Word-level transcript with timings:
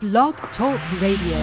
Blog 0.00 0.34
Talk 0.56 0.80
Radio. 1.02 1.36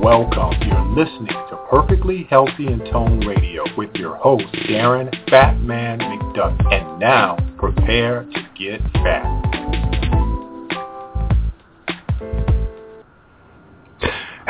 Welcome. 0.00 0.54
You're 0.62 0.82
listening 0.96 1.26
to 1.26 1.58
Perfectly 1.68 2.26
Healthy 2.30 2.68
and 2.68 2.80
Tone 2.90 3.20
Radio 3.26 3.64
with 3.76 3.94
your 3.96 4.16
host, 4.16 4.46
Darren 4.70 5.12
PhatMan 5.28 6.00
McDuck. 6.00 6.72
And 6.72 6.98
now, 6.98 7.36
prepare 7.58 8.22
to 8.22 8.48
get 8.58 8.80
fat. 8.94 9.61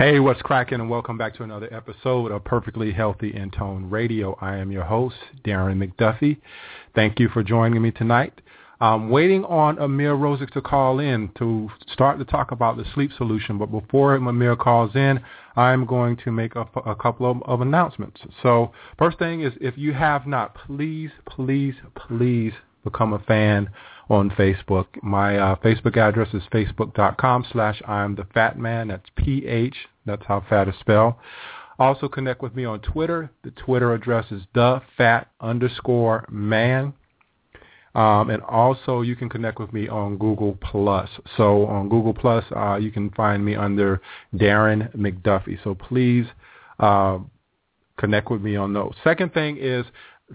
Hey, 0.05 0.19
what's 0.19 0.43
cracking 0.43 0.81
and 0.81 0.91
welcome 0.91 1.17
back 1.17 1.33
to 1.37 1.45
another 1.45 1.73
episode 1.73 2.33
of 2.33 2.43
Perfectly 2.43 2.91
Healthy 2.91 3.35
and 3.37 3.53
Tone 3.53 3.89
Radio. 3.89 4.37
I 4.41 4.57
am 4.57 4.73
your 4.73 4.83
host, 4.83 5.15
Darren 5.45 5.79
McDuffie. 5.81 6.39
Thank 6.93 7.21
you 7.21 7.29
for 7.29 7.45
joining 7.45 7.81
me 7.81 7.93
tonight. 7.93 8.41
I'm 8.81 9.11
waiting 9.11 9.45
on 9.45 9.77
Ameer 9.77 10.17
Rosic 10.17 10.51
to 10.55 10.61
call 10.61 10.99
in 10.99 11.31
to 11.39 11.69
start 11.93 12.19
to 12.19 12.25
talk 12.25 12.51
about 12.51 12.77
the 12.77 12.85
sleep 12.95 13.13
solution. 13.17 13.59
But 13.59 13.67
before 13.67 14.19
Ameer 14.19 14.57
calls 14.59 14.97
in, 14.97 15.21
I'm 15.55 15.87
going 15.87 16.17
to 16.25 16.33
make 16.33 16.57
a, 16.57 16.67
a 16.85 16.97
couple 16.97 17.31
of, 17.31 17.41
of 17.45 17.61
announcements. 17.61 18.21
So 18.43 18.73
first 18.99 19.21
thing 19.21 19.43
is 19.43 19.53
if 19.61 19.79
you 19.79 19.93
have 19.93 20.27
not, 20.27 20.57
please, 20.67 21.11
please, 21.29 21.75
please 21.95 22.55
become 22.83 23.13
a 23.13 23.21
fan 23.21 23.71
on 24.13 24.31
Facebook. 24.31 24.87
My 25.03 25.39
uh, 25.39 25.57
Facebook 25.57 25.97
address 25.97 26.29
is 26.35 26.43
facebook.com 26.53 27.47
slash 27.51 27.81
I'm 27.87 28.15
the 28.15 28.27
fat 28.35 28.59
man. 28.59 28.89
That's 28.89 29.09
P-H. 29.17 29.75
That's 30.07 30.23
how 30.27 30.45
fat 30.49 30.69
is 30.69 30.75
spelled. 30.81 31.15
Also 31.79 32.09
connect 32.09 32.43
with 32.43 32.55
me 32.55 32.65
on 32.65 32.81
Twitter. 32.81 33.31
The 33.43 33.51
Twitter 33.53 33.95
address 33.95 34.31
is 34.31 34.43
the 34.55 34.83
fat 34.97 35.29
underscore 35.41 36.27
man. 36.31 36.93
Um, 37.95 38.31
and 38.31 38.43
also 38.43 39.03
you 39.03 39.17
can 39.17 39.29
connect 39.29 39.59
with 39.59 39.73
me 39.73 39.89
on 39.89 40.17
Google 40.17 40.57
Plus. 40.61 41.09
So 41.37 41.67
on 41.67 41.89
Google 41.89 42.15
Plus, 42.15 42.45
uh, 42.55 42.77
you 42.77 42.91
can 42.91 43.11
find 43.11 43.45
me 43.45 43.57
under 43.57 44.01
Darren 44.35 44.95
McDuffie. 44.97 45.63
So 45.65 45.75
please 45.75 46.27
uh, 46.79 47.19
connect 47.99 48.31
with 48.31 48.43
me 48.43 48.57
on 48.57 48.73
those. 48.73 48.95
Second 49.05 49.35
thing 49.35 49.59
is, 49.59 49.85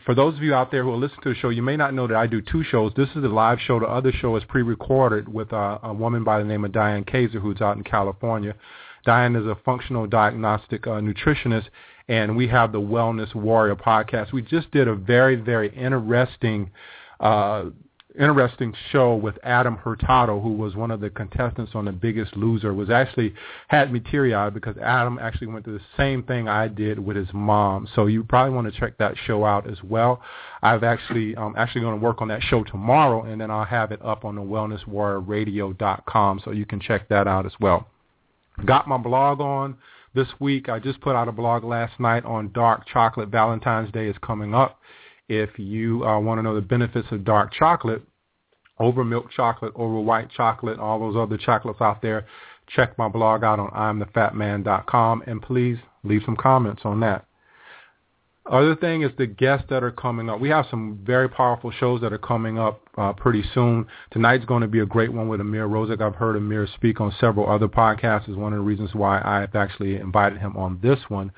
for 0.05 0.15
those 0.15 0.35
of 0.35 0.43
you 0.43 0.53
out 0.53 0.71
there 0.71 0.83
who 0.83 0.91
are 0.91 0.97
listening 0.97 1.21
to 1.23 1.29
the 1.29 1.35
show, 1.35 1.49
you 1.49 1.61
may 1.61 1.77
not 1.77 1.93
know 1.93 2.07
that 2.07 2.15
I 2.15 2.27
do 2.27 2.41
two 2.41 2.63
shows. 2.63 2.91
This 2.95 3.09
is 3.09 3.23
a 3.23 3.27
live 3.27 3.59
show. 3.59 3.79
The 3.79 3.87
other 3.87 4.11
show 4.11 4.35
is 4.35 4.43
pre-recorded 4.45 5.27
with 5.27 5.51
uh, 5.53 5.79
a 5.83 5.93
woman 5.93 6.23
by 6.23 6.39
the 6.39 6.45
name 6.45 6.65
of 6.65 6.71
Diane 6.71 7.03
Kaiser, 7.03 7.39
who's 7.39 7.61
out 7.61 7.77
in 7.77 7.83
California. 7.83 8.55
Diane 9.05 9.35
is 9.35 9.45
a 9.45 9.57
functional 9.63 10.05
diagnostic 10.05 10.85
uh, 10.85 10.99
nutritionist, 10.99 11.65
and 12.07 12.35
we 12.35 12.47
have 12.47 12.71
the 12.71 12.81
Wellness 12.81 13.33
Warrior 13.33 13.75
podcast. 13.75 14.33
We 14.33 14.41
just 14.41 14.69
did 14.71 14.87
a 14.87 14.95
very, 14.95 15.35
very 15.35 15.73
interesting 15.75 16.71
uh, 17.19 17.65
interesting 18.19 18.73
show 18.91 19.15
with 19.15 19.37
Adam 19.43 19.77
Hurtado, 19.77 20.39
who 20.39 20.53
was 20.53 20.75
one 20.75 20.91
of 20.91 20.99
the 20.99 21.09
contestants 21.09 21.73
on 21.75 21.85
The 21.85 21.91
Biggest 21.91 22.35
Loser, 22.35 22.73
was 22.73 22.89
actually 22.89 23.33
had 23.67 23.91
me 23.91 23.99
teary-eyed 23.99 24.53
because 24.53 24.77
Adam 24.77 25.19
actually 25.19 25.47
went 25.47 25.65
through 25.65 25.77
the 25.77 25.83
same 25.95 26.23
thing 26.23 26.47
I 26.47 26.67
did 26.67 26.99
with 26.99 27.15
his 27.15 27.29
mom. 27.33 27.87
So 27.95 28.07
you 28.07 28.23
probably 28.23 28.55
want 28.55 28.73
to 28.73 28.79
check 28.79 28.97
that 28.97 29.15
show 29.25 29.45
out 29.45 29.69
as 29.69 29.81
well. 29.83 30.21
I've 30.61 30.83
actually 30.83 31.37
I'm 31.37 31.55
actually 31.55 31.81
going 31.81 31.99
to 31.99 32.03
work 32.03 32.21
on 32.21 32.27
that 32.29 32.41
show 32.43 32.63
tomorrow, 32.63 33.23
and 33.23 33.39
then 33.39 33.51
I'll 33.51 33.65
have 33.65 33.91
it 33.91 34.03
up 34.03 34.25
on 34.25 34.35
the 34.35 34.41
WellnessWarriorRadio.com, 34.41 36.41
so 36.43 36.51
you 36.51 36.65
can 36.65 36.79
check 36.79 37.07
that 37.09 37.27
out 37.27 37.45
as 37.45 37.53
well. 37.59 37.87
Got 38.65 38.87
my 38.87 38.97
blog 38.97 39.39
on 39.39 39.77
this 40.15 40.27
week. 40.39 40.67
I 40.67 40.79
just 40.79 40.99
put 41.01 41.15
out 41.15 41.27
a 41.27 41.31
blog 41.31 41.63
last 41.63 41.99
night 41.99 42.25
on 42.25 42.51
dark 42.51 42.87
chocolate. 42.87 43.29
Valentine's 43.29 43.91
Day 43.91 44.07
is 44.07 44.15
coming 44.21 44.55
up. 44.55 44.79
If 45.29 45.57
you 45.57 46.05
uh, 46.05 46.19
want 46.19 46.39
to 46.39 46.43
know 46.43 46.55
the 46.55 46.61
benefits 46.61 47.07
of 47.11 47.25
dark 47.25 47.53
chocolate 47.53 48.01
over 48.79 49.03
milk 49.03 49.31
chocolate, 49.31 49.73
over 49.75 49.99
white 49.99 50.29
chocolate, 50.31 50.79
all 50.79 50.99
those 50.99 51.15
other 51.15 51.37
chocolates 51.37 51.81
out 51.81 52.01
there, 52.01 52.25
check 52.67 52.97
my 52.97 53.07
blog 53.07 53.43
out 53.43 53.59
on 53.59 53.69
imthefatman.com 53.71 55.23
and 55.25 55.41
please 55.41 55.77
leave 56.03 56.21
some 56.25 56.35
comments 56.35 56.81
on 56.85 56.99
that. 57.01 57.25
Other 58.49 58.77
thing 58.77 59.01
is 59.01 59.11
the 59.17 59.27
guests 59.27 59.67
that 59.69 59.83
are 59.83 59.91
coming 59.91 60.29
up. 60.29 60.39
We 60.39 60.47
have 60.49 60.67
some 60.69 60.99
very 61.05 61.27
powerful 61.27 61.69
shows 61.69 61.99
that 61.99 62.13
are 62.13 62.17
coming 62.17 62.57
up 62.57 62.81
uh, 62.97 63.11
pretty 63.11 63.43
soon. 63.53 63.85
Tonight's 64.11 64.45
going 64.45 64.61
to 64.61 64.69
be 64.69 64.79
a 64.79 64.85
great 64.85 65.11
one 65.11 65.27
with 65.27 65.41
Ameer 65.41 65.67
Rosic. 65.67 66.01
I've 66.01 66.15
heard 66.15 66.37
Ameer 66.37 66.65
speak 66.75 67.01
on 67.01 67.13
several 67.19 67.49
other 67.49 67.67
podcasts. 67.67 68.29
Is 68.29 68.37
one 68.37 68.53
of 68.53 68.59
the 68.59 68.63
reasons 68.63 68.91
why 68.93 69.21
I 69.21 69.41
have 69.41 69.55
actually 69.55 69.97
invited 69.97 70.39
him 70.39 70.55
on 70.55 70.79
this 70.81 70.99
one. 71.09 71.33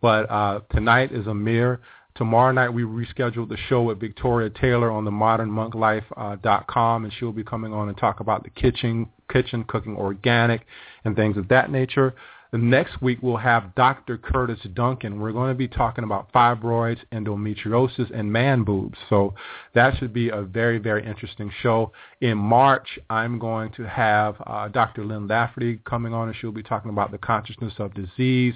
But 0.00 0.30
uh, 0.30 0.60
tonight 0.70 1.12
is 1.12 1.26
Ameer. 1.26 1.80
Tomorrow 2.16 2.52
night 2.52 2.68
we 2.68 2.82
rescheduled 2.82 3.48
the 3.48 3.56
show 3.68 3.82
with 3.82 3.98
Victoria 3.98 4.48
Taylor 4.48 4.88
on 4.88 5.04
the 5.04 5.10
modernmonklife.com, 5.10 7.04
and 7.04 7.12
she'll 7.12 7.32
be 7.32 7.42
coming 7.42 7.72
on 7.72 7.88
and 7.88 7.98
talk 7.98 8.20
about 8.20 8.44
the 8.44 8.50
kitchen, 8.50 9.08
kitchen 9.32 9.64
cooking 9.64 9.96
organic, 9.96 10.64
and 11.04 11.16
things 11.16 11.36
of 11.36 11.48
that 11.48 11.72
nature. 11.72 12.14
The 12.54 12.58
next 12.58 13.02
week 13.02 13.18
we'll 13.20 13.36
have 13.38 13.74
Dr. 13.74 14.16
Curtis 14.16 14.60
Duncan. 14.74 15.18
We're 15.18 15.32
going 15.32 15.48
to 15.48 15.58
be 15.58 15.66
talking 15.66 16.04
about 16.04 16.32
fibroids, 16.32 17.00
endometriosis, 17.10 18.16
and 18.16 18.32
man 18.32 18.62
boobs. 18.62 18.96
So 19.10 19.34
that 19.74 19.96
should 19.98 20.12
be 20.12 20.28
a 20.28 20.42
very, 20.42 20.78
very 20.78 21.04
interesting 21.04 21.50
show. 21.62 21.90
In 22.20 22.38
March, 22.38 22.96
I'm 23.10 23.40
going 23.40 23.72
to 23.72 23.88
have 23.88 24.36
uh, 24.46 24.68
Dr. 24.68 25.04
Lynn 25.04 25.26
Lafferty 25.26 25.80
coming 25.84 26.14
on, 26.14 26.28
and 26.28 26.36
she'll 26.40 26.52
be 26.52 26.62
talking 26.62 26.92
about 26.92 27.10
the 27.10 27.18
consciousness 27.18 27.72
of 27.80 27.92
disease. 27.92 28.54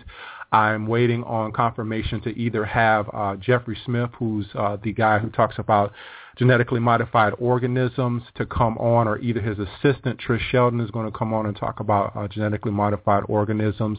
I'm 0.53 0.87
waiting 0.87 1.25
on 1.25 1.53
confirmation 1.53 2.21
to 2.23 2.31
either 2.31 2.65
have 2.65 3.11
uh, 3.13 3.37
Jeffrey 3.37 3.79
Smith, 3.85 4.11
who's 4.19 4.47
uh, 4.55 4.79
the 4.83 4.93
guy 4.93 5.19
who 5.19 5.31
talks 5.31 5.57
about 5.59 5.93
genetically 6.39 6.81
modified 6.81 7.35
organisms 7.39 8.23
to 8.37 8.47
come 8.47 8.79
on, 8.79 9.09
or 9.09 9.19
either 9.19 9.41
his 9.41 9.59
assistant 9.59 10.21
Trish 10.21 10.41
Sheldon 10.51 10.81
is 10.81 10.91
going 10.91 11.11
to 11.11 11.19
come 11.19 11.35
on 11.35 11.47
and 11.47 11.57
talk 11.57 11.81
about 11.81 12.17
uh, 12.17 12.29
genetically 12.29 12.71
modified 12.71 13.25
organisms. 13.29 13.99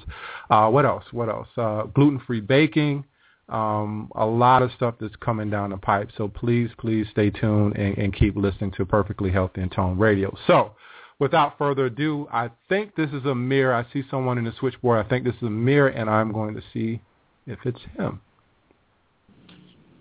Uh, 0.49 0.69
what 0.69 0.85
else? 0.85 1.03
What 1.11 1.29
else? 1.29 1.47
Uh, 1.57 1.83
gluten-free 1.83 2.41
baking. 2.41 3.03
Um, 3.49 4.11
a 4.15 4.25
lot 4.25 4.61
of 4.61 4.71
stuff 4.71 4.95
that's 5.01 5.15
coming 5.17 5.49
down 5.49 5.71
the 5.71 5.77
pipe. 5.77 6.11
So 6.17 6.27
please, 6.27 6.69
please 6.77 7.07
stay 7.11 7.29
tuned 7.29 7.75
and, 7.75 7.97
and 7.97 8.13
keep 8.13 8.35
listening 8.35 8.71
to 8.77 8.85
Perfectly 8.85 9.31
Healthy 9.31 9.61
and 9.61 9.71
Tone 9.71 9.97
Radio. 9.97 10.35
So 10.47 10.75
without 11.19 11.57
further 11.57 11.85
ado, 11.85 12.27
I 12.31 12.49
think 12.67 12.95
this 12.95 13.09
is 13.11 13.23
Ameer. 13.23 13.73
I 13.73 13.85
see 13.93 14.03
someone 14.09 14.37
in 14.37 14.45
the 14.45 14.53
switchboard. 14.57 15.05
I 15.05 15.07
think 15.07 15.25
this 15.25 15.35
is 15.35 15.43
Ameer, 15.43 15.89
and 15.89 16.09
I'm 16.09 16.31
going 16.31 16.55
to 16.55 16.61
see 16.73 17.01
if 17.45 17.59
it's 17.65 17.79
him. 17.97 18.21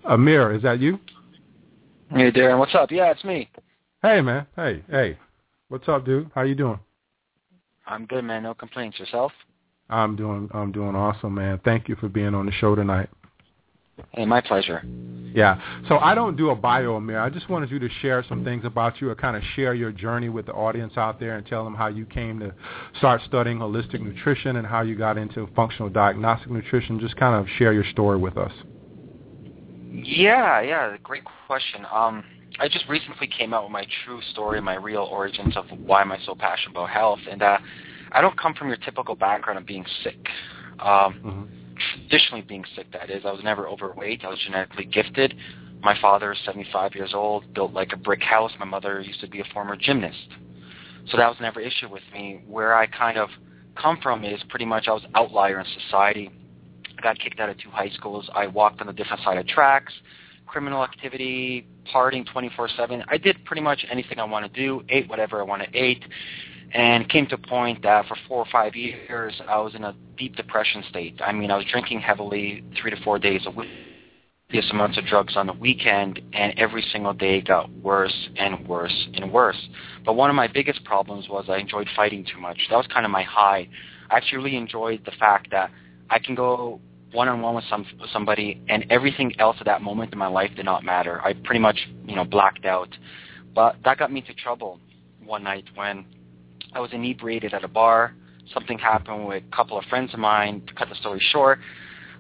Ameer, 0.05 0.56
is 0.56 0.62
that 0.62 0.81
you? 0.81 0.99
Hey, 2.11 2.31
Darren, 2.31 2.59
what's 2.59 2.75
up? 2.75 2.91
Yeah, 2.91 3.11
it's 3.11 3.25
me. 3.25 3.51
Hey, 4.01 4.21
man. 4.21 4.47
Hey, 4.56 4.83
hey. 4.89 5.19
What's 5.69 5.89
up, 5.89 6.06
dude? 6.06 6.31
How 6.34 6.43
you 6.43 6.55
doing? 6.55 6.79
I'm 7.87 8.06
good, 8.06 8.25
man. 8.25 8.45
No 8.45 8.55
complaints. 8.55 8.99
Yourself? 8.99 9.33
I'm 9.91 10.17
doing 10.17 10.49
I'm 10.53 10.73
doing 10.73 10.95
awesome, 10.95 11.35
man. 11.35 11.61
Thank 11.65 11.89
you 11.89 11.97
for 11.97 12.09
being 12.09 12.35
on 12.35 12.47
the 12.47 12.53
show 12.53 12.75
tonight. 12.75 13.09
Hey, 14.12 14.25
my 14.25 14.41
pleasure. 14.41 14.82
Yeah. 15.34 15.60
So 15.88 15.98
I 15.98 16.14
don't 16.14 16.36
do 16.36 16.50
a 16.50 16.54
bio, 16.54 16.98
Ameer. 16.98 17.20
I 17.20 17.31
just 17.31 17.48
wanted 17.48 17.70
you 17.70 17.78
to 17.78 17.88
share 18.00 18.25
some 18.28 18.44
things 18.44 18.64
about 18.64 19.00
you 19.00 19.10
or 19.10 19.14
kind 19.14 19.36
of 19.36 19.42
share 19.54 19.75
your 19.75 19.92
journey 19.92 20.28
with 20.28 20.47
the 20.47 20.53
audience 20.53 20.94
out 20.97 21.20
there 21.20 21.36
and 21.36 21.47
tell 21.47 21.64
them 21.64 21.75
how 21.75 21.88
you 21.88 22.06
came 22.06 22.41
to 22.41 22.53
start 22.97 23.20
studying 23.26 23.58
holistic 23.58 24.00
nutrition 24.00 24.56
and 24.56 24.66
how 24.66 24.81
you 24.81 24.97
got 24.97 25.19
into 25.19 25.48
functional 25.54 25.91
diagnostic 25.91 26.50
nutrition. 26.50 26.98
Just 26.98 27.16
kind 27.16 27.34
of 27.34 27.47
share 27.56 27.72
your 27.72 27.84
story 27.84 28.16
with 28.19 28.37
us. 28.37 28.53
Yeah, 29.91 30.60
yeah, 30.60 30.97
great 31.03 31.25
question. 31.47 31.87
Um, 31.92 32.25
I 32.58 32.69
just 32.69 32.88
recently 32.88 33.26
came 33.26 33.54
out 33.54 33.64
with 33.64 33.72
my 33.72 33.87
true 34.04 34.20
story, 34.32 34.60
my 34.60 34.75
real 34.76 35.03
origins 35.03 35.56
of 35.56 35.66
why 35.78 36.03
am 36.03 36.12
I 36.12 36.19
so 36.25 36.34
passionate 36.34 36.72
about 36.72 36.91
health, 36.91 37.20
and 37.31 37.42
uh, 37.42 37.58
I 38.12 38.20
don't 38.20 38.38
come 38.38 38.55
from 38.55 38.69
your 38.69 38.76
typical 38.78 39.14
background 39.14 39.58
of 39.58 39.67
being 39.67 39.84
sick. 40.02 40.19
Um, 40.81 40.88
mm-hmm. 40.88 41.43
Traditionally 41.78 42.42
being 42.42 42.64
sick, 42.75 42.90
that 42.92 43.10
is. 43.10 43.25
I 43.25 43.32
was 43.32 43.42
never 43.44 43.69
overweight. 43.69 44.25
I 44.25 44.28
was 44.28 44.38
genetically 44.44 44.84
gifted. 44.84 45.34
My 45.80 45.96
father 46.00 46.32
is 46.32 46.38
75 46.44 46.94
years 46.94 47.12
old, 47.14 47.54
built 47.54 47.72
like 47.72 47.92
a 47.92 47.96
brick 47.96 48.22
house. 48.22 48.52
My 48.58 48.64
mother 48.64 49.00
used 49.00 49.20
to 49.20 49.28
be 49.28 49.40
a 49.40 49.44
former 49.52 49.76
gymnast. 49.76 50.28
So 51.08 51.16
that 51.16 51.28
was 51.28 51.36
never 51.40 51.60
an 51.60 51.66
issue 51.66 51.88
with 51.88 52.02
me. 52.12 52.42
Where 52.46 52.75
I 52.75 52.86
kind 52.86 53.16
of 53.16 53.30
come 53.76 53.98
from 54.02 54.25
is 54.25 54.42
pretty 54.48 54.64
much 54.64 54.88
I 54.88 54.92
was 54.92 55.02
outlier 55.14 55.60
in 55.60 55.66
society. 55.84 56.30
I 56.98 57.00
got 57.00 57.19
kicked 57.19 57.38
out 57.38 57.48
of 57.48 57.58
two 57.58 57.70
high 57.70 57.90
schools. 57.90 58.28
I 58.34 58.48
walked 58.48 58.80
on 58.80 58.88
the 58.88 58.92
different 58.92 59.22
side 59.22 59.38
of 59.38 59.46
tracks, 59.46 59.92
criminal 60.46 60.82
activity, 60.82 61.66
partying 61.94 62.26
24/7. 62.26 63.04
I 63.08 63.16
did 63.16 63.44
pretty 63.44 63.62
much 63.62 63.86
anything 63.90 64.19
I 64.19 64.25
want 64.25 64.52
to 64.52 64.60
do, 64.60 64.82
ate 64.88 65.08
whatever 65.08 65.40
I 65.40 65.44
want 65.44 65.62
to 65.62 65.78
eat, 65.78 66.04
and 66.73 67.09
came 67.09 67.26
to 67.26 67.35
a 67.35 67.38
point 67.38 67.82
that 67.82 68.06
for 68.06 68.17
four 68.26 68.38
or 68.38 68.47
five 68.50 68.75
years 68.75 69.41
I 69.49 69.59
was 69.61 69.75
in 69.75 69.85
a 69.85 69.94
deep 70.17 70.37
depression 70.37 70.85
state. 70.88 71.20
I 71.25 71.32
mean, 71.32 71.50
I 71.50 71.56
was 71.56 71.67
drinking 71.70 72.00
heavily 72.00 72.65
three 72.81 72.91
to 72.91 73.03
four 73.03 73.19
days 73.19 73.43
a 73.47 73.50
week. 73.50 73.69
copious 74.49 74.70
amounts 74.70 74.97
of 74.97 75.05
drugs 75.05 75.37
on 75.37 75.47
the 75.47 75.53
weekend, 75.53 76.20
and 76.32 76.59
every 76.59 76.82
single 76.91 77.12
day 77.12 77.41
got 77.41 77.70
worse 77.82 78.29
and 78.37 78.67
worse 78.67 79.09
and 79.15 79.31
worse. 79.31 79.69
But 80.06 80.15
one 80.15 80.31
of 80.31 80.37
my 80.37 80.49
biggest 80.49 80.85
problems 80.85 81.29
was 81.29 81.47
I 81.49 81.59
enjoyed 81.59 81.88
fighting 81.94 82.25
too 82.25 82.41
much. 82.41 82.59
That 82.71 82.76
was 82.76 82.87
kind 82.87 83.05
of 83.05 83.12
my 83.12 83.23
high. 83.23 83.69
I 84.11 84.17
actually 84.17 84.38
really 84.38 84.56
enjoyed 84.56 85.05
the 85.05 85.12
fact 85.12 85.50
that 85.50 85.71
I 86.09 86.19
can 86.19 86.35
go 86.35 86.81
one-on-one 87.12 87.55
with 87.55 87.64
some 87.69 87.85
somebody, 88.12 88.61
and 88.69 88.87
everything 88.91 89.35
else 89.38 89.56
at 89.61 89.67
that 89.67 89.82
moment 89.82 90.12
in 90.12 90.19
my 90.19 90.29
life 90.29 90.50
did 90.56 90.64
not 90.64 90.82
matter. 90.82 91.21
I 91.23 91.35
pretty 91.35 91.61
much, 91.61 91.88
you 92.06 92.17
know, 92.17 92.25
blacked 92.25 92.64
out. 92.64 92.88
But 93.55 93.76
that 93.85 93.99
got 93.99 94.11
me 94.11 94.21
into 94.21 94.35
trouble 94.35 94.81
one 95.25 95.44
night 95.44 95.64
when 95.75 96.06
I 96.73 96.81
was 96.81 96.91
inebriated 96.93 97.55
at 97.55 97.65
a 97.65 97.69
bar. 97.69 98.15
Something 98.53 98.79
happened 98.79 99.26
with 99.26 99.43
a 99.50 99.56
couple 99.56 99.79
of 99.79 99.85
friends 99.87 100.12
of 100.15 100.20
mine. 100.20 100.62
To 100.67 100.75
cut 100.75 100.88
the 100.88 100.94
story 100.94 101.23
short, 101.32 101.59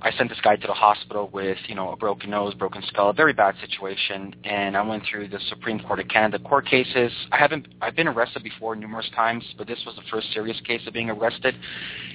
I 0.00 0.12
sent 0.12 0.28
this 0.28 0.40
guy 0.42 0.56
to 0.56 0.66
the 0.66 0.74
hospital 0.74 1.28
with, 1.32 1.58
you 1.66 1.74
know, 1.74 1.90
a 1.90 1.96
broken 1.96 2.30
nose, 2.30 2.54
broken 2.54 2.82
skull, 2.86 3.10
a 3.10 3.12
very 3.12 3.32
bad 3.32 3.56
situation, 3.60 4.34
and 4.44 4.76
I 4.76 4.82
went 4.82 5.02
through 5.10 5.28
the 5.28 5.40
Supreme 5.48 5.80
Court 5.80 5.98
of 5.98 6.08
Canada 6.08 6.38
court 6.38 6.66
cases. 6.66 7.10
I 7.32 7.36
haven't, 7.36 7.66
I've 7.80 7.96
been 7.96 8.06
arrested 8.06 8.44
before 8.44 8.76
numerous 8.76 9.10
times, 9.16 9.42
but 9.56 9.66
this 9.66 9.82
was 9.84 9.96
the 9.96 10.02
first 10.10 10.32
serious 10.32 10.60
case 10.60 10.82
of 10.86 10.92
being 10.92 11.10
arrested. 11.10 11.56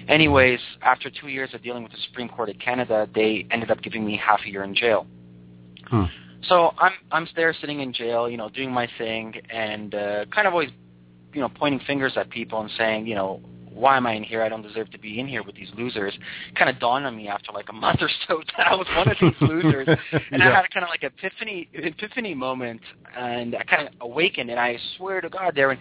Anyways, 0.07 0.59
after 0.81 1.09
two 1.09 1.27
years 1.27 1.49
of 1.53 1.61
dealing 1.61 1.83
with 1.83 1.91
the 1.91 1.97
Supreme 2.07 2.29
Court 2.29 2.49
of 2.49 2.59
Canada, 2.59 3.09
they 3.13 3.45
ended 3.51 3.69
up 3.69 3.81
giving 3.81 4.05
me 4.05 4.15
half 4.23 4.39
a 4.45 4.49
year 4.49 4.63
in 4.63 4.73
jail. 4.73 5.05
Hmm. 5.87 6.03
So 6.47 6.71
I'm 6.77 6.93
I'm 7.11 7.27
there 7.35 7.53
sitting 7.59 7.79
in 7.79 7.93
jail, 7.93 8.29
you 8.29 8.37
know, 8.37 8.49
doing 8.49 8.71
my 8.71 8.87
thing, 8.97 9.33
and 9.49 9.95
uh, 9.95 10.25
kind 10.33 10.45
of 10.47 10.53
always, 10.53 10.69
you 11.33 11.41
know, 11.41 11.49
pointing 11.49 11.79
fingers 11.85 12.13
at 12.15 12.29
people 12.29 12.61
and 12.61 12.71
saying, 12.77 13.07
you 13.07 13.15
know, 13.15 13.41
why 13.73 13.97
am 13.97 14.05
I 14.05 14.13
in 14.13 14.23
here? 14.23 14.43
I 14.43 14.49
don't 14.49 14.61
deserve 14.61 14.91
to 14.91 14.99
be 14.99 15.19
in 15.19 15.27
here 15.27 15.43
with 15.43 15.55
these 15.55 15.69
losers. 15.75 16.17
Kind 16.55 16.69
of 16.69 16.79
dawned 16.79 17.05
on 17.05 17.17
me 17.17 17.27
after 17.27 17.51
like 17.51 17.69
a 17.69 17.73
month 17.73 18.01
or 18.01 18.09
so 18.27 18.41
that 18.57 18.67
I 18.67 18.75
was 18.75 18.87
one 18.95 19.09
of 19.09 19.17
these 19.19 19.49
losers, 19.49 19.87
and 20.31 20.41
yeah. 20.41 20.49
I 20.49 20.55
had 20.55 20.65
a 20.65 20.69
kind 20.69 20.83
of 20.83 20.89
like 20.89 21.03
epiphany 21.03 21.67
epiphany 21.73 22.33
moment, 22.33 22.81
and 23.17 23.55
I 23.55 23.63
kind 23.63 23.87
of 23.87 23.93
awakened, 24.01 24.49
and 24.49 24.59
I 24.59 24.77
swear 24.97 25.21
to 25.21 25.29
God, 25.29 25.53
there, 25.55 25.71
and 25.71 25.79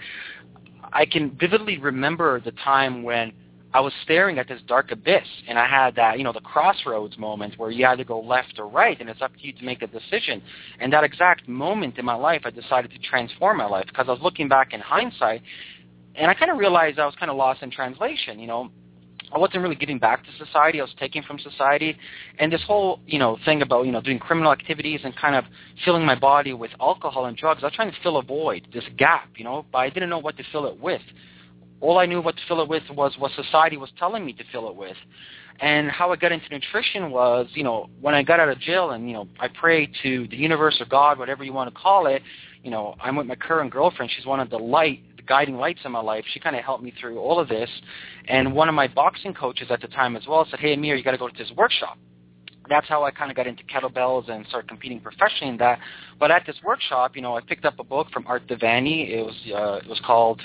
I 0.92 1.04
can 1.04 1.36
vividly 1.38 1.78
remember 1.78 2.40
the 2.40 2.52
time 2.52 3.02
when 3.02 3.32
I 3.74 3.80
was 3.80 3.92
staring 4.02 4.38
at 4.38 4.48
this 4.48 4.60
dark 4.66 4.92
abyss, 4.92 5.26
and 5.48 5.58
I 5.58 5.66
had 5.66 5.94
that, 5.96 6.18
you 6.18 6.24
know, 6.24 6.32
the 6.32 6.40
crossroads 6.40 7.16
moment 7.16 7.54
where 7.56 7.70
you 7.70 7.86
either 7.86 8.04
go 8.04 8.20
left 8.20 8.58
or 8.58 8.68
right, 8.68 9.00
and 9.00 9.08
it's 9.08 9.22
up 9.22 9.34
to 9.34 9.46
you 9.46 9.52
to 9.54 9.64
make 9.64 9.80
a 9.80 9.86
decision. 9.86 10.42
And 10.78 10.92
that 10.92 11.04
exact 11.04 11.48
moment 11.48 11.98
in 11.98 12.04
my 12.04 12.14
life, 12.14 12.42
I 12.44 12.50
decided 12.50 12.90
to 12.90 12.98
transform 12.98 13.56
my 13.56 13.66
life 13.66 13.86
because 13.86 14.06
I 14.08 14.12
was 14.12 14.20
looking 14.20 14.46
back 14.46 14.74
in 14.74 14.80
hindsight, 14.80 15.42
and 16.14 16.30
I 16.30 16.34
kind 16.34 16.50
of 16.50 16.58
realized 16.58 16.98
I 16.98 17.06
was 17.06 17.14
kind 17.18 17.30
of 17.30 17.36
lost 17.38 17.62
in 17.62 17.70
translation. 17.70 18.38
You 18.38 18.46
know, 18.46 18.70
I 19.34 19.38
wasn't 19.38 19.62
really 19.62 19.76
giving 19.76 19.98
back 19.98 20.22
to 20.24 20.44
society. 20.44 20.80
I 20.80 20.84
was 20.84 20.94
taking 20.98 21.22
from 21.22 21.38
society, 21.38 21.96
and 22.38 22.52
this 22.52 22.62
whole 22.66 23.00
you 23.06 23.18
know 23.18 23.38
thing 23.46 23.62
about 23.62 23.86
you 23.86 23.92
know 23.92 24.02
doing 24.02 24.18
criminal 24.18 24.52
activities 24.52 25.00
and 25.04 25.16
kind 25.16 25.34
of 25.34 25.44
filling 25.84 26.04
my 26.04 26.14
body 26.14 26.52
with 26.52 26.70
alcohol 26.80 27.24
and 27.24 27.36
drugs. 27.36 27.62
I 27.62 27.66
was 27.66 27.74
trying 27.74 27.90
to 27.90 27.96
fill 28.02 28.18
a 28.18 28.22
void, 28.22 28.68
this 28.72 28.84
gap, 28.98 29.30
you 29.36 29.44
know, 29.44 29.64
but 29.72 29.78
I 29.78 29.88
didn't 29.88 30.10
know 30.10 30.18
what 30.18 30.36
to 30.36 30.44
fill 30.52 30.66
it 30.66 30.78
with. 30.78 31.00
All 31.82 31.98
I 31.98 32.06
knew 32.06 32.22
what 32.22 32.36
to 32.36 32.42
fill 32.46 32.62
it 32.62 32.68
with 32.68 32.84
was 32.90 33.12
what 33.18 33.32
society 33.32 33.76
was 33.76 33.90
telling 33.98 34.24
me 34.24 34.32
to 34.34 34.44
fill 34.52 34.70
it 34.70 34.76
with. 34.76 34.96
And 35.60 35.90
how 35.90 36.12
I 36.12 36.16
got 36.16 36.30
into 36.30 36.48
nutrition 36.48 37.10
was, 37.10 37.48
you 37.54 37.64
know, 37.64 37.90
when 38.00 38.14
I 38.14 38.22
got 38.22 38.38
out 38.38 38.48
of 38.48 38.58
jail 38.60 38.90
and, 38.90 39.08
you 39.08 39.14
know, 39.14 39.28
I 39.40 39.48
prayed 39.48 39.90
to 40.04 40.28
the 40.28 40.36
universe 40.36 40.80
or 40.80 40.86
God, 40.86 41.18
whatever 41.18 41.42
you 41.42 41.52
want 41.52 41.74
to 41.74 41.78
call 41.78 42.06
it, 42.06 42.22
you 42.62 42.70
know, 42.70 42.94
I'm 43.00 43.16
with 43.16 43.26
my 43.26 43.34
current 43.34 43.72
girlfriend. 43.72 44.12
She's 44.16 44.24
one 44.24 44.38
of 44.38 44.48
the 44.48 44.58
light, 44.58 45.02
the 45.16 45.22
guiding 45.22 45.56
lights 45.56 45.80
in 45.84 45.90
my 45.90 46.00
life. 46.00 46.24
She 46.32 46.38
kind 46.38 46.54
of 46.54 46.64
helped 46.64 46.84
me 46.84 46.92
through 47.00 47.18
all 47.18 47.40
of 47.40 47.48
this. 47.48 47.68
And 48.28 48.54
one 48.54 48.68
of 48.68 48.76
my 48.76 48.86
boxing 48.86 49.34
coaches 49.34 49.66
at 49.70 49.80
the 49.80 49.88
time 49.88 50.14
as 50.14 50.22
well 50.28 50.46
said, 50.48 50.60
hey, 50.60 50.76
Ameer, 50.76 50.96
you 50.96 51.02
got 51.02 51.10
to 51.10 51.18
go 51.18 51.28
to 51.28 51.36
this 51.36 51.50
workshop. 51.56 51.98
That's 52.68 52.88
how 52.88 53.02
I 53.02 53.10
kind 53.10 53.28
of 53.28 53.36
got 53.36 53.48
into 53.48 53.64
kettlebells 53.64 54.30
and 54.30 54.46
started 54.46 54.68
competing 54.68 55.00
professionally 55.00 55.50
in 55.50 55.56
that. 55.58 55.80
But 56.20 56.30
at 56.30 56.46
this 56.46 56.56
workshop, 56.64 57.16
you 57.16 57.22
know, 57.22 57.36
I 57.36 57.40
picked 57.40 57.64
up 57.64 57.80
a 57.80 57.84
book 57.84 58.06
from 58.12 58.24
Art 58.28 58.46
De 58.46 58.56
Vany. 58.56 59.10
It 59.10 59.22
was 59.24 59.34
uh, 59.52 59.84
it 59.84 59.88
was 59.88 60.00
called 60.06 60.40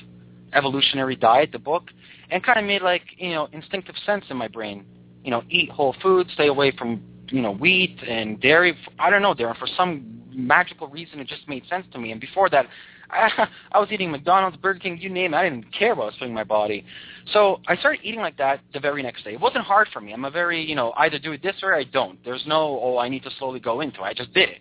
Evolutionary 0.53 1.15
Diet, 1.15 1.51
the 1.51 1.59
book, 1.59 1.89
and 2.29 2.43
kind 2.43 2.59
of 2.59 2.65
made 2.65 2.81
like 2.81 3.03
you 3.17 3.31
know 3.31 3.47
instinctive 3.51 3.95
sense 4.05 4.25
in 4.29 4.37
my 4.37 4.47
brain. 4.47 4.85
You 5.23 5.31
know, 5.31 5.43
eat 5.49 5.69
whole 5.69 5.95
foods, 6.01 6.31
stay 6.33 6.47
away 6.47 6.71
from 6.71 7.01
you 7.29 7.41
know 7.41 7.51
wheat 7.51 7.97
and 8.07 8.39
dairy. 8.39 8.77
I 8.99 9.09
don't 9.09 9.21
know, 9.21 9.33
Darren. 9.33 9.57
For 9.57 9.67
some 9.75 10.23
magical 10.33 10.87
reason, 10.87 11.19
it 11.19 11.27
just 11.27 11.47
made 11.47 11.65
sense 11.67 11.85
to 11.91 11.99
me. 11.99 12.11
And 12.11 12.21
before 12.21 12.49
that, 12.49 12.67
I, 13.09 13.47
I 13.71 13.79
was 13.79 13.91
eating 13.91 14.11
McDonald's, 14.11 14.57
Burger 14.57 14.79
King, 14.79 14.97
you 14.99 15.09
name 15.09 15.33
it. 15.33 15.37
I 15.37 15.49
didn't 15.49 15.71
care 15.73 15.95
what 15.95 16.03
I 16.03 16.05
was 16.07 16.15
putting 16.15 16.29
in 16.29 16.35
my 16.35 16.43
body. 16.43 16.85
So 17.33 17.59
I 17.67 17.75
started 17.75 18.01
eating 18.03 18.21
like 18.21 18.37
that 18.37 18.61
the 18.73 18.79
very 18.79 19.03
next 19.03 19.23
day. 19.23 19.33
It 19.33 19.39
wasn't 19.39 19.65
hard 19.65 19.87
for 19.91 20.01
me. 20.01 20.13
I'm 20.13 20.25
a 20.25 20.31
very, 20.31 20.63
you 20.63 20.75
know, 20.75 20.93
either 20.97 21.19
do 21.19 21.31
it 21.31 21.43
this 21.43 21.55
or 21.63 21.73
I 21.73 21.83
don't. 21.83 22.23
There's 22.23 22.43
no, 22.47 22.79
oh, 22.81 22.97
I 22.97 23.09
need 23.09 23.23
to 23.23 23.31
slowly 23.39 23.59
go 23.59 23.81
into 23.81 24.01
it. 24.01 24.03
I 24.03 24.13
just 24.13 24.33
did 24.33 24.49
it. 24.49 24.59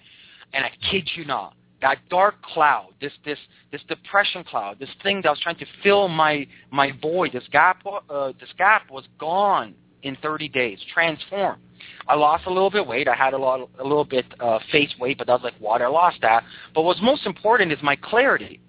And 0.52 0.64
I 0.64 0.70
kid 0.90 1.08
you 1.14 1.24
not, 1.24 1.54
that 1.82 1.98
dark 2.08 2.40
cloud, 2.42 2.90
this 3.00 3.12
this 3.24 3.38
this 3.70 3.82
depression 3.88 4.44
cloud, 4.44 4.78
this 4.78 4.90
thing 5.02 5.20
that 5.22 5.30
was 5.30 5.40
trying 5.40 5.56
to 5.56 5.66
fill 5.82 6.08
my 6.08 6.46
my 6.70 6.92
void, 7.02 7.32
this 7.32 7.46
gap, 7.52 7.82
uh, 8.10 8.32
this 8.40 8.48
gap 8.56 8.90
was 8.90 9.04
gone 9.18 9.74
in 10.02 10.16
30 10.22 10.48
days, 10.48 10.78
transformed. 10.92 11.60
I 12.08 12.14
lost 12.14 12.46
a 12.46 12.50
little 12.50 12.70
bit 12.70 12.86
weight. 12.86 13.08
I 13.08 13.14
had 13.14 13.34
a 13.34 13.38
lot, 13.38 13.68
a 13.78 13.82
little 13.82 14.04
bit 14.04 14.24
uh, 14.40 14.58
face 14.70 14.94
weight, 15.00 15.18
but 15.18 15.26
that 15.26 15.34
was 15.34 15.42
like 15.42 15.60
water. 15.60 15.86
I 15.86 15.88
lost 15.88 16.18
that. 16.22 16.44
But 16.74 16.82
what's 16.82 17.02
most 17.02 17.26
important 17.26 17.72
is 17.72 17.78
my 17.82 17.96
clarity. 17.96 18.60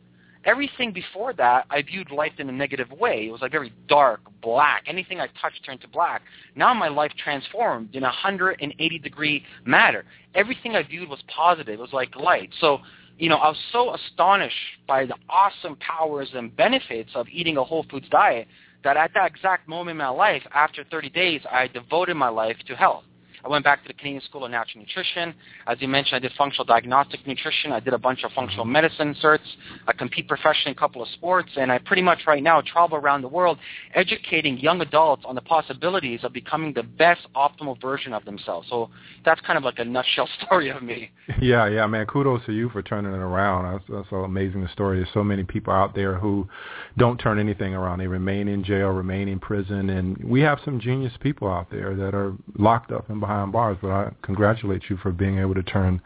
Everything 0.48 0.94
before 0.94 1.34
that, 1.34 1.66
I 1.70 1.82
viewed 1.82 2.10
life 2.10 2.32
in 2.38 2.48
a 2.48 2.54
negative 2.54 2.90
way. 2.92 3.28
It 3.28 3.32
was 3.32 3.42
like 3.42 3.52
very 3.52 3.74
dark, 3.90 4.22
black. 4.42 4.84
Anything 4.88 5.20
I 5.20 5.28
touched 5.42 5.66
turned 5.66 5.82
to 5.82 5.90
black. 5.90 6.22
Now 6.56 6.74
my 6.74 6.88
life 6.88 7.12
transformed 7.22 7.94
in 7.94 8.04
a 8.04 8.08
180 8.08 9.00
degree 9.00 9.44
matter. 9.66 10.06
Everything 10.36 10.78
I 10.78 10.84
viewed 10.84 11.10
was 11.10 11.20
positive. 11.28 11.74
It 11.74 11.80
was 11.80 11.92
like 11.92 12.16
light. 12.16 12.50
So, 12.62 12.80
you 13.20 13.28
know, 13.28 13.36
I 13.36 13.50
was 13.50 13.58
so 13.74 13.94
astonished 13.94 14.56
by 14.88 15.06
the 15.06 15.16
awesome 15.30 15.76
powers 15.78 16.30
and 16.34 16.56
benefits 16.56 17.12
of 17.14 17.28
eating 17.30 17.58
a 17.58 17.64
whole 17.64 17.86
foods 17.92 18.08
diet 18.10 18.48
that 18.86 18.96
at 18.96 19.12
that 19.16 19.28
exact 19.28 19.68
moment 19.68 19.96
in 19.96 19.98
my 19.98 20.08
life, 20.08 20.44
after 20.54 20.86
30 20.86 21.10
days, 21.10 21.42
I 21.52 21.68
devoted 21.68 22.16
my 22.16 22.30
life 22.30 22.56
to 22.68 22.76
health. 22.76 23.04
I 23.48 23.50
went 23.50 23.64
back 23.64 23.82
to 23.84 23.88
the 23.88 23.94
Canadian 23.94 24.22
School 24.24 24.44
of 24.44 24.52
Natural 24.52 24.84
Nutrition. 24.84 25.34
As 25.68 25.78
you 25.80 25.88
mentioned, 25.88 26.18
I 26.18 26.20
did 26.20 26.34
functional 26.38 26.66
diagnostic 26.66 27.26
nutrition. 27.26 27.72
I 27.72 27.80
did 27.80 27.94
a 27.94 27.98
bunch 27.98 28.26
of 28.26 28.34
functional 28.34 28.66
medicine 28.66 29.16
certs. 29.24 29.40
I 29.88 29.94
compete 29.94 30.28
professionally 30.28 30.72
in 30.72 30.74
a 30.74 30.76
couple 30.76 31.02
of 31.02 31.08
sports, 31.10 31.52
and 31.56 31.72
I 31.72 31.78
pretty 31.78 32.02
much 32.02 32.20
right 32.28 32.44
now 32.44 32.60
travel 32.60 32.98
around 32.98 33.22
the 33.22 33.30
world 33.30 33.58
educating 33.96 34.58
young 34.58 34.82
adults 34.82 35.24
on 35.26 35.34
the 35.34 35.42
possibilities 35.42 36.26
of 36.26 36.34
becoming 36.34 36.74
the 36.74 36.84
best 36.84 37.22
optimal 37.38 37.80
version 37.80 38.12
of 38.12 38.26
themselves. 38.26 38.68
So 38.70 38.90
that's 39.24 39.40
kind 39.40 39.56
of 39.56 39.64
like 39.64 39.80
a 39.80 39.86
nutshell 39.86 40.28
story 40.46 40.70
of 40.70 40.84
me. 40.84 41.10
Yeah, 41.42 41.70
yeah, 41.70 41.88
man. 41.88 42.06
Kudos 42.06 42.46
to 42.48 42.52
you 42.52 42.68
for 42.68 42.82
turning 42.82 43.14
it 43.14 43.18
around. 43.18 43.72
That's, 43.72 43.86
that's 43.90 44.12
an 44.12 44.26
amazing 44.26 44.68
story. 44.74 44.98
There's 44.98 45.14
so 45.14 45.24
many 45.24 45.46
people 45.46 45.72
out 45.72 45.96
there 45.96 46.16
who 46.16 46.50
don't 46.98 47.18
turn 47.18 47.40
anything 47.40 47.74
around. 47.76 48.00
They 48.00 48.08
remain 48.08 48.50
in 48.50 48.66
jail, 48.66 48.90
remain 48.90 49.30
in 49.30 49.40
prison, 49.40 49.90
and 49.90 50.18
we 50.18 50.42
have 50.42 50.60
some 50.66 50.82
genius 50.82 51.14
people 51.22 51.48
out 51.48 51.72
there 51.72 51.96
that 51.96 52.14
are 52.14 52.34
locked 52.58 52.92
up 52.92 53.10
and 53.10 53.22
behind 53.22 53.37
bars. 53.46 53.78
But 53.82 53.92
I 53.92 54.12
congratulate 54.22 54.84
you 54.90 54.98
for 54.98 55.12
being 55.12 55.40
able 55.40 55.56
to 55.56 55.64
turn 55.64 56.02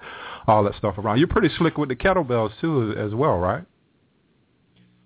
all 0.47 0.63
that 0.63 0.75
stuff 0.75 0.97
around. 0.97 1.19
You're 1.19 1.27
pretty 1.27 1.50
slick 1.57 1.77
with 1.77 1.89
the 1.89 1.95
kettlebells 1.95 2.51
too, 2.59 2.93
as 2.97 3.13
well, 3.13 3.38
right? 3.38 3.63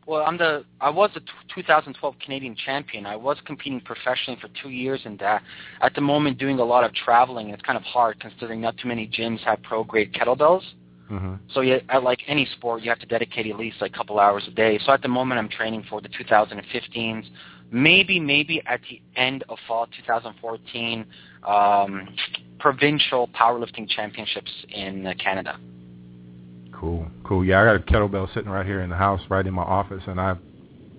Well, 0.08 0.24
I'm 0.24 0.38
the 0.38 0.64
I 0.80 0.90
was 0.92 1.10
the 1.16 1.22
2012 1.54 2.16
Canadian 2.20 2.56
champion. 2.56 3.06
I 3.06 3.16
was 3.16 3.38
competing 3.46 3.82
professionally 3.82 4.40
for 4.40 4.50
two 4.62 4.70
years 4.70 5.02
in 5.06 5.18
that. 5.18 5.42
At 5.82 5.96
the 5.96 6.02
moment, 6.02 6.38
doing 6.38 6.60
a 6.60 6.64
lot 6.64 6.84
of 6.84 6.94
traveling. 6.94 7.50
It's 7.50 7.64
kind 7.64 7.78
of 7.78 7.84
hard 7.84 8.20
considering 8.20 8.62
not 8.62 8.78
too 8.78 8.88
many 8.88 9.08
gyms 9.08 9.40
have 9.42 9.64
pro 9.64 9.84
grade 9.84 10.14
kettlebells. 10.14 10.62
Mm-hmm. 11.10 11.36
So 11.54 11.62
you, 11.62 11.80
at 11.90 12.04
like 12.04 12.20
any 12.28 12.48
sport, 12.58 12.84
you 12.84 12.90
have 12.90 13.00
to 13.00 13.06
dedicate 13.06 13.48
at 13.48 13.58
least 13.58 13.78
like 13.82 13.94
a 13.94 13.98
couple 13.98 14.20
hours 14.20 14.44
a 14.48 14.52
day. 14.52 14.80
So 14.86 14.92
at 14.92 15.02
the 15.02 15.08
moment, 15.08 15.40
I'm 15.40 15.50
training 15.50 15.86
for 15.90 16.02
the 16.02 16.10
2015s. 16.10 17.26
Maybe, 17.76 18.22
maybe 18.22 18.62
at 18.66 18.80
the 18.90 19.02
end 19.18 19.44
of 19.50 19.58
fall 19.68 19.88
2014, 19.88 21.06
um, 21.46 22.08
provincial 22.58 23.28
powerlifting 23.28 23.90
championships 23.90 24.50
in 24.70 25.14
Canada. 25.22 25.60
Cool, 26.72 27.06
cool. 27.26 27.44
Yeah, 27.44 27.62
I 27.62 27.66
got 27.66 27.76
a 27.76 27.80
kettlebell 27.80 28.34
sitting 28.34 28.50
right 28.50 28.66
here 28.66 28.80
in 28.80 28.90
the 28.90 28.96
house, 28.96 29.20
right 29.28 29.46
in 29.46 29.54
my 29.54 29.64
office, 29.64 30.02
and 30.08 30.22
I've 30.22 30.38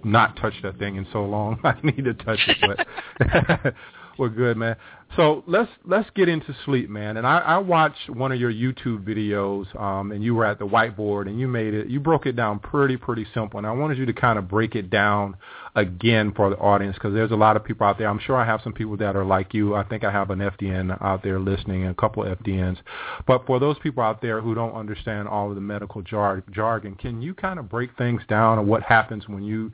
not 0.05 0.37
touched 0.37 0.63
that 0.65 0.79
thing 0.79 0.97
in 0.97 1.07
so 1.15 1.25
long. 1.25 1.59
I 1.65 1.77
need 1.83 2.05
to 2.05 2.13
touch 2.13 2.41
it, 2.47 2.59
but 2.61 3.75
we're 4.19 4.29
good, 4.29 4.59
man. 4.59 4.77
So 5.17 5.45
let's 5.47 5.71
let's 5.87 6.11
get 6.11 6.29
into 6.29 6.55
sleep, 6.67 6.91
man. 6.91 7.17
And 7.17 7.27
I, 7.27 7.39
I 7.39 7.59
watched 7.59 8.11
one 8.11 8.33
of 8.33 8.41
your 8.41 8.53
YouTube 8.53 9.03
videos, 9.03 9.75
um, 9.81 10.13
and 10.13 10.23
you 10.23 10.35
were 10.35 10.45
at 10.45 10.59
the 10.59 10.67
whiteboard, 10.67 11.27
and 11.27 11.41
you 11.41 11.49
made 11.49 11.73
it. 11.73 11.87
You 11.87 12.01
broke 12.01 12.27
it 12.27 12.37
down 12.37 12.59
pretty 12.59 12.99
pretty 12.99 13.27
simple, 13.33 13.57
and 13.57 13.67
I 13.67 13.73
wanted 13.73 13.97
you 13.97 14.05
to 14.07 14.13
kind 14.13 14.39
of 14.39 14.47
break 14.47 14.75
it 14.75 14.91
down 14.91 15.37
again 15.77 16.33
for 16.35 16.49
the 16.49 16.57
audience 16.57 16.95
because 16.95 17.13
there's 17.13 17.31
a 17.31 17.37
lot 17.37 17.55
of 17.55 17.63
people 17.63 17.87
out 17.87 17.99
there. 17.99 18.09
I'm 18.09 18.19
sure 18.19 18.35
I 18.35 18.47
have 18.47 18.63
some 18.65 18.73
people 18.73 18.97
that 18.97 19.15
are 19.15 19.25
like 19.25 19.53
you. 19.53 19.75
I 19.75 19.85
think 19.85 20.05
I 20.05 20.11
have 20.11 20.31
an 20.31 20.39
FDN 20.39 21.01
out 21.03 21.23
there 21.23 21.39
listening, 21.39 21.83
and 21.83 21.91
a 21.91 21.95
couple 21.95 22.25
of 22.25 22.39
FDNs. 22.39 22.79
But 23.27 23.47
for 23.47 23.61
those 23.61 23.79
people 23.79 24.03
out 24.03 24.23
there 24.23 24.41
who 24.41 24.55
don't 24.55 24.75
understand 24.75 25.29
all 25.29 25.51
of 25.51 25.55
the 25.55 25.61
medical 25.61 26.01
jar- 26.03 26.43
jargon, 26.51 26.95
can 26.95 27.21
you 27.21 27.35
kind 27.35 27.59
of 27.59 27.69
break 27.69 27.97
things 27.99 28.23
down 28.29 28.59
on 28.59 28.67
what 28.67 28.83
happens 28.83 29.29
when 29.29 29.45
you 29.45 29.71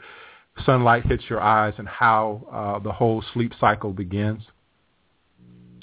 sunlight 0.66 1.06
hits 1.06 1.22
your 1.30 1.40
eyes 1.40 1.72
and 1.78 1.88
how 1.88 2.46
uh, 2.52 2.78
the 2.80 2.92
whole 2.92 3.24
sleep 3.32 3.52
cycle 3.60 3.92
begins? 3.92 4.42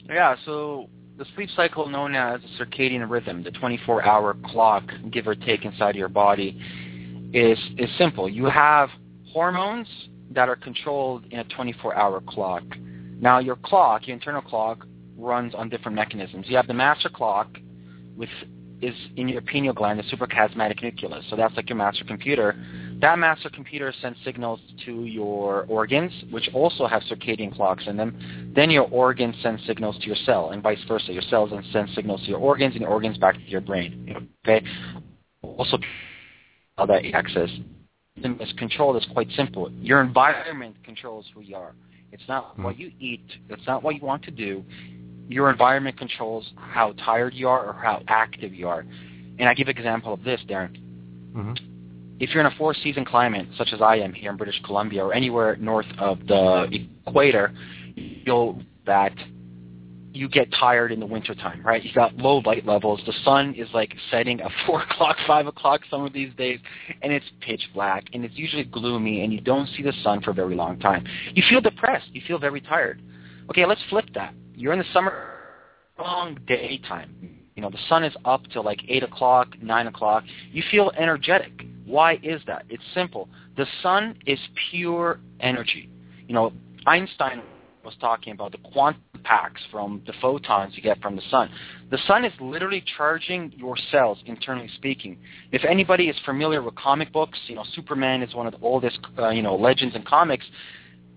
Yeah, 0.05 0.35
so 0.45 0.89
the 1.17 1.25
sleep 1.35 1.49
cycle 1.55 1.87
known 1.87 2.13
as 2.13 2.41
the 2.41 2.65
circadian 2.65 3.09
rhythm, 3.09 3.41
the 3.41 3.51
24-hour 3.51 4.35
clock, 4.47 4.83
give 5.11 5.27
or 5.27 5.35
take, 5.35 5.63
inside 5.63 5.95
your 5.95 6.09
body, 6.09 6.59
is 7.31 7.59
is 7.77 7.89
simple. 7.97 8.27
You 8.27 8.45
have 8.45 8.89
hormones 9.31 9.87
that 10.31 10.49
are 10.49 10.55
controlled 10.55 11.25
in 11.31 11.39
a 11.39 11.45
24-hour 11.45 12.21
clock. 12.27 12.63
Now, 13.19 13.39
your 13.39 13.55
clock, 13.57 14.07
your 14.07 14.15
internal 14.15 14.41
clock, 14.41 14.85
runs 15.17 15.53
on 15.55 15.69
different 15.69 15.95
mechanisms. 15.95 16.45
You 16.47 16.55
have 16.55 16.67
the 16.67 16.73
master 16.73 17.09
clock, 17.09 17.47
which 18.15 18.29
is 18.81 18.95
in 19.17 19.27
your 19.27 19.41
pineal 19.41 19.73
gland, 19.73 19.99
the 19.99 20.03
suprachiasmatic 20.03 20.81
nucleus. 20.81 21.25
So 21.29 21.35
that's 21.35 21.53
like 21.55 21.67
your 21.69 21.77
master 21.77 22.05
computer. 22.05 22.55
That 23.01 23.19
master 23.19 23.49
computer 23.49 23.93
sends 24.01 24.17
signals 24.23 24.59
to 24.85 25.03
your 25.03 25.65
organs, 25.67 26.13
which 26.31 26.49
also 26.53 26.87
have 26.87 27.01
circadian 27.03 27.53
clocks 27.53 27.83
in 27.87 27.97
them. 27.97 28.51
Then 28.55 28.69
your 28.69 28.85
organs 28.85 29.35
send 29.41 29.59
signals 29.67 29.97
to 29.99 30.07
your 30.07 30.15
cell, 30.25 30.51
and 30.51 30.63
vice 30.63 30.79
versa. 30.87 31.11
Your 31.11 31.21
cells 31.23 31.51
send 31.71 31.89
signals 31.95 32.21
to 32.21 32.27
your 32.27 32.39
organs, 32.39 32.73
and 32.75 32.81
your 32.81 32.89
organs 32.91 33.17
back 33.17 33.35
to 33.35 33.41
your 33.41 33.61
brain. 33.61 34.15
Okay. 34.47 34.65
Also, 35.41 35.77
how 36.77 36.85
that 36.85 37.03
access 37.13 37.49
is 38.23 38.53
controlled 38.57 38.97
is 38.97 39.07
quite 39.13 39.29
simple. 39.35 39.71
Your 39.81 40.01
environment 40.01 40.75
controls 40.83 41.25
who 41.33 41.41
you 41.41 41.55
are. 41.55 41.73
It's 42.11 42.23
not 42.27 42.53
mm-hmm. 42.53 42.63
what 42.63 42.79
you 42.79 42.91
eat. 42.99 43.25
It's 43.49 43.65
not 43.67 43.83
what 43.83 43.95
you 43.95 44.01
want 44.01 44.23
to 44.23 44.31
do 44.31 44.63
your 45.29 45.51
environment 45.51 45.97
controls 45.97 46.51
how 46.57 46.91
tired 46.93 47.33
you 47.35 47.47
are 47.47 47.67
or 47.67 47.73
how 47.73 48.01
active 48.07 48.53
you 48.53 48.67
are. 48.67 48.83
And 49.37 49.47
I 49.47 49.53
give 49.53 49.67
an 49.67 49.77
example 49.77 50.11
of 50.11 50.23
this, 50.23 50.41
Darren. 50.49 50.75
Mm-hmm. 51.33 51.53
If 52.19 52.31
you're 52.31 52.41
in 52.41 52.51
a 52.51 52.55
four-season 52.57 53.05
climate, 53.05 53.47
such 53.55 53.69
as 53.71 53.81
I 53.81 53.97
am 53.97 54.11
here 54.11 54.31
in 54.31 54.37
British 54.37 54.59
Columbia 54.65 55.05
or 55.05 55.13
anywhere 55.13 55.55
north 55.55 55.85
of 55.99 56.19
the 56.27 56.87
equator, 57.07 57.53
you'll 57.95 58.61
that 58.85 59.13
you 60.13 60.27
get 60.27 60.51
tired 60.59 60.91
in 60.91 60.99
the 60.99 61.05
wintertime, 61.05 61.61
right? 61.65 61.83
You've 61.83 61.95
got 61.95 62.15
low 62.17 62.41
light 62.45 62.65
levels. 62.65 62.99
The 63.05 63.13
sun 63.23 63.53
is 63.55 63.67
like 63.73 63.93
setting 64.09 64.41
at 64.41 64.51
four 64.65 64.83
o'clock, 64.83 65.17
five 65.27 65.47
o'clock 65.47 65.81
some 65.89 66.05
of 66.05 66.13
these 66.13 66.33
days, 66.35 66.59
and 67.01 67.13
it's 67.13 67.25
pitch 67.41 67.61
black, 67.73 68.05
and 68.13 68.25
it's 68.25 68.35
usually 68.35 68.63
gloomy, 68.63 69.23
and 69.23 69.31
you 69.31 69.41
don't 69.41 69.67
see 69.69 69.83
the 69.83 69.93
sun 70.03 70.21
for 70.21 70.31
a 70.31 70.33
very 70.33 70.55
long 70.55 70.79
time. 70.79 71.05
You 71.33 71.43
feel 71.49 71.61
depressed. 71.61 72.07
You 72.11 72.21
feel 72.27 72.39
very 72.39 72.61
tired. 72.61 73.01
Okay, 73.49 73.65
let's 73.65 73.81
flip 73.89 74.05
that 74.13 74.33
you're 74.59 74.73
in 74.73 74.79
the 74.79 74.85
summer 74.93 75.13
long 75.97 76.37
daytime. 76.47 77.37
You 77.55 77.61
know, 77.61 77.69
the 77.69 77.79
sun 77.87 78.03
is 78.03 78.13
up 78.25 78.41
till 78.51 78.63
like 78.63 78.81
8 78.87 79.03
o'clock, 79.03 79.47
9 79.61 79.87
o'clock. 79.87 80.23
You 80.51 80.63
feel 80.69 80.91
energetic. 80.97 81.63
Why 81.85 82.19
is 82.21 82.41
that? 82.45 82.65
It's 82.69 82.83
simple. 82.93 83.29
The 83.57 83.65
sun 83.81 84.17
is 84.25 84.39
pure 84.69 85.19
energy. 85.39 85.89
You 86.27 86.35
know, 86.35 86.53
Einstein 86.85 87.41
was 87.83 87.95
talking 87.99 88.33
about 88.33 88.51
the 88.51 88.57
quantum 88.59 89.01
packs 89.19 89.61
from 89.71 90.01
the 90.07 90.13
photons 90.21 90.73
you 90.75 90.83
get 90.83 91.01
from 91.01 91.15
the 91.15 91.21
sun. 91.29 91.49
The 91.91 91.99
sun 92.07 92.25
is 92.25 92.33
literally 92.39 92.83
charging 92.97 93.53
your 93.55 93.75
cells, 93.91 94.17
internally 94.25 94.69
speaking. 94.75 95.17
If 95.51 95.63
anybody 95.65 96.09
is 96.09 96.15
familiar 96.25 96.61
with 96.61 96.75
comic 96.75 97.11
books, 97.11 97.37
you 97.47 97.55
know, 97.55 97.65
Superman 97.75 98.21
is 98.21 98.33
one 98.33 98.47
of 98.47 98.53
the 98.53 98.59
oldest, 98.59 98.99
uh, 99.17 99.29
you 99.29 99.41
know, 99.41 99.55
legends 99.55 99.95
in 99.95 100.03
comics 100.03 100.45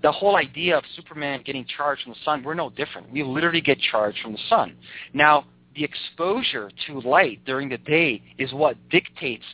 the 0.03 0.11
whole 0.11 0.37
idea 0.37 0.77
of 0.77 0.85
Superman 0.97 1.43
getting 1.45 1.65
charged 1.65 2.03
from 2.03 2.13
the 2.13 2.19
sun, 2.25 2.43
we're 2.43 2.55
no 2.55 2.71
different. 2.71 3.11
We 3.13 3.23
literally 3.23 3.61
get 3.61 3.79
charged 3.79 4.19
from 4.21 4.33
the 4.33 4.41
sun. 4.49 4.77
Now, 5.15 5.45
the 5.75 5.85
exposure 5.85 6.71
to 6.87 7.01
light 7.01 7.45
during 7.47 7.69
the 7.69 7.79
day 7.79 8.21
is 8.37 8.53
what 8.53 8.77
dictates 8.91 9.45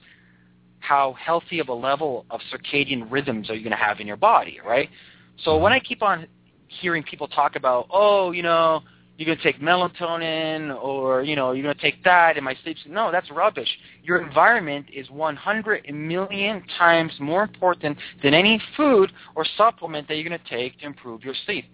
how 0.81 1.15
healthy 1.23 1.59
of 1.59 1.69
a 1.69 1.75
level 1.75 2.25
of 2.31 2.41
circadian 2.53 3.11
rhythms 3.11 3.51
are 3.51 3.55
you 3.55 3.63
going 3.63 3.77
to 3.77 3.85
have 3.85 4.01
in 4.01 4.07
your 4.07 4.17
body, 4.17 4.59
right? 4.67 4.89
So 5.45 5.59
when 5.59 5.73
I 5.73 5.81
keep 5.81 6.03
on 6.03 6.27
hearing 6.69 7.03
people 7.03 7.29
talk 7.29 7.57
about, 7.57 7.87
oh, 7.91 8.31
you 8.33 8.43
know, 8.43 8.83
you're 9.19 9.27
going 9.27 9.37
to 9.37 9.43
take 9.43 9.61
melatonin 9.61 10.81
or, 10.81 11.23
you 11.23 11.35
know, 11.35 11.51
you're 11.51 11.65
going 11.65 11.75
to 11.75 11.81
take 11.81 12.05
that 12.05 12.37
in 12.37 12.45
my 12.45 12.55
sleep. 12.63 12.77
No, 12.87 13.11
that's 13.11 13.31
rubbish. 13.33 13.69
Your 14.05 14.25
environment 14.25 14.87
is 14.93 15.11
100 15.11 15.93
million 15.93 16.63
times 16.79 17.13
more 17.19 17.43
important 17.43 17.99
than 18.23 18.33
any 18.33 18.63
food 18.77 19.13
or 19.35 19.45
supplement 19.57 20.07
that 20.07 20.15
you're 20.15 20.29
going 20.29 20.39
to 20.39 20.49
take 20.49 20.79
to 20.81 20.87
improve 20.87 21.25
your 21.25 21.35
sleep. 21.47 21.65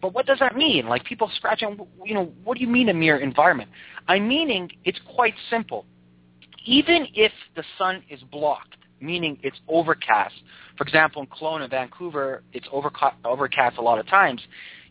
But 0.00 0.14
what 0.14 0.24
does 0.24 0.38
that 0.38 0.56
mean? 0.56 0.86
Like 0.86 1.04
people 1.04 1.30
scratching, 1.36 1.78
you 2.04 2.14
know, 2.14 2.32
what 2.44 2.56
do 2.56 2.64
you 2.64 2.70
mean 2.70 2.88
Ameer 2.88 3.18
environment? 3.18 3.70
I'm 4.08 4.26
meaning 4.26 4.70
it's 4.84 5.00
quite 5.14 5.34
simple. 5.50 5.84
Even 6.64 7.06
if 7.14 7.32
the 7.56 7.64
sun 7.76 8.02
is 8.08 8.20
blocked, 8.32 8.76
meaning 9.00 9.38
it's 9.42 9.58
overcast, 9.68 10.34
for 10.76 10.84
example, 10.84 11.22
in 11.22 11.28
Kelowna 11.28 11.62
and 11.62 11.70
Vancouver, 11.70 12.42
it's 12.52 12.66
overcast 12.72 13.78
a 13.78 13.82
lot 13.82 13.98
of 13.98 14.06
times, 14.06 14.40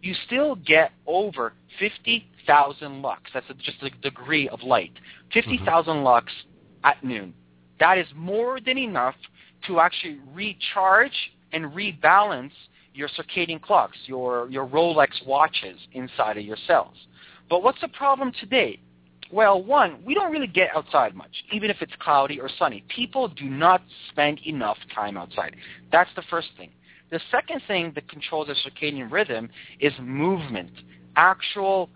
you 0.01 0.13
still 0.25 0.55
get 0.55 0.91
over 1.07 1.53
50,000 1.79 3.01
lux. 3.01 3.21
That's 3.33 3.45
just 3.59 3.81
a 3.81 3.89
degree 4.01 4.47
of 4.49 4.61
light. 4.63 4.91
50,000 5.33 5.65
mm-hmm. 5.65 6.03
lux 6.03 6.31
at 6.83 7.03
noon. 7.03 7.33
That 7.79 7.97
is 7.97 8.07
more 8.15 8.59
than 8.59 8.77
enough 8.77 9.15
to 9.67 9.79
actually 9.79 10.19
recharge 10.33 11.11
and 11.51 11.65
rebalance 11.65 12.51
your 12.93 13.09
circadian 13.09 13.61
clocks, 13.61 13.97
your, 14.05 14.49
your 14.49 14.65
Rolex 14.65 15.25
watches 15.25 15.77
inside 15.93 16.37
of 16.37 16.45
your 16.45 16.57
cells. 16.67 16.95
But 17.49 17.63
what's 17.63 17.81
the 17.81 17.89
problem 17.89 18.31
today? 18.39 18.79
Well, 19.35 19.61
one, 19.61 19.97
we 20.05 20.13
don't 20.13 20.31
really 20.31 20.47
get 20.47 20.69
outside 20.73 21.13
much, 21.13 21.43
even 21.51 21.69
if 21.69 21.81
it's 21.81 21.91
cloudy 21.99 22.39
or 22.39 22.47
sunny. 22.57 22.85
People 22.87 23.27
do 23.27 23.43
not 23.43 23.81
spend 24.09 24.39
enough 24.45 24.77
time 24.95 25.17
outside. 25.17 25.57
That's 25.91 26.09
the 26.15 26.21
first 26.29 26.47
thing. 26.55 26.69
The 27.11 27.19
second 27.31 27.61
thing 27.67 27.91
that 27.95 28.07
controls 28.07 28.47
the 28.47 28.53
circadian 28.53 29.11
rhythm 29.11 29.49
is 29.81 29.91
movement, 29.99 30.71
actual 31.17 31.89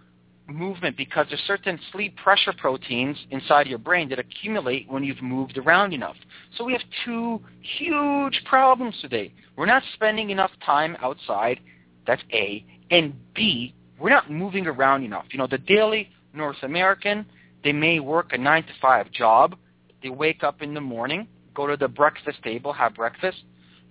movement, 0.47 0.97
because 0.97 1.27
there's 1.29 1.39
certain 1.47 1.79
sleep 1.93 2.17
pressure 2.17 2.51
proteins 2.57 3.15
inside 3.31 3.67
your 3.67 3.79
brain 3.79 4.09
that 4.09 4.19
accumulate 4.19 4.89
when 4.89 5.05
you've 5.05 5.21
moved 5.21 5.57
around 5.57 5.93
enough. 5.93 6.17
So 6.57 6.65
we 6.65 6.73
have 6.73 6.81
two 7.05 7.39
huge 7.61 8.41
problems 8.49 8.97
today. 8.99 9.33
We're 9.55 9.65
not 9.65 9.83
spending 9.93 10.29
enough 10.29 10.51
time 10.65 10.97
outside. 11.01 11.61
That's 12.05 12.21
A. 12.33 12.65
And 12.91 13.13
B, 13.33 13.73
we're 13.97 14.09
not 14.09 14.29
moving 14.29 14.67
around 14.67 15.05
enough. 15.05 15.27
You 15.31 15.37
know, 15.37 15.47
the 15.47 15.57
daily 15.57 16.09
North 16.33 16.57
American, 16.63 17.25
they 17.63 17.73
may 17.73 17.99
work 17.99 18.33
a 18.33 18.37
9 18.37 18.63
to 18.63 18.69
5 18.81 19.11
job. 19.11 19.55
They 20.01 20.09
wake 20.09 20.43
up 20.43 20.61
in 20.61 20.73
the 20.73 20.81
morning, 20.81 21.27
go 21.53 21.67
to 21.67 21.75
the 21.75 21.87
breakfast 21.87 22.41
table, 22.43 22.71
have 22.73 22.95
breakfast, 22.95 23.43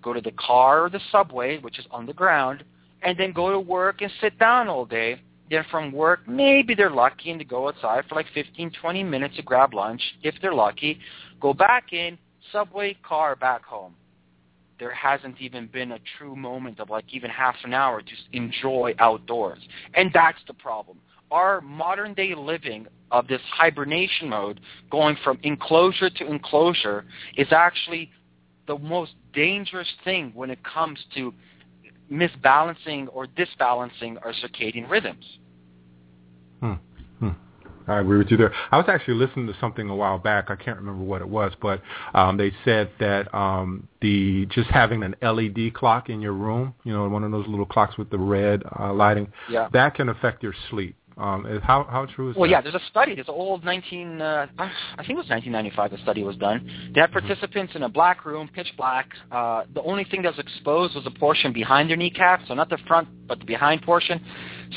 go 0.03 0.13
to 0.13 0.21
the 0.21 0.33
car 0.33 0.85
or 0.85 0.91
the 0.91 1.01
subway, 1.13 1.59
which 1.59 1.79
is 1.79 1.87
on 1.91 2.07
the 2.07 2.13
ground, 2.13 2.65
and 3.03 3.19
then 3.19 3.33
go 3.33 3.51
to 3.51 3.61
work 3.61 4.01
and 4.01 4.11
sit 4.21 4.39
down 4.39 4.69
all 4.69 4.85
day. 4.85 5.21
Then 5.51 5.65
from 5.71 5.93
work, 5.93 6.21
maybe 6.29 6.75
they're 6.75 6.91
lucky 6.91 7.31
and 7.31 7.39
to 7.39 7.45
go 7.45 7.69
outside 7.69 8.05
for 8.09 8.15
like 8.15 8.27
15, 8.35 8.71
20 8.81 9.03
minutes 9.05 9.37
to 9.37 9.43
grab 9.43 9.73
lunch, 9.73 10.03
if 10.23 10.35
they're 10.43 10.55
lucky. 10.55 10.99
Go 11.41 11.55
back 11.55 11.93
in, 11.93 12.19
subway, 12.53 12.97
car, 13.03 13.35
back 13.35 13.65
home. 13.65 13.95
There 14.79 14.93
hasn't 14.93 15.41
even 15.41 15.67
been 15.67 15.93
a 15.93 15.99
true 16.19 16.37
moment 16.37 16.81
of 16.81 16.91
like 16.91 17.07
even 17.13 17.31
half 17.31 17.57
an 17.65 17.75
hour 17.75 18.01
to 18.01 18.13
enjoy 18.33 18.95
outdoors. 18.99 19.59
And 19.95 20.11
that's 20.13 20.39
the 20.47 20.55
problem. 20.55 20.99
Our 21.31 21.61
modern 21.61 22.15
day 22.15 22.35
living 22.35 22.87
of 23.11 23.27
this 23.27 23.41
hibernation 23.51 24.29
mode, 24.29 24.61
going 24.91 25.17
from 25.23 25.39
enclosure 25.43 26.11
to 26.11 26.27
enclosure, 26.27 27.05
is 27.37 27.49
actually 27.51 28.11
the 28.67 28.79
most 28.79 29.13
dangerous 29.33 29.89
thing 30.05 30.33
when 30.35 30.51
it 30.51 30.59
comes 30.63 30.99
to 31.15 31.33
misbalancing 32.11 33.09
or 33.13 33.27
disbalancing 33.27 34.19
our 34.19 34.33
circadian 34.33 34.89
rhythms. 34.89 35.25
Hmm. 36.61 36.75
Hmm. 37.19 37.31
I 37.87 38.01
agree 38.01 38.19
with 38.19 38.31
you 38.31 38.37
there. 38.37 38.53
I 38.71 38.77
was 38.77 38.87
actually 38.89 39.15
listening 39.15 39.47
to 39.47 39.55
something 39.61 39.89
a 39.89 39.97
while 39.97 40.19
back. 40.19 40.51
I 40.51 40.57
can't 40.57 40.77
remember 40.77 41.05
what 41.05 41.23
it 41.23 41.29
was, 41.29 41.53
but 41.61 41.83
um, 42.15 42.37
they 42.37 42.53
said 42.65 42.91
that 43.01 43.33
um, 43.35 43.89
the 44.01 44.47
just 44.47 44.71
having 44.71 45.03
an 45.03 45.15
LED 45.23 45.75
clock 45.75 46.11
in 46.11 46.21
your 46.21 46.33
room, 46.35 46.75
you 46.85 46.93
know, 46.93 47.09
one 47.09 47.25
of 47.25 47.31
those 47.31 47.47
little 47.47 47.67
clocks 47.67 47.97
with 47.97 48.11
the 48.11 48.19
red 48.19 48.63
uh, 48.79 48.93
lighting, 48.93 49.31
yeah. 49.49 49.69
that 49.73 49.95
can 49.95 50.09
affect 50.09 50.43
your 50.43 50.55
sleep. 50.71 50.97
Um, 51.19 51.61
how 51.65 51.85
how 51.91 52.07
true 52.07 52.31
is 52.31 52.37
well, 52.37 52.45
that? 52.45 52.51
yeah, 52.51 52.61
there's 52.61 52.77
a 52.77 52.87
study. 52.91 53.17
There's 53.17 53.27
an 53.27 53.35
old 53.35 53.65
19, 53.65 54.23
uh, 54.23 54.47
I 54.57 54.67
think 54.99 55.11
it 55.11 55.17
was 55.17 55.29
1995. 55.29 55.91
The 55.91 55.99
study 55.99 56.23
was 56.23 56.37
done. 56.37 56.65
They 56.95 57.01
had 57.01 57.11
mm-hmm. 57.11 57.27
participants 57.27 57.73
in 57.75 57.83
a 57.83 57.89
black 57.89 58.25
room, 58.25 58.49
pitch 58.55 58.73
black. 58.77 59.11
Uh, 59.33 59.65
the 59.75 59.83
only 59.83 60.05
thing 60.05 60.23
that 60.23 60.37
was 60.37 60.39
exposed 60.39 60.95
was 60.95 61.05
a 61.07 61.11
portion 61.11 61.53
behind 61.53 61.91
their 61.91 61.97
kneecap, 61.97 62.43
so 62.47 62.55
not 62.55 62.71
the 62.71 62.79
front, 62.87 63.09
but 63.27 63.41
the 63.41 63.45
behind 63.45 63.83
portion. 63.83 64.25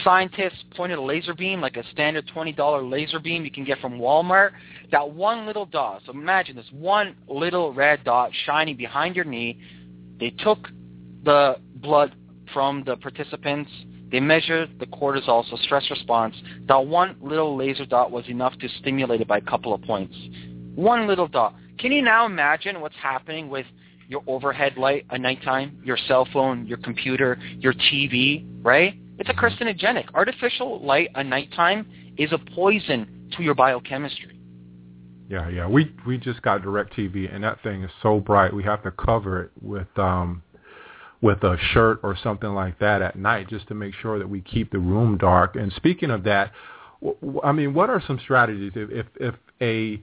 Scientists 0.04 0.64
pointed 0.76 0.98
a 0.98 1.02
laser 1.02 1.36
beam, 1.36 1.62
like 1.62 1.78
a 1.78 1.84
standard 1.92 2.28
$20 2.36 2.90
laser 2.90 3.20
beam 3.20 3.46
you 3.46 3.52
can 3.52 3.64
get 3.64 3.80
from 3.80 4.00
Walmart. 4.00 4.52
That 4.92 5.12
one 5.12 5.46
little 5.46 5.68
dot. 5.68 6.02
So 6.08 6.12
imagine 6.12 6.56
this 6.56 6.70
one 6.72 7.16
little 7.28 7.72
red 7.72 8.04
dot 8.04 8.32
shining 8.46 8.78
behind 8.78 9.16
your 9.16 9.26
knee. 9.26 9.60
They 10.20 10.32
took 10.32 10.70
the 11.24 11.58
blood 11.76 12.16
from 12.52 12.84
the 12.84 12.98
participants 12.98 13.70
they 14.12 14.20
measured 14.20 14.78
the 14.80 14.86
cortisol, 14.88 15.50
so 15.50 15.56
stress 15.64 15.90
response. 15.90 16.36
That 16.68 16.86
one 16.86 17.16
little 17.22 17.56
laser 17.56 17.86
dot 17.86 18.12
was 18.12 18.28
enough 18.28 18.58
to 18.60 18.68
stimulate 18.80 19.22
it 19.22 19.28
by 19.28 19.38
a 19.38 19.42
couple 19.42 19.74
of 19.74 19.82
points. 19.82 20.16
One 20.76 21.08
little 21.08 21.28
dot. 21.28 21.56
Can 21.80 21.92
you 21.92 22.02
now 22.02 22.26
imagine 22.26 22.82
what's 22.82 22.96
happening 23.02 23.50
with 23.50 23.66
your 24.08 24.22
overhead 24.28 24.78
light 24.78 25.06
at 25.10 25.22
nighttime, 25.22 25.82
your 25.86 25.98
cell 26.08 26.28
phone, 26.34 26.68
your 26.68 26.78
computer, 26.78 27.38
your 27.60 27.74
TV, 27.74 28.46
right? 28.62 28.94
It's 29.18 29.30
a 29.30 29.34
carcinogenic. 29.34 30.14
Artificial 30.14 30.86
light 30.86 31.10
at 31.16 31.26
nighttime 31.26 31.88
is 32.18 32.32
a 32.34 32.38
poison 32.54 33.30
to 33.38 33.44
your 33.44 33.56
biochemistry. 33.56 34.38
Yeah, 35.30 35.48
yeah. 35.48 35.68
We 35.68 35.96
we 36.06 36.18
just 36.18 36.42
got 36.42 36.62
DirecTV 36.62 37.34
and 37.34 37.42
that 37.46 37.64
thing 37.64 37.84
is 37.84 37.92
so 38.04 38.20
bright. 38.20 38.54
We 38.54 38.64
have 38.64 38.84
to 38.84 38.92
cover 38.92 39.44
it 39.44 39.52
with 39.62 39.88
um 39.98 40.44
with 41.22 41.44
a 41.44 41.58
shirt 41.74 42.00
or 42.04 42.18
something 42.24 42.50
like 42.50 42.80
that 42.80 43.02
at 43.02 43.16
night 43.16 43.48
just 43.50 43.68
to 43.68 43.76
make 43.76 43.94
sure 44.02 44.18
that 44.18 44.28
we 44.28 44.42
keep 44.42 44.72
the 44.72 44.80
room 44.80 45.18
dark. 45.18 45.56
And 45.56 45.72
speaking 45.74 46.10
of 46.10 46.24
that, 46.24 46.52
I 47.44 47.52
mean, 47.52 47.74
what 47.74 47.90
are 47.90 48.02
some 48.06 48.20
strategies 48.24 48.74
if 48.76 48.90
if, 48.90 49.06
if 49.20 49.36
a 49.62 50.02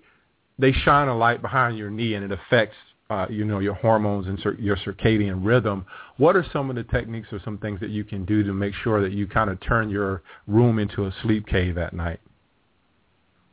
they 0.58 0.72
shine 0.72 1.08
a 1.08 1.16
light 1.16 1.42
behind 1.42 1.78
your 1.78 1.90
knee 1.90 2.14
and 2.14 2.24
it 2.24 2.32
affects 2.32 2.76
uh, 3.10 3.26
you 3.30 3.44
know 3.44 3.58
your 3.58 3.74
hormones 3.74 4.26
and 4.26 4.38
cir- 4.40 4.56
your 4.58 4.76
circadian 4.76 5.44
rhythm. 5.44 5.86
What 6.18 6.36
are 6.36 6.44
some 6.52 6.68
of 6.68 6.76
the 6.76 6.84
techniques 6.84 7.28
or 7.32 7.40
some 7.44 7.58
things 7.58 7.80
that 7.80 7.90
you 7.90 8.04
can 8.04 8.24
do 8.24 8.42
to 8.42 8.52
make 8.52 8.74
sure 8.82 9.00
that 9.02 9.12
you 9.12 9.26
kind 9.26 9.50
of 9.50 9.60
turn 9.60 9.88
your 9.88 10.22
room 10.46 10.78
into 10.78 11.06
a 11.06 11.14
sleep 11.22 11.46
cave 11.46 11.78
at 11.78 11.94
night? 11.94 12.20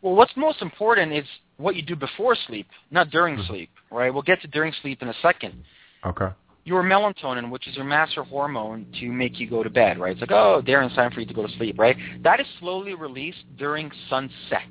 Well, 0.01 0.15
what's 0.15 0.33
most 0.35 0.61
important 0.61 1.13
is 1.13 1.25
what 1.57 1.75
you 1.75 1.81
do 1.81 1.95
before 1.95 2.35
sleep, 2.47 2.67
not 2.91 3.09
during 3.11 3.37
mm-hmm. 3.37 3.47
sleep, 3.47 3.69
right? 3.91 4.13
We'll 4.13 4.23
get 4.23 4.41
to 4.41 4.47
during 4.47 4.73
sleep 4.81 5.01
in 5.01 5.07
a 5.07 5.15
second. 5.21 5.63
Okay. 6.05 6.27
Your 6.65 6.81
melatonin, 6.83 7.51
which 7.51 7.67
is 7.67 7.75
your 7.75 7.85
master 7.85 8.23
hormone 8.23 8.87
to 8.99 9.11
make 9.11 9.39
you 9.39 9.47
go 9.47 9.61
to 9.61 9.69
bed, 9.69 9.99
right? 9.99 10.13
It's 10.13 10.21
like, 10.21 10.31
oh, 10.31 10.63
Darren, 10.65 10.87
it's 10.87 10.95
time 10.95 11.11
for 11.11 11.19
you 11.19 11.27
to 11.27 11.33
go 11.33 11.45
to 11.45 11.53
sleep, 11.57 11.77
right? 11.77 11.95
That 12.23 12.39
is 12.39 12.47
slowly 12.59 12.95
released 12.95 13.45
during 13.55 13.91
sunset. 14.09 14.63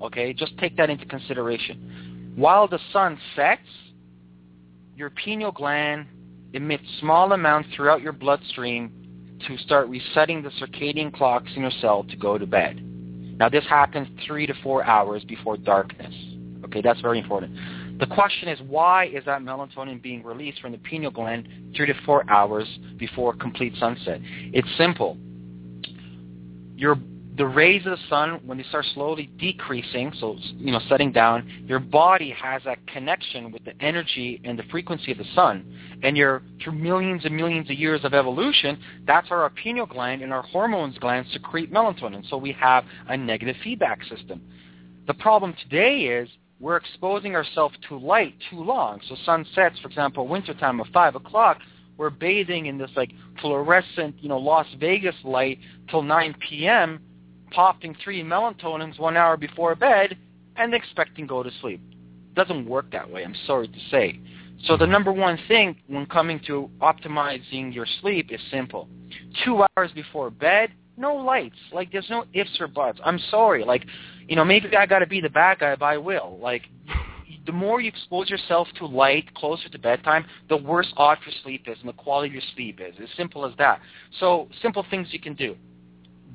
Okay, 0.00 0.32
just 0.32 0.56
take 0.56 0.78
that 0.78 0.88
into 0.88 1.04
consideration. 1.04 2.32
While 2.36 2.68
the 2.68 2.78
sun 2.90 3.18
sets, 3.34 3.60
your 4.96 5.10
pineal 5.10 5.52
gland 5.52 6.06
emits 6.54 6.84
small 7.00 7.32
amounts 7.32 7.68
throughout 7.76 8.00
your 8.00 8.12
bloodstream 8.12 8.90
to 9.46 9.58
start 9.58 9.88
resetting 9.88 10.42
the 10.42 10.50
circadian 10.50 11.12
clocks 11.12 11.50
in 11.54 11.62
your 11.62 11.70
cell 11.82 12.02
to 12.04 12.16
go 12.16 12.38
to 12.38 12.46
bed. 12.46 12.80
Now 13.38 13.50
this 13.50 13.64
happens 13.68 14.08
three 14.26 14.46
to 14.46 14.54
four 14.62 14.84
hours 14.84 15.22
before 15.24 15.58
darkness. 15.58 16.14
Okay, 16.64 16.80
that's 16.80 17.00
very 17.02 17.18
important. 17.18 17.54
The 17.98 18.06
question 18.06 18.48
is 18.48 18.60
why 18.68 19.06
is 19.06 19.24
that 19.24 19.40
melatonin 19.40 20.02
being 20.02 20.22
released 20.22 20.60
from 20.60 20.72
the 20.72 20.78
pineal 20.78 21.10
gland 21.10 21.48
three 21.74 21.86
to 21.86 21.94
four 22.04 22.28
hours 22.30 22.66
before 22.98 23.34
complete 23.34 23.74
sunset? 23.78 24.20
It's 24.52 24.68
simple. 24.76 25.16
Your 26.76 26.96
the 27.36 27.46
rays 27.46 27.84
of 27.84 27.92
the 27.92 28.08
sun, 28.08 28.40
when 28.46 28.56
they 28.56 28.64
start 28.64 28.86
slowly 28.94 29.30
decreasing, 29.38 30.12
so 30.18 30.36
you 30.56 30.72
know, 30.72 30.80
setting 30.88 31.12
down, 31.12 31.46
your 31.66 31.78
body 31.78 32.30
has 32.30 32.62
that 32.64 32.78
connection 32.86 33.52
with 33.52 33.62
the 33.64 33.74
energy 33.82 34.40
and 34.44 34.58
the 34.58 34.62
frequency 34.70 35.12
of 35.12 35.18
the 35.18 35.26
sun. 35.34 35.64
And 36.02 36.16
you're 36.16 36.42
through 36.62 36.72
millions 36.72 37.26
and 37.26 37.36
millions 37.36 37.68
of 37.68 37.76
years 37.76 38.04
of 38.04 38.14
evolution, 38.14 38.78
that's 39.06 39.30
our 39.30 39.50
pineal 39.50 39.86
gland 39.86 40.22
and 40.22 40.32
our 40.32 40.42
hormones 40.42 40.96
glands 40.98 41.30
secrete 41.32 41.70
melatonin. 41.70 42.28
So 42.30 42.38
we 42.38 42.52
have 42.52 42.84
a 43.08 43.16
negative 43.16 43.56
feedback 43.62 44.02
system. 44.04 44.40
The 45.06 45.14
problem 45.14 45.54
today 45.62 46.04
is 46.04 46.28
we're 46.60 46.76
exposing 46.76 47.34
ourselves 47.34 47.76
to 47.88 47.98
light 47.98 48.34
too 48.50 48.62
long. 48.62 49.00
So 49.08 49.16
sun 49.24 49.46
sets, 49.54 49.78
for 49.80 49.88
example, 49.88 50.26
wintertime 50.26 50.80
of 50.80 50.86
five 50.88 51.14
o'clock, 51.14 51.58
we're 51.96 52.10
bathing 52.10 52.66
in 52.66 52.78
this 52.78 52.90
like 52.96 53.12
fluorescent, 53.40 54.16
you 54.20 54.28
know, 54.28 54.38
Las 54.38 54.66
Vegas 54.78 55.16
light 55.24 55.58
till 55.88 56.02
9 56.02 56.34
p.m 56.48 57.00
popping 57.50 57.96
three 58.02 58.22
melatonins 58.22 58.98
one 58.98 59.16
hour 59.16 59.36
before 59.36 59.74
bed 59.74 60.16
and 60.56 60.74
expecting 60.74 61.26
to 61.26 61.28
go 61.28 61.42
to 61.42 61.50
sleep. 61.60 61.80
Doesn't 62.34 62.68
work 62.68 62.90
that 62.92 63.10
way, 63.10 63.24
I'm 63.24 63.34
sorry 63.46 63.68
to 63.68 63.78
say. 63.90 64.20
So 64.64 64.76
the 64.76 64.86
number 64.86 65.12
one 65.12 65.38
thing 65.48 65.76
when 65.86 66.06
coming 66.06 66.40
to 66.46 66.70
optimizing 66.80 67.74
your 67.74 67.86
sleep 68.00 68.32
is 68.32 68.40
simple. 68.50 68.88
Two 69.44 69.64
hours 69.76 69.90
before 69.92 70.30
bed, 70.30 70.70
no 70.96 71.14
lights. 71.14 71.56
Like 71.72 71.92
there's 71.92 72.08
no 72.10 72.24
ifs 72.32 72.60
or 72.60 72.66
buts. 72.66 73.00
I'm 73.04 73.18
sorry. 73.30 73.64
Like, 73.64 73.86
you 74.28 74.36
know, 74.36 74.44
maybe 74.44 74.76
I 74.76 74.86
got 74.86 75.00
to 75.00 75.06
be 75.06 75.20
the 75.20 75.30
bad 75.30 75.58
guy, 75.60 75.76
but 75.76 75.84
I 75.84 75.98
will. 75.98 76.38
Like, 76.40 76.62
the 77.46 77.52
more 77.52 77.80
you 77.80 77.88
expose 77.88 78.28
yourself 78.28 78.68
to 78.78 78.86
light 78.86 79.32
closer 79.34 79.68
to 79.68 79.78
bedtime, 79.78 80.26
the 80.48 80.56
worse 80.56 80.92
off 80.96 81.18
your 81.24 81.34
sleep 81.42 81.66
is 81.66 81.78
and 81.80 81.88
the 81.88 81.94
quality 81.94 82.28
of 82.28 82.34
your 82.34 82.42
sleep 82.54 82.80
is. 82.80 82.94
As 83.00 83.08
simple 83.16 83.46
as 83.46 83.52
that. 83.58 83.80
So 84.18 84.48
simple 84.60 84.84
things 84.90 85.08
you 85.12 85.20
can 85.20 85.34
do. 85.34 85.56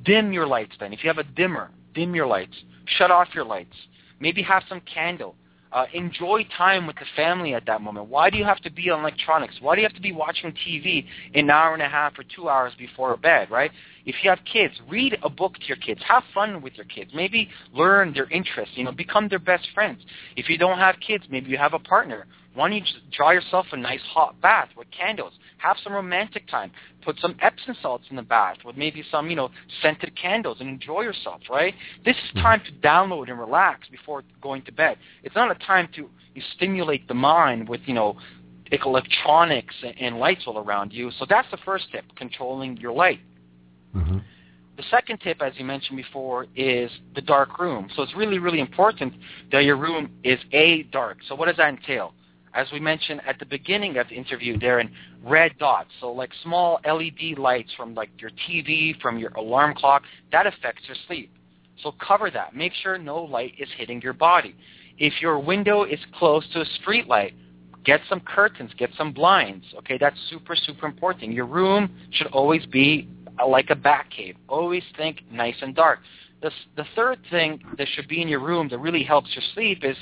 Dim 0.04 0.32
your 0.32 0.48
lights 0.48 0.76
then. 0.80 0.94
If 0.94 1.04
you 1.04 1.10
have 1.10 1.18
a 1.18 1.24
dimmer, 1.24 1.72
dim 1.94 2.16
your 2.16 2.28
lights. 2.28 2.56
Shut 2.86 3.12
off 3.12 3.28
your 3.34 3.46
lights. 3.46 3.76
Maybe 4.20 4.42
have 4.42 4.64
some 4.70 4.82
candle. 4.82 5.36
Uh, 5.72 5.86
enjoy 5.94 6.46
time 6.58 6.86
with 6.86 6.98
the 6.98 7.06
family 7.16 7.54
at 7.54 7.66
that 7.66 7.82
moment. 7.82 8.08
Why 8.08 8.30
do 8.30 8.38
you 8.38 8.44
have 8.44 8.60
to 8.62 8.70
be 8.70 8.90
on 8.90 9.00
electronics? 9.00 9.56
Why 9.62 9.76
do 9.76 9.82
you 9.82 9.88
have 9.88 9.96
to 9.96 10.02
be 10.02 10.12
watching 10.12 10.52
TV 10.52 11.06
an 11.34 11.50
hour 11.50 11.74
and 11.74 11.82
a 11.82 11.88
half 11.88 12.20
or 12.20 12.24
two 12.36 12.50
hours 12.50 12.74
before 12.78 13.16
bed, 13.16 13.50
right? 13.50 13.72
If 14.06 14.16
you 14.22 14.30
have 14.30 14.40
kids, 14.52 14.74
read 14.90 15.18
a 15.24 15.30
book 15.30 15.56
to 15.56 15.66
your 15.66 15.78
kids. 15.78 16.02
Have 16.08 16.24
fun 16.34 16.62
with 16.62 16.74
your 16.76 16.86
kids. 16.86 17.12
Maybe 17.14 17.50
learn 17.74 18.14
their 18.14 18.30
interests. 18.30 18.76
You 18.76 18.84
know, 18.84 18.92
become 18.92 19.30
their 19.30 19.40
best 19.40 19.68
friends. 19.74 20.02
If 20.36 20.50
you 20.50 20.58
don't 20.58 20.78
have 20.78 20.96
kids, 21.06 21.24
maybe 21.30 21.50
you 21.50 21.58
have 21.58 21.74
a 21.74 21.80
partner. 21.80 22.26
Why 22.54 22.68
don't 22.68 22.78
you 22.78 22.82
just 22.82 23.12
draw 23.12 23.32
yourself 23.32 23.68
a 23.72 23.78
nice 23.78 24.02
hot 24.02 24.40
bath 24.42 24.70
with 24.76 24.88
candles? 24.92 25.34
Have 25.58 25.78
some 25.84 25.94
romantic 25.94 26.48
time. 26.50 26.72
Put 27.04 27.18
some 27.20 27.36
Epsom 27.42 27.76
salts 27.82 28.06
in 28.10 28.18
the 28.18 28.22
bath 28.22 28.58
with 28.66 28.76
maybe 28.76 29.04
some, 29.10 29.30
you 29.30 29.36
know, 29.36 29.50
scented 29.82 30.16
candles 30.16 30.58
and 30.60 30.68
enjoy 30.68 31.02
yourself, 31.02 31.42
right? 31.50 31.74
This 32.04 32.18
is 32.18 32.32
Hmm. 32.32 32.40
time 32.40 32.62
to 32.62 32.72
download 32.86 33.30
and 33.30 33.40
relax 33.40 33.88
before 33.88 34.24
going 34.42 34.64
to 34.64 34.72
bed. 34.72 34.98
It's 35.24 35.36
not 35.36 35.50
a 35.50 35.56
time 35.56 35.88
to 35.96 36.10
you 36.34 36.42
stimulate 36.56 37.08
the 37.08 37.14
mind 37.14 37.68
with, 37.68 37.82
you 37.88 37.94
know, 37.94 38.18
electronics 38.72 39.76
and 40.00 40.18
lights 40.18 40.44
all 40.48 40.58
around 40.58 40.94
you. 40.94 41.12
So 41.12 41.26
that's 41.28 41.50
the 41.52 41.58
first 41.58 41.92
tip, 41.92 42.06
controlling 42.16 42.78
your 42.78 42.94
light. 42.94 43.20
Mm-hmm. 43.96 44.20
The 44.78 44.84
second 44.84 45.20
tip, 45.20 45.42
as 45.42 45.54
you 45.58 45.66
mentioned 45.66 45.98
before, 45.98 46.48
is 46.56 46.90
the 47.14 47.22
dark 47.22 47.60
room. 47.60 47.90
So 47.96 48.02
it's 48.02 48.16
really, 48.16 48.40
really 48.40 48.62
important 48.62 49.14
that 49.52 49.66
your 49.66 49.76
room 49.76 50.10
is 50.24 50.40
A, 50.54 50.84
dark. 50.84 51.18
So 51.28 51.36
what 51.36 51.48
does 51.48 51.58
that 51.58 51.70
entail? 51.70 52.14
As 52.54 52.68
we 52.74 52.80
mentioned 52.80 53.22
at 53.26 53.40
the 53.40 53.46
beginning 53.46 53.98
of 53.98 54.10
the 54.10 54.16
interview, 54.16 54.58
Darren, 54.58 54.90
red 55.24 55.58
dots. 55.58 55.90
So 56.00 56.12
like 56.12 56.32
small 56.44 56.80
LED 56.86 57.38
lights 57.38 57.72
from 57.78 57.96
like 57.96 58.10
your 58.18 58.32
TV, 58.50 59.00
from 59.02 59.18
your 59.18 59.32
alarm 59.32 59.76
clock, 59.76 60.04
that 60.32 60.48
affects 60.48 60.84
your 60.88 60.98
sleep. 61.08 61.32
So 61.82 61.94
cover 62.06 62.30
that. 62.32 62.56
Make 62.56 62.74
sure 62.74 62.98
no 62.98 63.24
light 63.24 63.54
is 63.58 63.70
hitting 63.78 64.02
your 64.02 64.14
body. 64.14 64.56
If 64.98 65.22
your 65.22 65.40
window 65.40 65.84
is 65.84 66.00
close 66.18 66.46
to 66.54 66.62
a 66.62 66.66
street 66.82 67.08
light, 67.08 67.34
get 67.84 68.02
some 68.08 68.20
curtains, 68.20 68.72
get 68.78 68.92
some 68.98 69.12
blinds. 69.12 69.66
Okay, 69.80 69.98
that's 69.98 70.18
super, 70.30 70.56
super 70.56 70.86
important. 70.86 71.34
Your 71.34 71.46
room 71.46 71.90
should 72.12 72.28
always 72.28 72.66
be 72.66 73.08
uh, 73.40 73.48
like 73.48 73.70
a 73.70 73.76
bat 73.76 74.06
cave. 74.16 74.36
Always 74.48 74.84
think 74.98 75.22
nice 75.32 75.56
and 75.62 75.76
dark. 75.76 76.00
The, 76.42 76.52
the 76.76 76.86
third 76.96 77.20
thing 77.30 77.62
that 77.78 77.88
should 77.94 78.08
be 78.08 78.22
in 78.22 78.28
your 78.28 78.40
room 78.40 78.68
that 78.70 78.80
really 78.80 79.04
helps 79.04 79.30
your 79.36 79.44
sleep 79.54 79.84
is 79.84 79.96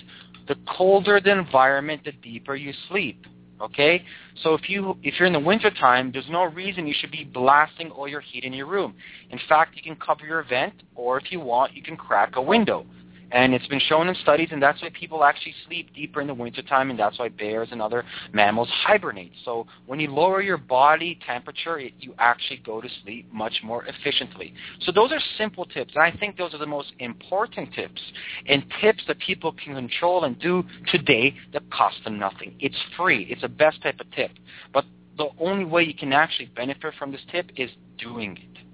the 0.49 0.55
colder 0.75 1.21
the 1.21 1.31
environment, 1.31 2.01
the 2.03 2.11
deeper 2.11 2.55
you 2.55 2.73
sleep. 2.89 3.25
Okay? 3.61 4.03
So 4.41 4.53
if 4.53 4.69
you 4.69 4.97
if 5.03 5.19
you're 5.19 5.27
in 5.27 5.33
the 5.33 5.39
wintertime, 5.39 6.11
there's 6.11 6.29
no 6.29 6.43
reason 6.45 6.87
you 6.87 6.95
should 6.99 7.11
be 7.11 7.23
blasting 7.23 7.91
all 7.91 8.07
your 8.07 8.21
heat 8.21 8.43
in 8.43 8.51
your 8.51 8.65
room. 8.65 8.95
In 9.29 9.39
fact, 9.47 9.75
you 9.75 9.83
can 9.83 9.95
cover 9.95 10.25
your 10.25 10.43
vent 10.43 10.73
or 10.95 11.17
if 11.17 11.31
you 11.31 11.39
want, 11.39 11.73
you 11.73 11.83
can 11.83 11.95
crack 11.95 12.35
a 12.35 12.41
window. 12.41 12.85
And 13.31 13.53
it's 13.53 13.67
been 13.67 13.79
shown 13.79 14.07
in 14.07 14.15
studies, 14.15 14.49
and 14.51 14.61
that's 14.61 14.81
why 14.81 14.89
people 14.89 15.23
actually 15.23 15.53
sleep 15.67 15.93
deeper 15.93 16.21
in 16.21 16.27
the 16.27 16.33
wintertime, 16.33 16.89
and 16.89 16.97
that's 16.97 17.19
why 17.19 17.29
bears 17.29 17.69
and 17.71 17.81
other 17.81 18.03
mammals 18.33 18.69
hibernate. 18.85 19.31
So 19.45 19.67
when 19.85 19.99
you 19.99 20.11
lower 20.11 20.41
your 20.41 20.57
body 20.57 21.19
temperature, 21.25 21.77
it, 21.77 21.93
you 21.99 22.13
actually 22.17 22.61
go 22.65 22.81
to 22.81 22.87
sleep 23.03 23.31
much 23.31 23.53
more 23.63 23.85
efficiently. 23.85 24.53
So 24.81 24.91
those 24.91 25.11
are 25.11 25.19
simple 25.37 25.65
tips, 25.65 25.93
and 25.95 26.03
I 26.03 26.17
think 26.17 26.37
those 26.37 26.53
are 26.53 26.59
the 26.59 26.65
most 26.65 26.93
important 26.99 27.73
tips, 27.73 28.01
and 28.47 28.63
tips 28.81 29.03
that 29.07 29.19
people 29.19 29.53
can 29.53 29.75
control 29.75 30.23
and 30.23 30.39
do 30.39 30.63
today 30.87 31.35
that 31.53 31.69
cost 31.71 31.97
them 32.03 32.17
nothing. 32.17 32.55
It's 32.59 32.77
free. 32.97 33.27
It's 33.29 33.41
the 33.41 33.47
best 33.47 33.81
type 33.83 33.99
of 33.99 34.09
tip. 34.11 34.31
But 34.73 34.85
the 35.17 35.27
only 35.39 35.65
way 35.65 35.83
you 35.83 35.93
can 35.93 36.13
actually 36.13 36.47
benefit 36.55 36.93
from 36.97 37.11
this 37.11 37.21
tip 37.31 37.51
is 37.57 37.69
doing 37.97 38.37
it. 38.37 38.68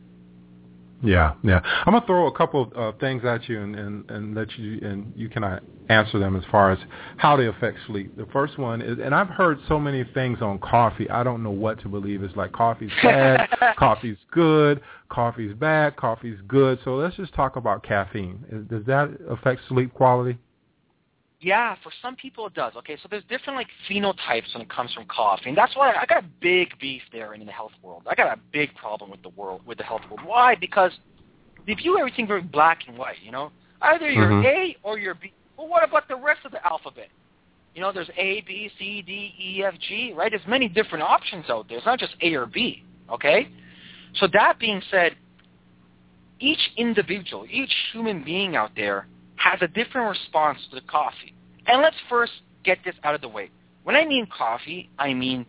Yeah, 1.06 1.34
yeah. 1.44 1.62
I'm 1.86 1.94
gonna 1.94 2.06
throw 2.06 2.28
a 2.28 2.32
couple 2.32 2.64
of 2.64 2.96
uh, 2.96 2.98
things 2.98 3.24
at 3.24 3.48
you 3.48 3.62
and, 3.62 3.76
and, 3.76 4.12
and 4.12 4.36
let 4.36 4.58
you 4.58 4.80
and 4.82 5.14
you 5.16 5.30
can 5.30 5.44
uh, 5.44 5.60
answer 5.90 6.20
them 6.20 6.36
as 6.36 6.44
far 6.52 6.72
as 6.72 6.80
how 7.18 7.38
they 7.38 7.48
affect 7.48 7.78
sleep. 7.88 8.16
The 8.18 8.26
first 8.34 8.58
one 8.58 8.82
is, 8.82 8.98
and 9.02 9.14
I've 9.14 9.28
heard 9.30 9.60
so 9.68 9.80
many 9.80 10.04
things 10.14 10.42
on 10.42 10.60
coffee. 10.60 11.10
I 11.10 11.24
don't 11.24 11.44
know 11.44 11.52
what 11.52 11.80
to 11.82 11.90
believe. 11.90 12.24
It's 12.24 12.36
like 12.36 12.52
coffee's 12.52 12.92
bad, 13.04 13.50
coffee's 13.78 14.18
good, 14.32 14.82
coffee's 15.10 15.54
bad, 15.54 15.96
coffee's 15.96 16.40
good. 16.48 16.80
So 16.84 16.96
let's 16.96 17.16
just 17.16 17.34
talk 17.34 17.56
about 17.56 17.84
caffeine. 17.84 18.68
Does 18.70 18.86
that 18.86 19.10
affect 19.30 19.62
sleep 19.70 19.94
quality? 19.94 20.38
Yeah, 21.42 21.76
for 21.84 21.92
some 22.02 22.16
people 22.16 22.48
it 22.48 22.54
does. 22.54 22.74
Okay, 22.78 22.98
so 23.02 23.08
there's 23.10 23.24
different 23.30 23.58
like 23.58 23.68
phenotypes 23.90 24.54
when 24.54 24.62
it 24.62 24.70
comes 24.70 24.94
from 24.94 25.06
coffee, 25.06 25.50
and 25.50 25.58
that's 25.58 25.76
why 25.76 25.94
I 25.94 26.06
got 26.06 26.24
a 26.24 26.28
big 26.42 26.80
beef 26.80 27.02
there 27.12 27.34
in 27.34 27.46
the 27.46 27.52
health 27.52 27.74
world. 27.82 28.04
I 28.08 28.16
got 28.16 28.36
a 28.36 28.40
big 28.52 28.74
problem 28.76 29.12
with 29.12 29.22
the 29.22 29.30
world, 29.30 29.62
with 29.66 29.78
the 29.78 29.84
health 29.84 30.02
world. 30.10 30.22
Why? 30.26 30.56
Because 30.56 30.92
they 31.68 31.74
view 31.74 32.00
everything 32.00 32.26
very 32.28 32.42
black 32.42 32.80
and 32.88 32.98
white. 32.98 33.18
You 33.24 33.32
know, 33.32 33.52
either 33.82 34.10
you're 34.10 34.32
Mhm. 34.32 34.46
A 34.46 34.78
or 34.84 34.98
you're 34.98 35.16
B. 35.16 35.34
Well, 35.58 35.68
what 35.68 35.84
about 35.84 36.08
the 36.08 36.16
rest 36.16 36.46
of 36.46 36.52
the 36.52 36.66
alphabet? 36.66 37.10
You 37.74 37.82
know, 37.82 37.92
there's 37.92 38.10
A, 38.18 38.42
B, 38.42 38.72
C, 38.80 39.02
D, 39.02 39.36
E, 39.38 39.64
F, 39.64 39.78
G, 39.80 40.14
right? 40.14 40.32
There's 40.32 40.48
many 40.48 40.70
different 40.70 41.04
options 41.04 41.50
out 41.50 41.68
there. 41.68 41.78
It's 41.78 41.86
not 41.86 42.00
just 42.00 42.16
A 42.22 42.34
or 42.36 42.46
B. 42.46 42.84
Okay. 43.12 43.50
So 44.16 44.28
that 44.28 44.58
being 44.60 44.82
said, 44.90 45.16
each 46.40 46.72
individual, 46.78 47.46
each 47.50 47.74
human 47.92 48.24
being 48.24 48.56
out 48.56 48.72
there 48.76 49.08
has 49.38 49.60
a 49.62 49.68
different 49.68 50.10
response 50.10 50.60
to 50.70 50.76
the 50.76 50.86
coffee. 50.88 51.34
And 51.68 51.82
let's 51.82 51.96
first 52.10 52.32
get 52.64 52.80
this 52.86 52.96
out 53.04 53.16
of 53.16 53.22
the 53.22 53.28
way. 53.28 53.50
When 53.84 53.96
I 53.96 54.06
mean 54.06 54.28
coffee, 54.36 54.90
I 54.98 55.14
mean 55.14 55.46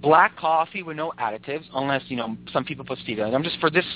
black 0.00 0.36
coffee 0.36 0.82
with 0.82 0.96
no 0.96 1.12
additives, 1.18 1.64
unless, 1.74 2.02
you 2.08 2.16
know, 2.16 2.36
some 2.52 2.64
people 2.64 2.84
put 2.84 2.98
stevia. 3.00 3.32
I'm 3.34 3.42
just, 3.42 3.58
for 3.60 3.70
this 3.70 3.86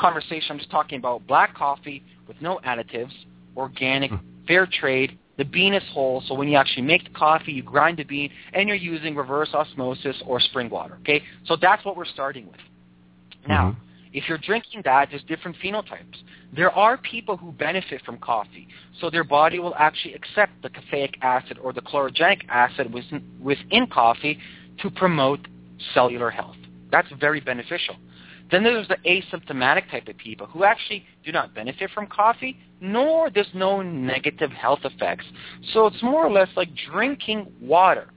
conversation, 0.00 0.46
I'm 0.50 0.58
just 0.58 0.70
talking 0.70 0.98
about 0.98 1.26
black 1.26 1.54
coffee 1.54 2.02
with 2.26 2.40
no 2.40 2.60
additives, 2.64 3.12
organic, 3.56 4.10
hmm. 4.10 4.16
fair 4.46 4.66
trade, 4.66 5.18
the 5.40 5.44
bean 5.46 5.72
is 5.72 5.82
whole, 5.94 6.22
so 6.26 6.34
when 6.34 6.48
you 6.48 6.56
actually 6.58 6.82
make 6.82 7.04
the 7.04 7.18
coffee, 7.18 7.52
you 7.52 7.62
grind 7.62 7.96
the 7.96 8.04
bean, 8.04 8.30
and 8.52 8.68
you're 8.68 8.76
using 8.76 9.14
reverse 9.14 9.48
osmosis 9.54 10.22
or 10.26 10.38
spring 10.38 10.68
water. 10.68 10.98
Okay, 11.00 11.22
so 11.46 11.56
that's 11.56 11.82
what 11.82 11.96
we're 11.96 12.04
starting 12.04 12.46
with. 12.46 12.60
Now, 13.48 13.70
mm-hmm. 13.70 13.80
If 14.12 14.28
you're 14.28 14.38
drinking 14.38 14.82
that, 14.84 15.08
there's 15.10 15.22
different 15.24 15.56
phenotypes. 15.62 16.16
There 16.54 16.70
are 16.72 16.96
people 16.98 17.36
who 17.36 17.52
benefit 17.52 18.02
from 18.04 18.18
coffee, 18.18 18.66
so 19.00 19.08
their 19.08 19.24
body 19.24 19.58
will 19.60 19.74
actually 19.76 20.14
accept 20.14 20.52
the 20.62 20.70
caffeic 20.70 21.16
acid 21.22 21.58
or 21.62 21.72
the 21.72 21.80
chlorogenic 21.80 22.42
acid 22.48 22.92
within, 22.92 23.22
within 23.40 23.86
coffee 23.86 24.38
to 24.82 24.90
promote 24.90 25.46
cellular 25.94 26.30
health. 26.30 26.56
That's 26.90 27.08
very 27.20 27.40
beneficial. 27.40 27.96
Then 28.50 28.64
there's 28.64 28.88
the 28.88 28.96
asymptomatic 29.06 29.90
type 29.90 30.08
of 30.08 30.16
people 30.16 30.46
who 30.46 30.64
actually 30.64 31.04
do 31.24 31.30
not 31.30 31.54
benefit 31.54 31.90
from 31.94 32.08
coffee, 32.08 32.58
nor 32.80 33.30
there's 33.30 33.46
no 33.54 33.80
negative 33.80 34.50
health 34.50 34.80
effects. 34.82 35.24
So 35.72 35.86
it's 35.86 36.02
more 36.02 36.26
or 36.26 36.32
less 36.32 36.48
like 36.56 36.70
drinking 36.90 37.46
water. 37.60 38.08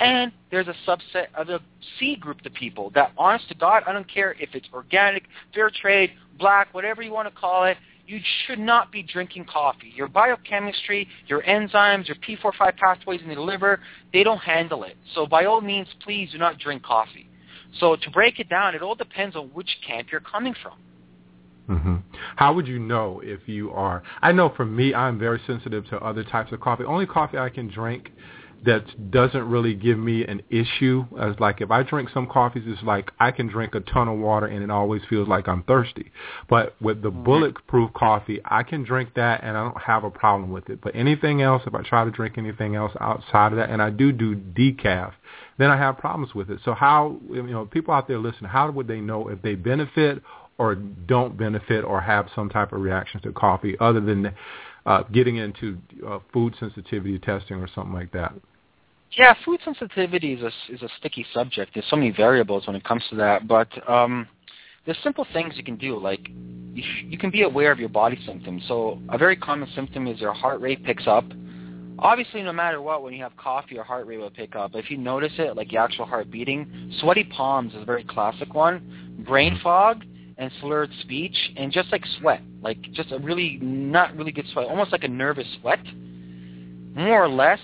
And 0.00 0.32
there's 0.50 0.66
a 0.66 0.74
subset 0.86 1.26
of 1.36 1.46
the 1.46 1.60
C 1.98 2.16
group 2.16 2.44
of 2.44 2.54
people 2.54 2.90
that, 2.94 3.12
honest 3.18 3.48
to 3.48 3.54
God, 3.54 3.82
I 3.86 3.92
don't 3.92 4.10
care 4.12 4.34
if 4.40 4.54
it's 4.54 4.66
organic, 4.72 5.24
fair 5.54 5.70
trade, 5.70 6.12
black, 6.38 6.72
whatever 6.72 7.02
you 7.02 7.12
want 7.12 7.32
to 7.32 7.38
call 7.38 7.64
it, 7.64 7.76
you 8.06 8.18
should 8.46 8.58
not 8.58 8.90
be 8.90 9.02
drinking 9.02 9.44
coffee. 9.44 9.92
Your 9.94 10.08
biochemistry, 10.08 11.06
your 11.28 11.42
enzymes, 11.42 12.08
your 12.08 12.16
P4-5 12.16 12.76
pathways 12.76 13.20
in 13.22 13.28
the 13.28 13.40
liver, 13.40 13.78
they 14.12 14.24
don't 14.24 14.38
handle 14.38 14.82
it. 14.84 14.96
So 15.14 15.26
by 15.26 15.44
all 15.44 15.60
means, 15.60 15.86
please 16.02 16.32
do 16.32 16.38
not 16.38 16.58
drink 16.58 16.82
coffee. 16.82 17.28
So 17.78 17.94
to 17.94 18.10
break 18.10 18.40
it 18.40 18.48
down, 18.48 18.74
it 18.74 18.82
all 18.82 18.96
depends 18.96 19.36
on 19.36 19.48
which 19.48 19.68
camp 19.86 20.08
you're 20.10 20.20
coming 20.22 20.56
from. 20.60 20.78
Mm-hmm. 21.68 21.96
How 22.34 22.52
would 22.52 22.66
you 22.66 22.80
know 22.80 23.20
if 23.22 23.40
you 23.46 23.70
are? 23.70 24.02
I 24.22 24.32
know 24.32 24.52
for 24.56 24.64
me, 24.64 24.92
I'm 24.92 25.18
very 25.18 25.40
sensitive 25.46 25.86
to 25.90 25.98
other 26.00 26.24
types 26.24 26.50
of 26.50 26.58
coffee. 26.58 26.82
Only 26.82 27.06
coffee 27.06 27.38
I 27.38 27.48
can 27.48 27.68
drink 27.68 28.10
that 28.64 29.10
doesn't 29.10 29.48
really 29.48 29.74
give 29.74 29.98
me 29.98 30.24
an 30.26 30.42
issue. 30.50 31.04
As 31.18 31.38
like 31.40 31.60
if 31.60 31.70
I 31.70 31.82
drink 31.82 32.10
some 32.12 32.26
coffees, 32.26 32.64
it's 32.66 32.82
like 32.82 33.10
I 33.18 33.30
can 33.30 33.46
drink 33.46 33.74
a 33.74 33.80
ton 33.80 34.08
of 34.08 34.18
water 34.18 34.46
and 34.46 34.62
it 34.62 34.70
always 34.70 35.02
feels 35.08 35.28
like 35.28 35.48
I'm 35.48 35.62
thirsty. 35.62 36.12
But 36.48 36.74
with 36.80 37.02
the 37.02 37.10
mm-hmm. 37.10 37.24
bulletproof 37.24 37.92
coffee, 37.94 38.40
I 38.44 38.62
can 38.62 38.84
drink 38.84 39.10
that 39.16 39.42
and 39.42 39.56
I 39.56 39.64
don't 39.64 39.80
have 39.80 40.04
a 40.04 40.10
problem 40.10 40.50
with 40.50 40.68
it. 40.68 40.80
But 40.82 40.94
anything 40.94 41.40
else, 41.40 41.62
if 41.66 41.74
I 41.74 41.82
try 41.82 42.04
to 42.04 42.10
drink 42.10 42.36
anything 42.36 42.76
else 42.76 42.92
outside 43.00 43.52
of 43.52 43.56
that, 43.56 43.70
and 43.70 43.80
I 43.80 43.90
do 43.90 44.12
do 44.12 44.36
decaf, 44.36 45.12
then 45.58 45.70
I 45.70 45.76
have 45.76 45.98
problems 45.98 46.34
with 46.34 46.50
it. 46.50 46.60
So 46.64 46.74
how, 46.74 47.18
you 47.30 47.42
know, 47.42 47.64
people 47.64 47.94
out 47.94 48.08
there 48.08 48.18
listening, 48.18 48.50
how 48.50 48.70
would 48.70 48.88
they 48.88 49.00
know 49.00 49.28
if 49.28 49.40
they 49.42 49.54
benefit 49.54 50.22
or 50.58 50.74
don't 50.74 51.38
benefit 51.38 51.84
or 51.84 52.02
have 52.02 52.28
some 52.34 52.50
type 52.50 52.72
of 52.72 52.82
reaction 52.82 53.22
to 53.22 53.32
coffee 53.32 53.76
other 53.80 54.00
than 54.00 54.34
uh, 54.84 55.02
getting 55.04 55.36
into 55.36 55.78
uh, 56.06 56.18
food 56.32 56.54
sensitivity 56.60 57.18
testing 57.18 57.56
or 57.56 57.68
something 57.74 57.94
like 57.94 58.12
that? 58.12 58.34
Yeah, 59.12 59.34
food 59.44 59.60
sensitivity 59.64 60.34
is 60.34 60.42
a, 60.42 60.72
is 60.72 60.82
a 60.82 60.88
sticky 60.98 61.26
subject. 61.34 61.72
There's 61.74 61.86
so 61.90 61.96
many 61.96 62.10
variables 62.10 62.66
when 62.66 62.76
it 62.76 62.84
comes 62.84 63.02
to 63.10 63.16
that, 63.16 63.48
but 63.48 63.68
um, 63.90 64.28
there's 64.86 64.98
simple 65.02 65.26
things 65.32 65.54
you 65.56 65.64
can 65.64 65.76
do. 65.76 65.98
Like 65.98 66.28
you, 66.74 66.82
sh- 66.82 67.04
you 67.08 67.18
can 67.18 67.30
be 67.30 67.42
aware 67.42 67.72
of 67.72 67.80
your 67.80 67.88
body 67.88 68.18
symptoms. 68.24 68.62
So 68.68 69.00
a 69.08 69.18
very 69.18 69.36
common 69.36 69.68
symptom 69.74 70.06
is 70.06 70.20
your 70.20 70.32
heart 70.32 70.60
rate 70.60 70.84
picks 70.84 71.06
up 71.06 71.24
Obviously, 72.02 72.42
no 72.42 72.52
matter 72.52 72.80
what, 72.80 73.02
when 73.02 73.12
you 73.12 73.22
have 73.22 73.36
coffee, 73.36 73.74
your 73.74 73.84
heart 73.84 74.06
rate 74.06 74.16
will 74.16 74.30
pick 74.30 74.56
up. 74.56 74.74
If 74.74 74.90
you 74.90 74.96
notice 74.96 75.32
it, 75.36 75.54
like 75.54 75.68
the 75.68 75.76
actual 75.76 76.06
heart 76.06 76.30
beating, 76.30 76.92
sweaty 77.00 77.24
palms 77.24 77.74
is 77.74 77.82
a 77.82 77.84
very 77.84 78.04
classic 78.04 78.54
one. 78.54 79.20
Brain 79.26 79.60
fog 79.62 80.02
and 80.38 80.50
slurred 80.60 80.90
speech, 81.02 81.36
and 81.56 81.70
just 81.70 81.92
like 81.92 82.02
sweat, 82.18 82.40
like 82.62 82.80
just 82.92 83.12
a 83.12 83.18
really 83.18 83.58
not 83.60 84.16
really 84.16 84.32
good 84.32 84.46
sweat, 84.52 84.66
almost 84.66 84.92
like 84.92 85.04
a 85.04 85.08
nervous 85.08 85.46
sweat. 85.60 85.84
More 86.94 87.22
or 87.22 87.28
less, 87.28 87.60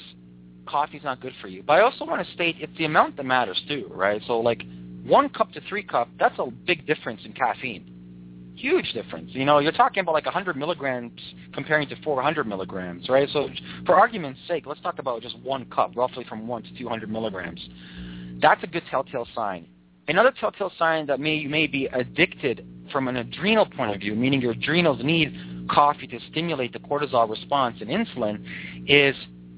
coffee's 0.66 1.02
not 1.04 1.20
good 1.20 1.32
for 1.40 1.48
you. 1.48 1.62
But 1.62 1.74
I 1.74 1.80
also 1.80 2.04
want 2.04 2.26
to 2.26 2.32
state 2.34 2.56
it's 2.58 2.76
the 2.78 2.84
amount 2.84 3.16
that 3.16 3.24
matters 3.24 3.60
too, 3.68 3.88
right? 3.90 4.20
So 4.26 4.40
like 4.40 4.62
one 5.04 5.28
cup 5.28 5.52
to 5.52 5.60
three 5.68 5.82
cup, 5.82 6.08
that's 6.18 6.38
a 6.38 6.50
big 6.50 6.86
difference 6.86 7.20
in 7.24 7.32
caffeine. 7.32 7.92
Huge 8.56 8.92
difference. 8.92 9.30
You 9.32 9.44
know, 9.44 9.58
you're 9.58 9.72
talking 9.72 10.00
about 10.00 10.12
like 10.12 10.24
100 10.24 10.56
milligrams 10.56 11.12
comparing 11.52 11.88
to 11.88 11.96
400 12.02 12.46
milligrams, 12.46 13.08
right? 13.08 13.28
So 13.32 13.48
for 13.84 13.96
argument's 13.96 14.40
sake, 14.48 14.66
let's 14.66 14.80
talk 14.80 14.98
about 14.98 15.22
just 15.22 15.38
one 15.40 15.66
cup, 15.66 15.92
roughly 15.94 16.24
from 16.28 16.48
1 16.48 16.62
to 16.62 16.78
200 16.78 17.10
milligrams. 17.10 17.60
That's 18.40 18.62
a 18.64 18.66
good 18.66 18.82
telltale 18.90 19.28
sign. 19.34 19.66
Another 20.08 20.32
telltale 20.38 20.72
sign 20.78 21.06
that 21.06 21.20
may, 21.20 21.34
you 21.34 21.48
may 21.48 21.66
be 21.66 21.86
addicted 21.86 22.66
from 22.92 23.08
an 23.08 23.16
adrenal 23.16 23.66
point 23.66 23.94
of 23.94 24.00
view, 24.00 24.14
meaning 24.14 24.40
your 24.40 24.52
adrenals 24.52 25.00
need 25.02 25.36
coffee 25.68 26.06
to 26.06 26.18
stimulate 26.30 26.72
the 26.72 26.78
cortisol 26.78 27.28
response 27.28 27.76
and 27.80 27.90
insulin, 27.90 28.42
is 28.86 29.16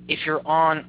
if 0.09 0.19
you're 0.25 0.47
on 0.47 0.85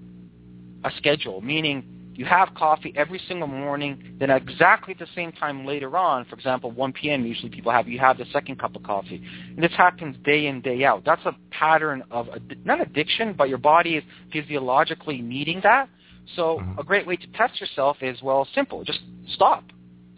a 0.83 0.91
schedule, 0.97 1.41
meaning 1.41 1.83
you 2.19 2.25
have 2.25 2.53
coffee 2.53 2.93
every 2.97 3.21
single 3.29 3.47
morning, 3.47 4.17
then 4.19 4.29
exactly 4.29 4.93
at 4.93 4.99
the 4.99 5.07
same 5.15 5.31
time 5.31 5.65
later 5.65 5.95
on, 5.95 6.25
for 6.25 6.35
example, 6.35 6.69
1 6.69 6.91
p.m. 6.91 7.25
usually 7.25 7.49
people 7.49 7.71
have, 7.71 7.87
you 7.87 7.97
have 7.97 8.17
the 8.17 8.25
second 8.33 8.59
cup 8.59 8.75
of 8.75 8.83
coffee. 8.83 9.23
And 9.55 9.63
this 9.63 9.71
happens 9.77 10.17
day 10.25 10.47
in, 10.47 10.59
day 10.59 10.83
out. 10.83 11.03
That's 11.05 11.25
a 11.25 11.33
pattern 11.49 12.03
of, 12.11 12.27
not 12.65 12.81
addiction, 12.81 13.35
but 13.37 13.47
your 13.47 13.57
body 13.57 13.95
is 13.95 14.03
physiologically 14.33 15.21
needing 15.21 15.61
that. 15.63 15.87
So 16.35 16.57
mm-hmm. 16.57 16.77
a 16.77 16.83
great 16.83 17.07
way 17.07 17.15
to 17.15 17.27
test 17.37 17.61
yourself 17.61 17.95
is, 18.01 18.21
well, 18.21 18.45
simple. 18.53 18.83
Just 18.83 18.99
stop. 19.33 19.63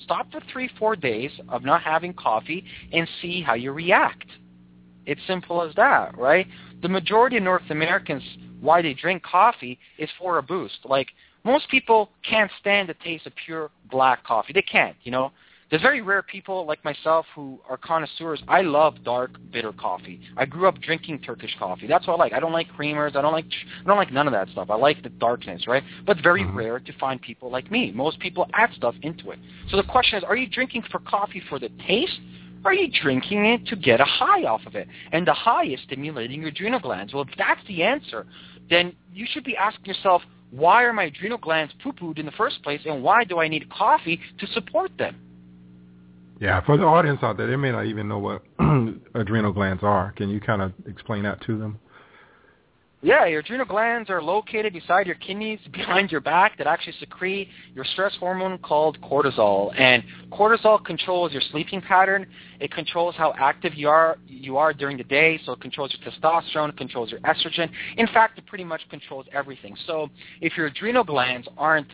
Stop 0.04 0.32
for 0.32 0.42
three, 0.52 0.72
four 0.80 0.96
days 0.96 1.30
of 1.50 1.64
not 1.64 1.84
having 1.84 2.14
coffee 2.14 2.66
and 2.92 3.08
see 3.22 3.44
how 3.44 3.54
you 3.54 3.72
react. 3.74 4.26
It's 5.06 5.22
simple 5.28 5.62
as 5.62 5.76
that, 5.76 6.18
right? 6.18 6.48
The 6.82 6.90
majority 6.90 7.38
of 7.38 7.44
North 7.44 7.70
Americans, 7.70 8.24
why 8.62 8.82
they 8.82 8.94
drink 8.94 9.24
coffee 9.24 9.78
is 9.98 10.10
for 10.18 10.38
a 10.38 10.44
boost. 10.44 10.80
Like 10.86 11.08
most 11.44 11.68
people 11.70 12.10
can't 12.28 12.52
stand 12.60 12.88
the 12.88 12.94
taste 13.04 13.28
of 13.28 13.34
pure 13.46 13.72
black 13.90 14.24
coffee. 14.24 14.54
They 14.54 14.62
can't, 14.62 14.96
you 15.04 15.12
know. 15.12 15.32
There's 15.70 15.82
very 15.82 16.02
rare 16.02 16.22
people 16.22 16.66
like 16.66 16.84
myself 16.84 17.26
who 17.34 17.58
are 17.68 17.78
connoisseurs. 17.78 18.44
I 18.50 18.60
love 18.60 19.06
dark, 19.06 19.38
bitter 19.54 19.72
coffee. 19.72 20.20
I 20.36 20.46
grew 20.46 20.68
up 20.68 20.82
drinking 20.82 21.20
Turkish 21.20 21.56
coffee. 21.58 21.88
That's 21.88 22.06
what 22.06 22.16
I 22.16 22.18
like. 22.18 22.34
I 22.34 22.42
don't 22.42 22.52
like 22.52 22.68
creamers. 22.78 23.16
I 23.16 23.22
don't 23.22 23.32
like 23.32 23.46
I 23.46 23.88
don't 23.88 23.96
like 23.96 24.12
none 24.12 24.28
of 24.28 24.34
that 24.34 24.50
stuff. 24.50 24.70
I 24.70 24.76
like 24.76 25.02
the 25.02 25.10
darkness, 25.10 25.68
right? 25.68 25.82
But 26.06 26.18
very 26.22 26.44
mm-hmm. 26.44 26.58
rare 26.58 26.80
to 26.82 26.94
find 27.00 27.22
people 27.22 27.50
like 27.50 27.72
me. 27.72 27.94
Most 27.94 28.20
people 28.20 28.48
add 28.54 28.72
stuff 28.76 28.96
into 29.02 29.32
it. 29.32 29.40
So 29.70 29.78
the 29.78 29.84
question 29.84 30.18
is, 30.18 30.26
are 30.26 30.36
you 30.36 30.50
drinking 30.50 30.84
for 30.92 31.00
coffee 31.00 31.42
for 31.48 31.58
the 31.58 31.70
taste? 31.88 32.20
Or 32.64 32.72
are 32.72 32.74
you 32.76 32.92
drinking 33.02 33.46
it 33.46 33.66
to 33.68 33.76
get 33.76 34.00
a 34.02 34.06
high 34.06 34.44
off 34.44 34.62
of 34.68 34.76
it? 34.76 34.88
And 35.12 35.26
the 35.26 35.34
high 35.34 35.66
is 35.66 35.80
stimulating 35.86 36.42
your 36.42 36.50
adrenal 36.50 36.80
glands. 36.80 37.14
Well, 37.14 37.24
if 37.24 37.36
that's 37.38 37.62
the 37.68 37.82
answer, 37.82 38.28
then 38.70 38.94
you 39.14 39.26
should 39.30 39.44
be 39.44 39.56
asking 39.58 39.86
yourself, 39.86 40.22
why 40.52 40.84
are 40.84 40.94
my 40.94 41.06
adrenal 41.06 41.38
glands 41.38 41.74
poo-pooed 41.82 42.20
in 42.20 42.26
the 42.26 42.32
first 42.34 42.62
place, 42.64 42.82
and 42.86 43.02
why 43.02 43.24
do 43.24 43.40
I 43.40 43.48
need 43.48 43.70
coffee 43.70 44.20
to 44.40 44.48
support 44.48 44.92
them? 44.98 45.16
Yeah, 46.40 46.60
for 46.66 46.76
the 46.76 46.84
audience 46.84 47.20
out 47.22 47.38
there, 47.38 47.48
they 47.48 47.56
may 47.56 47.72
not 47.72 47.86
even 47.86 48.08
know 48.08 48.18
what 48.18 48.44
adrenal 49.16 49.54
glands 49.54 49.84
are. 49.84 50.12
Can 50.14 50.30
you 50.30 50.42
kind 50.42 50.62
of 50.62 50.74
explain 50.88 51.24
that 51.24 51.40
to 51.46 51.58
them? 51.58 51.80
Yeah, 53.04 53.26
your 53.26 53.40
adrenal 53.40 53.66
glands 53.66 54.12
are 54.12 54.22
located 54.22 54.74
beside 54.74 55.08
your 55.08 55.16
kidneys, 55.16 55.60
behind 55.72 56.12
your 56.12 56.22
back, 56.22 56.58
that 56.58 56.68
actually 56.68 56.94
secrete 57.00 57.50
your 57.74 57.84
stress 57.84 58.16
hormone 58.20 58.60
called 58.60 59.00
cortisol. 59.02 59.74
And 59.80 60.04
cortisol 60.32 60.84
controls 60.84 61.32
your 61.32 61.42
sleeping 61.52 61.82
pattern. 61.82 62.28
It 62.60 62.72
controls 62.72 63.16
how 63.16 63.34
active 63.40 63.74
you 63.74 63.90
are 63.90 64.18
you 64.28 64.58
are 64.58 64.72
during 64.72 64.98
the 64.98 65.04
day. 65.04 65.40
So 65.46 65.54
it 65.54 65.62
controls 65.62 65.96
your 65.98 66.12
testosterone, 66.12 66.70
it 66.70 66.78
controls 66.78 67.10
your 67.10 67.20
estrogen. 67.22 67.70
In 67.98 68.06
fact, 68.08 68.38
it 68.38 68.46
pretty 68.46 68.64
much 68.64 68.82
controls 68.90 69.26
everything. 69.34 69.76
So 69.88 70.10
if 70.40 70.56
your 70.56 70.68
adrenal 70.68 71.04
glands 71.04 71.48
aren't 71.58 71.88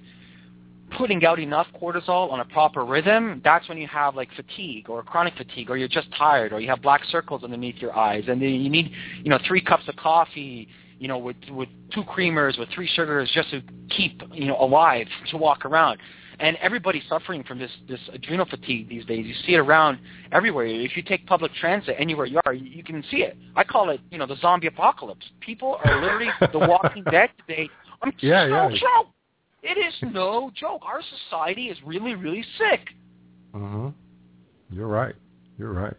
putting 0.97 1.25
out 1.25 1.39
enough 1.39 1.67
cortisol 1.81 2.31
on 2.31 2.39
a 2.39 2.45
proper 2.45 2.85
rhythm, 2.85 3.41
that's 3.43 3.67
when 3.67 3.77
you 3.77 3.87
have 3.87 4.15
like 4.15 4.29
fatigue 4.35 4.89
or 4.89 5.03
chronic 5.03 5.35
fatigue 5.35 5.69
or 5.69 5.77
you're 5.77 5.87
just 5.87 6.07
tired 6.17 6.53
or 6.53 6.59
you 6.59 6.69
have 6.69 6.81
black 6.81 7.03
circles 7.05 7.43
underneath 7.43 7.75
your 7.77 7.95
eyes 7.95 8.23
and 8.27 8.41
then 8.41 8.49
you 8.49 8.69
need, 8.69 8.91
you 9.21 9.29
know, 9.29 9.39
three 9.45 9.61
cups 9.61 9.87
of 9.87 9.95
coffee 9.97 10.67
you 10.99 11.07
know, 11.07 11.17
with 11.17 11.37
with 11.49 11.69
two 11.93 12.03
creamers, 12.03 12.57
with 12.57 12.69
three 12.73 12.89
sugars, 12.95 13.29
just 13.33 13.49
to 13.51 13.61
keep 13.89 14.21
you 14.33 14.47
know 14.47 14.57
alive 14.59 15.07
to 15.31 15.37
walk 15.37 15.65
around. 15.65 15.99
And 16.39 16.55
everybody's 16.57 17.03
suffering 17.09 17.43
from 17.43 17.59
this 17.59 17.71
this 17.87 17.99
adrenal 18.13 18.45
fatigue 18.45 18.89
these 18.89 19.05
days. 19.05 19.25
You 19.25 19.33
see 19.45 19.53
it 19.55 19.59
around 19.59 19.99
everywhere. 20.31 20.65
If 20.65 20.95
you 20.95 21.03
take 21.03 21.25
public 21.25 21.51
transit 21.59 21.95
anywhere 21.97 22.25
you 22.25 22.39
are, 22.45 22.53
you 22.53 22.83
can 22.83 23.03
see 23.09 23.17
it. 23.17 23.37
I 23.55 23.63
call 23.63 23.89
it, 23.89 24.01
you 24.11 24.17
know, 24.17 24.27
the 24.27 24.37
zombie 24.37 24.67
apocalypse. 24.67 25.25
People 25.39 25.79
are 25.83 26.01
literally 26.01 26.29
the 26.51 26.59
Walking 26.59 27.03
Dead 27.05 27.29
today. 27.39 27.69
I'm 28.01 28.13
yeah, 28.19 28.47
no 28.47 28.69
yeah. 28.69 28.77
joke. 28.77 29.07
It 29.67 29.77
is 29.77 29.93
no 30.13 30.49
joke. 30.55 30.81
Our 30.85 31.01
society 31.01 31.65
is 31.65 31.77
really, 31.85 32.15
really 32.15 32.45
sick. 32.57 32.87
Huh. 33.53 33.91
You're 34.69 34.87
right. 34.87 35.15
You're 35.57 35.73
right. 35.73 35.93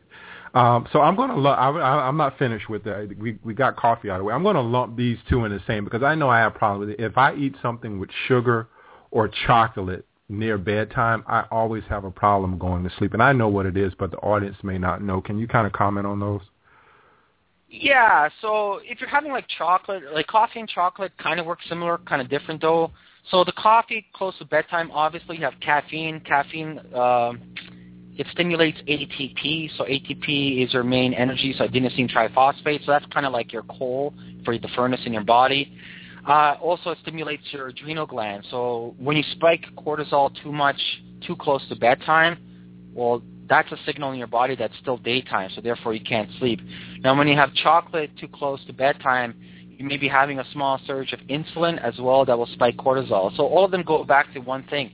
Um, 0.55 0.87
so 0.93 1.01
I'm 1.03 1.17
going 1.17 1.29
to 1.29 1.37
lump. 1.37 1.59
I, 1.59 2.09
am 2.09 2.17
not 2.17 2.39
finished 2.39 2.71
with 2.71 2.83
that. 2.85 3.15
We 3.19 3.39
we 3.45 3.53
got 3.53 3.77
coffee 3.77 4.09
out 4.09 4.15
of 4.15 4.21
the 4.21 4.25
way. 4.25 4.35
I'm 4.35 4.43
going 4.43 4.57
to 4.57 4.63
lump 4.63 4.97
these 4.97 5.19
two 5.29 5.45
in 5.45 5.53
the 5.53 5.61
same 5.67 5.85
because 5.85 6.03
I 6.03 6.15
know 6.15 6.31
I 6.31 6.39
have 6.39 6.55
problems 6.55 6.89
with 6.89 6.99
it. 6.99 7.05
If 7.05 7.19
I 7.19 7.35
eat 7.35 7.55
something 7.61 7.99
with 7.99 8.09
sugar 8.27 8.69
or 9.11 9.31
chocolate 9.47 10.07
near 10.31 10.57
bedtime, 10.57 11.23
I 11.27 11.45
always 11.51 11.83
have 11.89 12.05
a 12.05 12.11
problem 12.11 12.59
going 12.59 12.85
to 12.85 12.91
sleep. 12.99 13.13
And 13.13 13.23
I 13.23 13.33
know 13.33 13.49
what 13.49 13.67
it 13.67 13.77
is, 13.77 13.93
but 13.99 14.11
the 14.11 14.19
audience 14.19 14.57
may 14.63 14.79
not 14.79 15.03
know. 15.03 15.21
Can 15.21 15.39
you 15.39 15.47
kind 15.47 15.67
of 15.67 15.73
comment 15.75 16.07
on 16.07 16.21
those? 16.21 16.41
Yeah. 17.69 18.29
So 18.41 18.81
if 18.85 19.01
you're 19.01 19.11
having 19.11 19.33
like 19.33 19.47
chocolate, 19.59 20.03
like 20.15 20.27
coffee 20.27 20.61
and 20.61 20.69
chocolate, 20.69 21.13
kind 21.19 21.39
of 21.39 21.47
work 21.47 21.59
similar, 21.69 21.99
kind 21.99 22.23
of 22.23 22.31
different 22.31 22.63
though. 22.63 22.91
So 23.31 23.45
the 23.45 23.53
coffee 23.53 24.07
close 24.15 24.37
to 24.39 24.45
bedtime, 24.45 24.91
obviously 24.91 25.37
you 25.37 25.45
have 25.45 25.55
caffeine. 25.61 26.21
Caffeine. 26.21 26.81
Uh, 26.95 27.33
it 28.17 28.27
stimulates 28.33 28.79
ATP. 28.89 29.71
So 29.77 29.85
ATP 29.85 30.65
is 30.65 30.73
your 30.73 30.83
main 30.83 31.15
energy, 31.15 31.55
so 31.57 31.69
adenosine 31.69 32.11
triphosphate. 32.11 32.85
So 32.85 32.93
that's 32.93 33.07
kind 33.07 33.25
of 33.25 33.33
like 33.33 33.53
your 33.53 33.63
coal 33.65 34.13
for 34.45 34.59
the 34.59 34.69
furnace 34.75 35.01
in 35.07 35.13
your 35.13 35.25
body. 35.25 35.73
Uh, 36.27 36.57
also, 36.61 36.91
it 36.91 36.99
stimulates 37.03 37.43
your 37.53 37.69
adrenal 37.69 38.07
gland. 38.07 38.45
So 38.51 38.95
when 38.99 39.17
you 39.17 39.23
spike 39.33 39.65
cortisol 39.77 40.31
too 40.43 40.53
much, 40.53 40.81
too 41.27 41.37
close 41.37 41.67
to 41.69 41.77
bedtime, 41.77 42.39
well, 42.93 43.23
that's 43.49 43.71
a 43.73 43.79
signal 43.87 44.13
in 44.13 44.19
your 44.19 44.27
body 44.27 44.57
that's 44.57 44.77
still 44.81 44.99
daytime, 44.99 45.51
so 45.55 45.61
therefore 45.61 45.95
you 45.95 46.05
can't 46.05 46.29
sleep. 46.39 46.61
Now, 47.01 47.17
when 47.17 47.29
you 47.29 47.37
have 47.37 47.55
chocolate 47.55 48.11
too 48.19 48.29
close 48.29 48.63
to 48.67 48.73
bedtime, 48.73 49.35
you 49.79 49.87
may 49.87 49.97
be 49.97 50.09
having 50.09 50.41
a 50.41 50.53
small 50.53 50.79
surge 50.87 51.13
of 51.15 51.21
insulin 51.31 51.83
as 51.83 51.99
well 51.99 52.25
that 52.27 52.37
will 52.37 52.47
spike 52.47 52.77
cortisol. 52.77 53.35
So 53.37 53.47
all 53.47 53.65
of 53.65 53.71
them 53.71 53.83
go 53.83 54.05
back 54.05 54.33
to 54.35 54.41
one 54.41 54.65
thing 54.65 54.91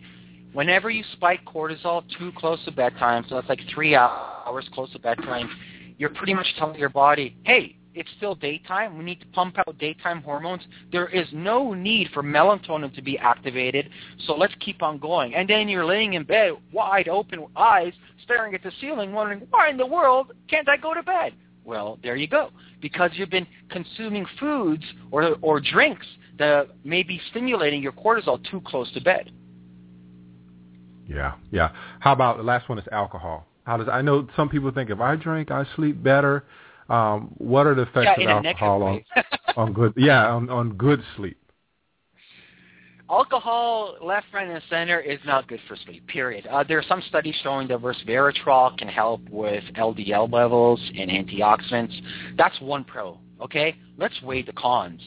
whenever 0.55 0.89
you 0.89 1.05
spike 1.13 1.45
cortisol 1.45 2.03
too 2.19 2.33
close 2.37 2.65
to 2.65 2.73
bedtime, 2.73 3.27
so 3.29 3.35
that's 3.35 3.49
like 3.49 3.61
three 3.75 3.95
hours 3.95 4.67
close 4.73 4.91
to 4.93 4.99
bedtime, 4.99 5.51
you're 5.99 6.11
pretty 6.11 6.33
much 6.33 6.47
telling 6.59 6.79
your 6.79 6.89
body, 6.89 7.37
hey, 7.45 7.77
it's 7.95 8.09
still 8.17 8.35
daytime. 8.35 8.99
We 8.99 9.05
need 9.05 9.21
to 9.21 9.27
pump 9.27 9.57
out 9.59 9.79
daytime 9.79 10.23
hormones. 10.23 10.63
There 10.91 11.07
is 11.09 11.29
no 11.33 11.75
need 11.75 12.09
for 12.13 12.25
melatonin 12.25 12.93
to 12.95 13.03
be 13.03 13.19
activated, 13.19 13.91
so 14.27 14.35
let's 14.35 14.55
keep 14.59 14.83
on 14.83 14.99
going. 14.99 15.35
And 15.35 15.49
then 15.49 15.69
you're 15.69 15.85
laying 15.85 16.15
in 16.15 16.25
bed, 16.25 16.53
wide 16.73 17.09
open 17.09 17.47
eyes, 17.55 17.93
staring 18.25 18.55
at 18.55 18.63
the 18.63 18.73
ceiling, 18.81 19.13
wondering, 19.13 19.47
why 19.51 19.71
in 19.71 19.77
the 19.77 19.87
world 19.87 20.33
can't 20.49 20.69
I 20.69 20.77
go 20.77 20.95
to 20.95 21.03
bed? 21.03 21.35
Well, 21.65 21.99
there 22.03 22.17
you 22.17 22.29
go. 22.29 22.51
Because 22.81 23.11
you've 23.15 23.31
been 23.31 23.47
consuming 23.71 24.27
foods 24.39 24.85
or, 25.11 25.37
or 25.41 25.61
drinks 25.61 26.07
that 26.39 26.69
may 26.85 27.03
be 27.03 27.21
stimulating 27.31 27.83
your 27.83 27.93
cortisol 27.93 28.41
too 28.51 28.61
close 28.67 28.91
to 28.93 29.01
bed. 29.01 29.31
Yeah, 31.07 31.35
yeah. 31.51 31.71
How 32.01 32.13
about 32.13 32.39
the 32.39 32.43
last 32.43 32.69
one 32.69 32.79
is 32.79 32.85
alcohol? 32.91 33.47
How 33.65 33.77
does 33.77 33.89
I 33.91 34.03
know 34.03 34.29
some 34.37 34.49
people 34.49 34.71
think 34.71 34.91
if 34.91 35.01
I 35.01 35.17
drink 35.17 35.51
I 35.51 35.65
sleep 35.77 36.03
better. 36.03 36.45
Um, 36.89 37.35
what 37.39 37.67
are 37.67 37.75
the 37.75 37.83
effects 37.83 38.11
yeah, 38.19 38.39
of 38.39 38.45
alcohol 38.45 38.83
on 38.83 39.05
on 39.57 39.73
good? 39.73 39.95
Yeah, 39.97 40.27
on 40.29 40.51
on 40.51 40.75
good 40.75 41.03
sleep. 41.17 41.39
Alcohol, 43.11 43.97
left, 44.03 44.27
right, 44.33 44.49
and 44.49 44.63
center, 44.71 44.99
is 44.99 45.19
not 45.27 45.47
good 45.47 45.61
for 45.69 45.77
sleep. 45.85 46.07
Period. 46.07 46.47
Uh, 46.47 46.65
there 46.67 46.79
are 46.79 46.85
some 46.89 47.03
studies 47.09 47.35
showing 47.43 47.69
that 47.69 47.81
resveratrol 47.81 48.77
can 48.79 48.89
help 48.89 49.21
with 49.29 49.63
LDL 49.77 50.33
levels 50.33 50.81
and 50.99 51.11
antioxidants. 51.11 51.95
That's 52.39 52.59
one 52.61 52.83
pro. 52.83 53.19
Okay, 53.43 53.77
let's 53.99 54.21
weigh 54.23 54.43
the 54.43 54.53
cons. 54.53 55.03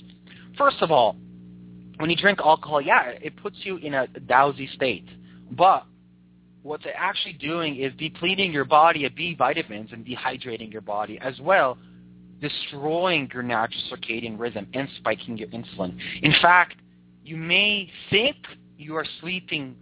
First 0.57 0.77
of 0.81 0.91
all, 0.91 1.15
when 1.97 2.11
you 2.11 2.15
drink 2.15 2.39
alcohol, 2.39 2.81
yeah, 2.81 3.09
it 3.09 3.35
puts 3.37 3.57
you 3.63 3.77
in 3.77 3.95
a 3.95 4.07
drowsy 4.07 4.67
state. 4.75 5.07
But 5.51 5.83
what 6.61 6.81
they're 6.83 6.95
actually 6.95 7.33
doing 7.33 7.77
is 7.77 7.93
depleting 7.97 8.51
your 8.51 8.65
body 8.65 9.05
of 9.05 9.15
B 9.15 9.33
vitamins 9.33 9.89
and 9.91 10.05
dehydrating 10.05 10.71
your 10.71 10.81
body 10.81 11.17
as 11.19 11.39
well, 11.39 11.79
destroying 12.41 13.27
your 13.33 13.41
natural 13.41 13.81
circadian 13.91 14.37
rhythm 14.37 14.67
and 14.75 14.87
spiking 14.97 15.37
your 15.37 15.47
insulin. 15.47 15.97
In 16.21 16.33
fact, 16.43 16.75
you 17.27 17.35
may 17.35 17.91
think 18.09 18.37
you 18.77 18.95
are 18.95 19.05
sleeping 19.19 19.75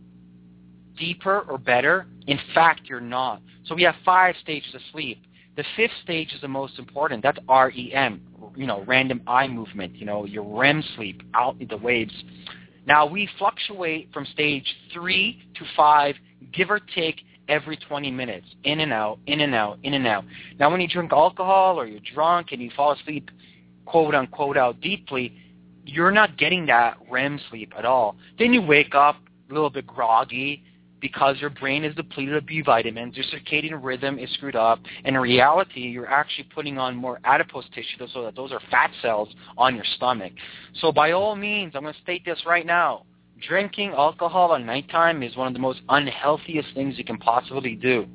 deeper 0.97 1.41
or 1.41 1.59
better. 1.59 2.07
In 2.25 2.39
fact, 2.55 2.81
you're 2.85 2.99
not. 2.99 3.39
So 3.65 3.75
we 3.75 3.83
have 3.83 3.93
five 4.03 4.33
stages 4.41 4.73
of 4.73 4.81
sleep. 4.91 5.23
The 5.55 5.63
fifth 5.75 5.91
stage 6.03 6.33
is 6.33 6.41
the 6.41 6.47
most 6.47 6.79
important. 6.79 7.21
That's 7.21 7.37
REM, 7.47 8.21
you 8.55 8.65
know, 8.65 8.83
random 8.87 9.21
eye 9.27 9.47
movement, 9.47 9.95
you 9.95 10.07
know, 10.07 10.25
your 10.25 10.43
REM 10.43 10.83
sleep, 10.95 11.21
out 11.35 11.55
in 11.59 11.67
the 11.67 11.77
waves. 11.77 12.13
Now 12.87 13.05
we 13.05 13.29
fluctuate 13.37 14.09
from 14.11 14.25
stage 14.25 14.65
three 14.91 15.47
to 15.53 15.65
five, 15.77 16.15
give 16.51 16.71
or 16.71 16.79
take 16.79 17.21
every 17.47 17.77
20 17.77 18.09
minutes, 18.09 18.47
in 18.63 18.79
and 18.79 18.91
out, 18.91 19.19
in 19.27 19.41
and 19.41 19.53
out, 19.53 19.77
in 19.83 19.93
and 19.93 20.07
out. 20.07 20.25
Now 20.59 20.71
when 20.71 20.81
you 20.81 20.87
drink 20.87 21.13
alcohol 21.13 21.79
or 21.79 21.85
you're 21.85 22.01
drunk 22.11 22.47
and 22.53 22.61
you 22.61 22.71
fall 22.75 22.93
asleep, 22.93 23.29
quote 23.85 24.15
unquote, 24.15 24.57
out 24.57 24.81
deeply, 24.81 25.37
you're 25.85 26.11
not 26.11 26.37
getting 26.37 26.65
that 26.65 26.97
REM 27.09 27.39
sleep 27.49 27.73
at 27.77 27.85
all. 27.85 28.15
Then 28.39 28.53
you 28.53 28.61
wake 28.61 28.95
up 28.95 29.17
a 29.49 29.53
little 29.53 29.69
bit 29.69 29.85
groggy, 29.85 30.63
because 31.01 31.39
your 31.39 31.51
brain 31.51 31.83
is 31.83 31.93
depleted 31.93 32.35
of 32.35 32.47
B 32.47 32.61
vitamins, 32.61 33.15
your 33.15 33.25
circadian 33.25 33.79
rhythm 33.83 34.17
is 34.17 34.27
screwed 34.31 34.55
up, 34.55 34.79
and 35.03 35.15
in 35.15 35.21
reality, 35.21 35.81
you're 35.81 36.09
actually 36.09 36.45
putting 36.45 36.79
on 36.79 36.95
more 36.95 37.19
adipose 37.25 37.65
tissue 37.75 38.07
so 38.11 38.23
that 38.23 38.35
those 38.35 38.51
are 38.51 38.59
fat 38.71 38.89
cells 39.03 39.29
on 39.55 39.75
your 39.75 39.85
stomach. 39.97 40.33
So 40.81 40.91
by 40.91 41.11
all 41.11 41.35
means, 41.35 41.73
I'm 41.75 41.83
going 41.83 41.93
to 41.93 42.01
state 42.01 42.25
this 42.25 42.39
right 42.45 42.65
now. 42.65 43.05
Drinking 43.47 43.91
alcohol 43.91 44.55
at 44.55 44.61
nighttime 44.61 45.21
is 45.21 45.35
one 45.35 45.45
of 45.45 45.53
the 45.53 45.59
most 45.59 45.81
unhealthiest 45.89 46.73
things 46.73 46.97
you 46.97 47.03
can 47.03 47.17
possibly 47.17 47.75
do. 47.75 48.07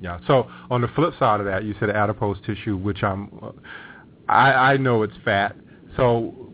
Yeah. 0.00 0.18
So 0.26 0.48
on 0.70 0.80
the 0.80 0.88
flip 0.88 1.12
side 1.18 1.40
of 1.40 1.46
that, 1.46 1.64
you 1.64 1.74
said 1.78 1.90
adipose 1.90 2.38
tissue, 2.46 2.78
which 2.78 3.02
I'm, 3.02 3.52
I, 4.30 4.52
I 4.52 4.76
know 4.78 5.02
it's 5.02 5.16
fat. 5.26 5.56
So 5.96 6.50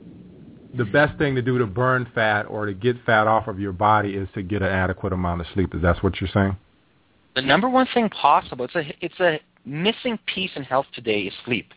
the 0.76 0.84
best 0.84 1.18
thing 1.18 1.34
to 1.34 1.42
do 1.42 1.58
to 1.58 1.66
burn 1.66 2.06
fat 2.14 2.44
or 2.44 2.66
to 2.66 2.74
get 2.74 2.96
fat 3.04 3.26
off 3.26 3.48
of 3.48 3.58
your 3.58 3.72
body 3.72 4.14
is 4.14 4.28
to 4.34 4.42
get 4.42 4.62
an 4.62 4.68
adequate 4.68 5.12
amount 5.12 5.40
of 5.40 5.46
sleep. 5.54 5.74
Is 5.74 5.82
that 5.82 6.02
what 6.02 6.20
you're 6.20 6.30
saying? 6.32 6.56
The 7.34 7.42
number 7.42 7.68
one 7.68 7.86
thing 7.92 8.08
possible, 8.08 8.64
it's 8.64 8.74
a, 8.74 8.94
it's 9.00 9.20
a 9.20 9.40
missing 9.64 10.18
piece 10.26 10.50
in 10.56 10.62
health 10.62 10.86
today 10.94 11.22
is 11.22 11.34
sleep. 11.44 11.72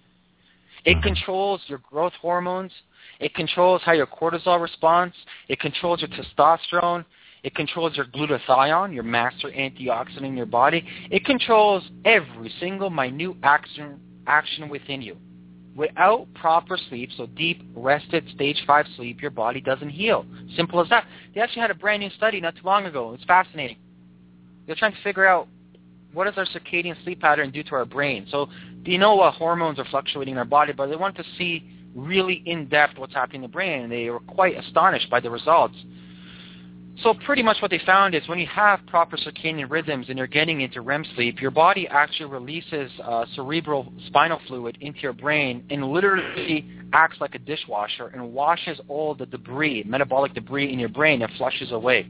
It 0.85 0.93
mm-hmm. 0.93 1.01
controls 1.01 1.61
your 1.67 1.79
growth 1.79 2.13
hormones. 2.21 2.71
It 3.19 3.33
controls 3.35 3.81
how 3.83 3.91
your 3.91 4.07
cortisol 4.07 4.61
responds. 4.61 5.15
It 5.49 5.59
controls 5.59 6.01
your 6.01 6.09
testosterone. 6.09 7.03
It 7.43 7.55
controls 7.55 7.95
your 7.95 8.05
glutathione, 8.05 8.93
your 8.93 9.03
master 9.03 9.49
antioxidant 9.49 10.25
in 10.25 10.37
your 10.37 10.45
body. 10.45 10.85
It 11.09 11.25
controls 11.25 11.83
every 12.05 12.51
single 12.59 12.89
minute 12.89 13.35
action, 13.43 13.99
action 14.27 14.69
within 14.69 15.01
you. 15.01 15.17
Without 15.75 16.27
proper 16.33 16.77
sleep, 16.89 17.09
so 17.15 17.25
deep, 17.27 17.61
rested, 17.75 18.27
stage 18.35 18.61
5 18.67 18.85
sleep, 18.95 19.21
your 19.21 19.31
body 19.31 19.61
doesn't 19.61 19.89
heal. 19.89 20.25
Simple 20.55 20.81
as 20.81 20.89
that. 20.89 21.05
They 21.33 21.41
actually 21.41 21.61
had 21.61 21.71
a 21.71 21.75
brand 21.75 22.01
new 22.01 22.09
study 22.11 22.41
not 22.41 22.55
too 22.55 22.63
long 22.65 22.85
ago. 22.85 23.13
It's 23.13 23.23
fascinating. 23.23 23.77
They're 24.65 24.75
trying 24.75 24.93
to 24.93 25.01
figure 25.03 25.25
out 25.25 25.47
what 26.13 26.25
does 26.25 26.33
our 26.37 26.45
circadian 26.45 27.01
sleep 27.03 27.21
pattern 27.21 27.51
do 27.51 27.63
to 27.63 27.75
our 27.75 27.85
brain. 27.85 28.27
So 28.29 28.49
they 28.85 28.97
know 28.97 29.15
what 29.15 29.35
hormones 29.35 29.79
are 29.79 29.85
fluctuating 29.85 30.33
in 30.33 30.37
our 30.37 30.45
body, 30.45 30.73
but 30.73 30.87
they 30.87 30.95
want 30.95 31.15
to 31.17 31.23
see 31.37 31.63
really 31.95 32.43
in-depth 32.45 32.97
what's 32.97 33.13
happening 33.13 33.43
in 33.43 33.49
the 33.49 33.53
brain, 33.53 33.83
and 33.83 33.91
they 33.91 34.09
were 34.09 34.19
quite 34.19 34.57
astonished 34.57 35.09
by 35.09 35.19
the 35.19 35.29
results. 35.29 35.75
So 37.03 37.13
pretty 37.13 37.43
much 37.43 37.57
what 37.61 37.71
they 37.71 37.79
found 37.85 38.13
is 38.13 38.27
when 38.27 38.39
you 38.39 38.47
have 38.47 38.85
proper 38.87 39.15
circadian 39.15 39.69
rhythms 39.69 40.07
and 40.09 40.17
you're 40.17 40.27
getting 40.27 40.61
into 40.61 40.81
REM 40.81 41.05
sleep, 41.15 41.39
your 41.39 41.51
body 41.51 41.87
actually 41.87 42.29
releases 42.29 42.91
uh, 43.01 43.25
cerebral 43.35 43.91
spinal 44.07 44.39
fluid 44.47 44.77
into 44.81 44.99
your 44.99 45.13
brain 45.13 45.63
and 45.69 45.83
literally 45.91 46.67
acts 46.91 47.15
like 47.21 47.35
a 47.35 47.39
dishwasher 47.39 48.07
and 48.07 48.33
washes 48.33 48.81
all 48.89 49.15
the 49.15 49.25
debris, 49.25 49.83
metabolic 49.87 50.33
debris 50.33 50.73
in 50.73 50.77
your 50.77 50.89
brain 50.89 51.21
and 51.21 51.31
flushes 51.37 51.71
away. 51.71 52.09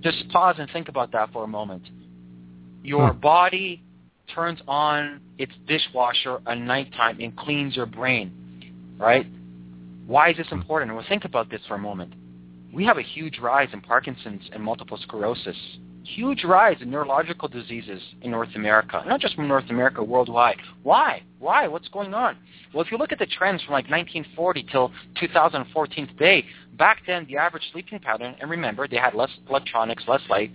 Just 0.00 0.28
pause 0.30 0.56
and 0.58 0.68
think 0.72 0.88
about 0.88 1.12
that 1.12 1.32
for 1.32 1.44
a 1.44 1.48
moment. 1.48 1.84
Your 2.82 3.12
hmm. 3.12 3.20
body 3.20 3.82
turns 4.34 4.58
on 4.66 5.20
its 5.38 5.52
dishwasher 5.68 6.40
at 6.46 6.58
nighttime 6.58 7.20
and 7.20 7.36
cleans 7.36 7.76
your 7.76 7.86
brain, 7.86 8.32
right? 8.98 9.26
Why 10.06 10.30
is 10.30 10.36
this 10.36 10.48
important? 10.50 10.92
Well, 10.92 11.04
think 11.08 11.24
about 11.24 11.50
this 11.50 11.60
for 11.68 11.76
a 11.76 11.78
moment 11.78 12.14
we 12.74 12.84
have 12.84 12.98
a 12.98 13.02
huge 13.02 13.38
rise 13.38 13.68
in 13.72 13.80
Parkinson's 13.80 14.42
and 14.52 14.62
multiple 14.62 14.98
sclerosis, 15.00 15.56
huge 16.02 16.42
rise 16.42 16.76
in 16.80 16.90
neurological 16.90 17.48
diseases 17.48 18.02
in 18.22 18.32
North 18.32 18.48
America, 18.56 19.02
not 19.06 19.20
just 19.20 19.36
from 19.36 19.46
North 19.46 19.70
America, 19.70 20.02
worldwide. 20.02 20.56
Why? 20.82 21.22
Why? 21.38 21.68
What's 21.68 21.88
going 21.88 22.12
on? 22.12 22.36
Well, 22.72 22.84
if 22.84 22.90
you 22.90 22.98
look 22.98 23.12
at 23.12 23.20
the 23.20 23.26
trends 23.26 23.62
from 23.62 23.72
like 23.72 23.88
1940 23.88 24.66
till 24.72 24.92
2014 25.20 26.08
today, 26.08 26.44
back 26.76 26.98
then 27.06 27.26
the 27.28 27.36
average 27.36 27.62
sleeping 27.72 28.00
pattern, 28.00 28.34
and 28.40 28.50
remember 28.50 28.88
they 28.88 28.96
had 28.96 29.14
less 29.14 29.30
electronics, 29.48 30.02
less 30.08 30.22
light, 30.28 30.50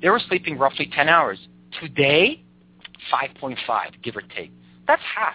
they 0.00 0.08
were 0.08 0.20
sleeping 0.28 0.56
roughly 0.56 0.88
10 0.94 1.08
hours. 1.08 1.38
Today, 1.80 2.44
5.5, 3.12 3.56
give 4.02 4.16
or 4.16 4.22
take. 4.36 4.52
That's 4.86 5.02
half. 5.02 5.34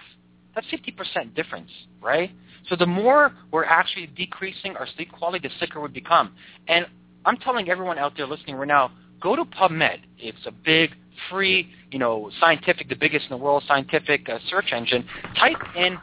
That's 0.54 0.66
50% 0.68 1.34
difference, 1.34 1.70
right? 2.00 2.30
So 2.68 2.76
the 2.76 2.86
more 2.86 3.32
we're 3.50 3.64
actually 3.64 4.06
decreasing 4.06 4.76
our 4.76 4.86
sleep 4.96 5.12
quality, 5.12 5.48
the 5.48 5.54
sicker 5.58 5.80
we 5.80 5.88
become. 5.88 6.34
And 6.68 6.86
I'm 7.24 7.36
telling 7.36 7.68
everyone 7.68 7.98
out 7.98 8.14
there 8.16 8.26
listening 8.26 8.56
right 8.56 8.68
now, 8.68 8.92
go 9.20 9.36
to 9.36 9.44
PubMed. 9.44 10.00
It's 10.18 10.46
a 10.46 10.50
big, 10.50 10.90
free, 11.28 11.70
you 11.90 11.98
know, 11.98 12.30
scientific, 12.40 12.88
the 12.88 12.94
biggest 12.94 13.26
in 13.26 13.30
the 13.30 13.42
world 13.42 13.64
scientific 13.66 14.28
uh, 14.28 14.38
search 14.48 14.72
engine. 14.72 15.04
Type 15.38 15.56
in 15.76 15.98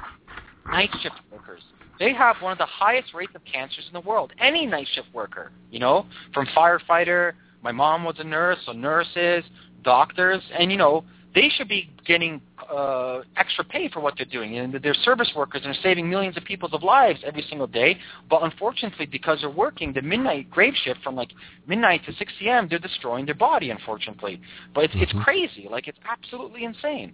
night 0.67 0.89
shift 1.01 1.15
workers. 1.31 1.61
They 1.99 2.13
have 2.13 2.35
one 2.41 2.51
of 2.51 2.57
the 2.57 2.65
highest 2.65 3.13
rates 3.13 3.31
of 3.33 3.41
cancers 3.45 3.85
in 3.87 3.93
the 3.93 4.07
world. 4.07 4.31
Any 4.39 4.65
night 4.65 4.87
shift 4.93 5.07
worker, 5.13 5.51
you 5.71 5.79
know, 5.79 6.05
from 6.33 6.45
firefighter. 6.55 7.33
My 7.63 7.71
mom 7.71 8.03
was 8.03 8.15
a 8.19 8.23
nurse, 8.23 8.59
so 8.65 8.71
nurses, 8.71 9.43
doctors, 9.83 10.41
and 10.57 10.71
you 10.71 10.77
know, 10.77 11.03
they 11.33 11.49
should 11.49 11.67
be 11.67 11.89
getting 12.05 12.41
uh, 12.71 13.21
extra 13.35 13.63
pay 13.63 13.89
for 13.89 13.99
what 13.99 14.15
they're 14.17 14.25
doing. 14.25 14.57
And 14.57 14.73
they're 14.81 14.93
service 14.93 15.31
workers 15.35 15.61
and 15.63 15.73
they're 15.73 15.81
saving 15.81 16.09
millions 16.09 16.37
of 16.37 16.43
people's 16.43 16.71
lives 16.81 17.19
every 17.25 17.45
single 17.49 17.67
day. 17.67 17.97
But 18.29 18.43
unfortunately, 18.43 19.05
because 19.05 19.39
they're 19.41 19.49
working 19.49 19.93
the 19.93 20.01
midnight 20.01 20.49
grave 20.49 20.73
shift 20.83 21.01
from 21.03 21.15
like 21.15 21.29
midnight 21.67 22.01
to 22.05 22.13
6 22.13 22.33
a.m., 22.43 22.67
they're 22.69 22.79
destroying 22.79 23.25
their 23.25 23.35
body, 23.35 23.69
unfortunately. 23.69 24.41
But 24.73 24.85
it's, 24.85 24.93
mm-hmm. 24.93 25.03
it's 25.03 25.23
crazy. 25.23 25.67
Like, 25.69 25.87
it's 25.87 25.99
absolutely 26.09 26.63
insane. 26.63 27.13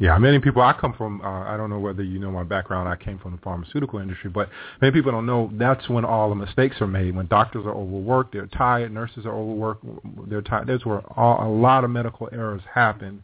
Yeah, 0.00 0.16
many 0.16 0.38
people. 0.38 0.62
I 0.62 0.72
come 0.72 0.94
from. 0.94 1.20
Uh, 1.20 1.42
I 1.42 1.58
don't 1.58 1.68
know 1.68 1.78
whether 1.78 2.02
you 2.02 2.18
know 2.18 2.30
my 2.30 2.42
background. 2.42 2.88
I 2.88 2.96
came 2.96 3.18
from 3.18 3.32
the 3.32 3.38
pharmaceutical 3.38 3.98
industry, 3.98 4.30
but 4.30 4.48
many 4.80 4.94
people 4.94 5.12
don't 5.12 5.26
know 5.26 5.50
that's 5.58 5.90
when 5.90 6.06
all 6.06 6.30
the 6.30 6.34
mistakes 6.34 6.76
are 6.80 6.86
made. 6.86 7.14
When 7.14 7.26
doctors 7.26 7.66
are 7.66 7.74
overworked, 7.74 8.32
they're 8.32 8.46
tired. 8.46 8.94
Nurses 8.94 9.26
are 9.26 9.34
overworked. 9.34 9.84
They're 10.30 10.40
tired. 10.40 10.68
That's 10.68 10.86
where 10.86 11.00
all, 11.18 11.46
a 11.46 11.50
lot 11.52 11.84
of 11.84 11.90
medical 11.90 12.30
errors 12.32 12.62
happen 12.74 13.22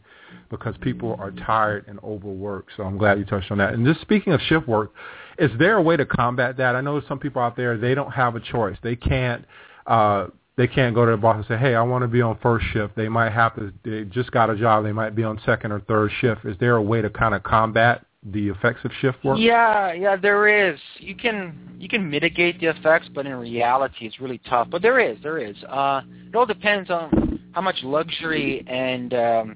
because 0.49 0.75
people 0.81 1.15
are 1.19 1.31
tired 1.31 1.85
and 1.87 1.99
overworked. 2.03 2.71
So 2.77 2.83
I'm 2.83 2.97
glad 2.97 3.19
you 3.19 3.25
touched 3.25 3.51
on 3.51 3.57
that. 3.59 3.73
And 3.73 3.85
just 3.85 4.01
speaking 4.01 4.33
of 4.33 4.41
shift 4.41 4.67
work, 4.67 4.93
is 5.37 5.51
there 5.59 5.77
a 5.77 5.81
way 5.81 5.97
to 5.97 6.05
combat 6.05 6.57
that? 6.57 6.75
I 6.75 6.81
know 6.81 7.01
some 7.07 7.19
people 7.19 7.41
out 7.41 7.55
there 7.55 7.77
they 7.77 7.95
don't 7.95 8.11
have 8.11 8.35
a 8.35 8.39
choice. 8.39 8.77
They 8.81 8.95
can't. 8.95 9.45
Uh, 9.85 10.27
they 10.57 10.67
can't 10.67 10.95
go 10.95 11.05
to 11.05 11.11
the 11.11 11.17
boss 11.17 11.35
and 11.35 11.45
say, 11.45 11.55
"Hey, 11.55 11.75
I 11.75 11.83
want 11.83 12.01
to 12.01 12.07
be 12.07 12.21
on 12.21 12.37
first 12.39 12.65
shift." 12.73 12.95
They 12.95 13.07
might 13.07 13.31
have 13.31 13.55
to. 13.55 13.71
They 13.83 14.05
just 14.05 14.31
got 14.31 14.49
a 14.49 14.55
job. 14.55 14.83
They 14.83 14.91
might 14.91 15.15
be 15.15 15.23
on 15.23 15.39
second 15.45 15.71
or 15.71 15.81
third 15.81 16.11
shift. 16.19 16.45
Is 16.45 16.57
there 16.59 16.77
a 16.77 16.81
way 16.81 17.01
to 17.01 17.11
kind 17.11 17.35
of 17.35 17.43
combat 17.43 18.03
the 18.23 18.49
effects 18.49 18.83
of 18.83 18.91
shift 18.99 19.23
work? 19.23 19.37
Yeah, 19.39 19.93
yeah, 19.93 20.15
there 20.15 20.47
is. 20.71 20.79
You 20.97 21.15
can 21.15 21.75
you 21.77 21.87
can 21.87 22.09
mitigate 22.09 22.59
the 22.59 22.67
effects, 22.67 23.07
but 23.13 23.27
in 23.27 23.35
reality, 23.35 24.07
it's 24.07 24.19
really 24.19 24.41
tough. 24.49 24.67
But 24.71 24.81
there 24.81 24.99
is, 24.99 25.17
there 25.21 25.37
is. 25.37 25.55
Uh, 25.63 26.01
it 26.27 26.35
all 26.35 26.47
depends 26.47 26.89
on 26.89 27.39
how 27.51 27.61
much 27.61 27.77
luxury 27.83 28.63
and 28.67 29.13
um, 29.13 29.55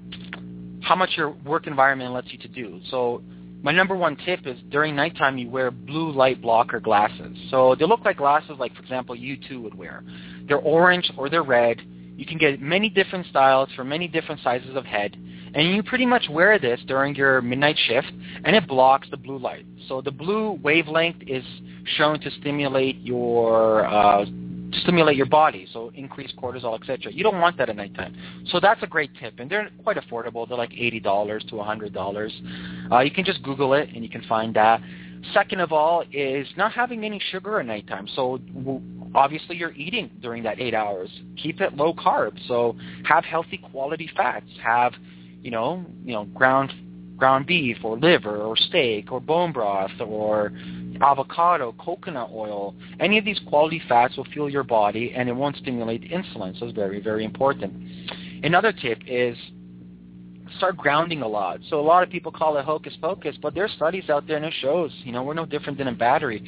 how 0.82 0.96
much 0.96 1.10
your 1.16 1.30
work 1.30 1.66
environment 1.66 2.12
lets 2.12 2.32
you 2.32 2.38
to 2.38 2.48
do. 2.48 2.80
So 2.90 3.22
my 3.62 3.70
number 3.72 3.94
one 3.94 4.16
tip 4.16 4.46
is 4.46 4.58
during 4.70 4.96
nighttime 4.96 5.38
you 5.38 5.48
wear 5.48 5.70
blue 5.70 6.10
light 6.10 6.42
blocker 6.42 6.80
glasses. 6.80 7.36
So 7.50 7.76
they 7.78 7.86
look 7.86 8.04
like 8.04 8.16
glasses 8.16 8.56
like, 8.58 8.74
for 8.74 8.82
example, 8.82 9.14
you 9.14 9.36
two 9.48 9.60
would 9.60 9.74
wear. 9.74 10.02
They're 10.48 10.58
orange 10.58 11.10
or 11.16 11.30
they're 11.30 11.44
red. 11.44 11.80
You 12.16 12.26
can 12.26 12.38
get 12.38 12.60
many 12.60 12.88
different 12.88 13.26
styles 13.26 13.68
for 13.76 13.84
many 13.84 14.08
different 14.08 14.40
sizes 14.42 14.76
of 14.76 14.84
head. 14.84 15.16
And 15.54 15.74
you 15.74 15.82
pretty 15.82 16.06
much 16.06 16.26
wear 16.30 16.58
this 16.58 16.80
during 16.86 17.14
your 17.14 17.42
midnight 17.42 17.76
shift, 17.86 18.10
and 18.44 18.56
it 18.56 18.66
blocks 18.66 19.06
the 19.10 19.18
blue 19.18 19.38
light. 19.38 19.66
So 19.86 20.00
the 20.00 20.10
blue 20.10 20.52
wavelength 20.62 21.22
is 21.26 21.44
shown 21.96 22.20
to 22.20 22.30
stimulate 22.40 23.00
your 23.00 23.84
uh, 23.84 24.24
stimulate 24.80 25.16
your 25.16 25.26
body, 25.26 25.66
so 25.72 25.92
increase 25.94 26.32
cortisol, 26.40 26.78
etc. 26.78 27.12
You 27.12 27.22
don't 27.22 27.40
want 27.40 27.56
that 27.58 27.68
at 27.68 27.76
nighttime. 27.76 28.14
So 28.46 28.60
that's 28.60 28.82
a 28.82 28.86
great 28.86 29.10
tip, 29.20 29.34
and 29.38 29.50
they're 29.50 29.70
quite 29.82 29.96
affordable. 29.96 30.48
They're 30.48 30.56
like 30.56 30.72
eighty 30.72 31.00
dollars 31.00 31.44
to 31.50 31.60
a 31.60 31.64
hundred 31.64 31.92
dollars. 31.92 32.32
Uh, 32.90 33.00
you 33.00 33.10
can 33.10 33.24
just 33.24 33.42
Google 33.42 33.74
it, 33.74 33.88
and 33.94 34.02
you 34.02 34.10
can 34.10 34.22
find 34.22 34.54
that. 34.54 34.80
Second 35.32 35.60
of 35.60 35.70
all 35.70 36.02
is 36.12 36.48
not 36.56 36.72
having 36.72 37.04
any 37.04 37.20
sugar 37.30 37.60
at 37.60 37.66
nighttime. 37.66 38.08
So 38.16 38.40
obviously 39.14 39.56
you're 39.56 39.72
eating 39.72 40.10
during 40.20 40.42
that 40.42 40.60
eight 40.60 40.74
hours. 40.74 41.10
Keep 41.40 41.60
it 41.60 41.76
low 41.76 41.94
carb. 41.94 42.36
So 42.48 42.76
have 43.04 43.24
healthy 43.24 43.58
quality 43.58 44.10
fats. 44.16 44.46
Have 44.62 44.94
you 45.42 45.50
know 45.50 45.84
you 46.04 46.14
know 46.14 46.24
ground 46.24 46.72
ground 47.22 47.46
beef 47.46 47.76
or 47.84 47.96
liver 47.96 48.38
or 48.38 48.56
steak 48.56 49.12
or 49.12 49.20
bone 49.20 49.52
broth 49.52 49.92
or 50.00 50.50
avocado, 51.00 51.72
coconut 51.78 52.28
oil, 52.34 52.74
any 52.98 53.16
of 53.16 53.24
these 53.24 53.38
quality 53.46 53.80
fats 53.88 54.16
will 54.16 54.24
fuel 54.24 54.50
your 54.50 54.64
body 54.64 55.12
and 55.14 55.28
it 55.28 55.32
won't 55.32 55.56
stimulate 55.56 56.02
insulin. 56.10 56.58
So 56.58 56.66
it's 56.66 56.74
very, 56.74 57.00
very 57.00 57.24
important. 57.24 57.72
Another 58.42 58.72
tip 58.72 58.98
is 59.06 59.36
start 60.56 60.76
grounding 60.76 61.22
a 61.22 61.28
lot. 61.28 61.60
So 61.70 61.78
a 61.78 61.86
lot 61.92 62.02
of 62.02 62.10
people 62.10 62.32
call 62.32 62.56
it 62.56 62.64
hocus 62.64 62.94
pocus, 63.00 63.36
but 63.40 63.54
there's 63.54 63.70
studies 63.70 64.10
out 64.10 64.26
there 64.26 64.36
and 64.36 64.44
it 64.44 64.54
shows, 64.60 64.90
you 65.04 65.12
know, 65.12 65.22
we're 65.22 65.34
no 65.34 65.46
different 65.46 65.78
than 65.78 65.86
a 65.86 65.92
battery. 65.92 66.42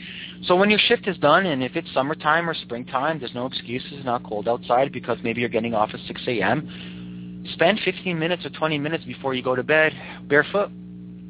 So 0.47 0.57
when 0.57 0.71
your 0.71 0.81
shift 0.89 1.07
is 1.07 1.17
done 1.19 1.47
and 1.47 1.63
if 1.63 1.77
it's 1.77 1.93
summertime 1.95 2.51
or 2.51 2.55
springtime, 2.55 3.21
there's 3.21 3.33
no 3.33 3.47
excuses, 3.47 3.93
it's 3.93 4.05
not 4.05 4.25
cold 4.25 4.49
outside 4.49 4.91
because 4.91 5.19
maybe 5.23 5.41
you're 5.41 5.49
getting 5.49 5.73
off 5.73 5.91
at 5.95 6.01
6 6.09 6.21
a.m. 6.27 6.93
Spend 7.52 7.80
15 7.85 8.18
minutes 8.18 8.44
or 8.44 8.50
20 8.50 8.78
minutes 8.78 9.04
before 9.04 9.35
you 9.35 9.42
go 9.42 9.54
to 9.54 9.62
bed 9.62 9.92
barefoot 10.28 10.70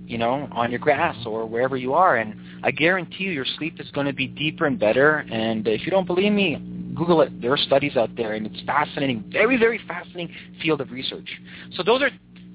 you 0.06 0.18
know, 0.18 0.48
on 0.52 0.70
your 0.70 0.80
grass 0.80 1.16
or 1.26 1.46
wherever 1.46 1.76
you 1.76 1.94
are. 1.94 2.16
And 2.16 2.34
I 2.62 2.70
guarantee 2.70 3.24
you 3.24 3.30
your 3.30 3.46
sleep 3.56 3.80
is 3.80 3.90
going 3.92 4.06
to 4.06 4.12
be 4.12 4.26
deeper 4.26 4.66
and 4.66 4.78
better. 4.78 5.24
And 5.30 5.66
if 5.66 5.84
you 5.84 5.90
don't 5.90 6.06
believe 6.06 6.32
me, 6.32 6.56
Google 6.94 7.22
it. 7.22 7.40
There 7.40 7.52
are 7.52 7.56
studies 7.56 7.96
out 7.96 8.10
there, 8.16 8.34
and 8.34 8.46
it's 8.46 8.60
fascinating, 8.64 9.24
very, 9.32 9.56
very 9.56 9.80
fascinating 9.88 10.34
field 10.62 10.80
of 10.80 10.90
research. 10.92 11.28
So 11.72 11.82
those 11.82 12.02
are 12.02 12.10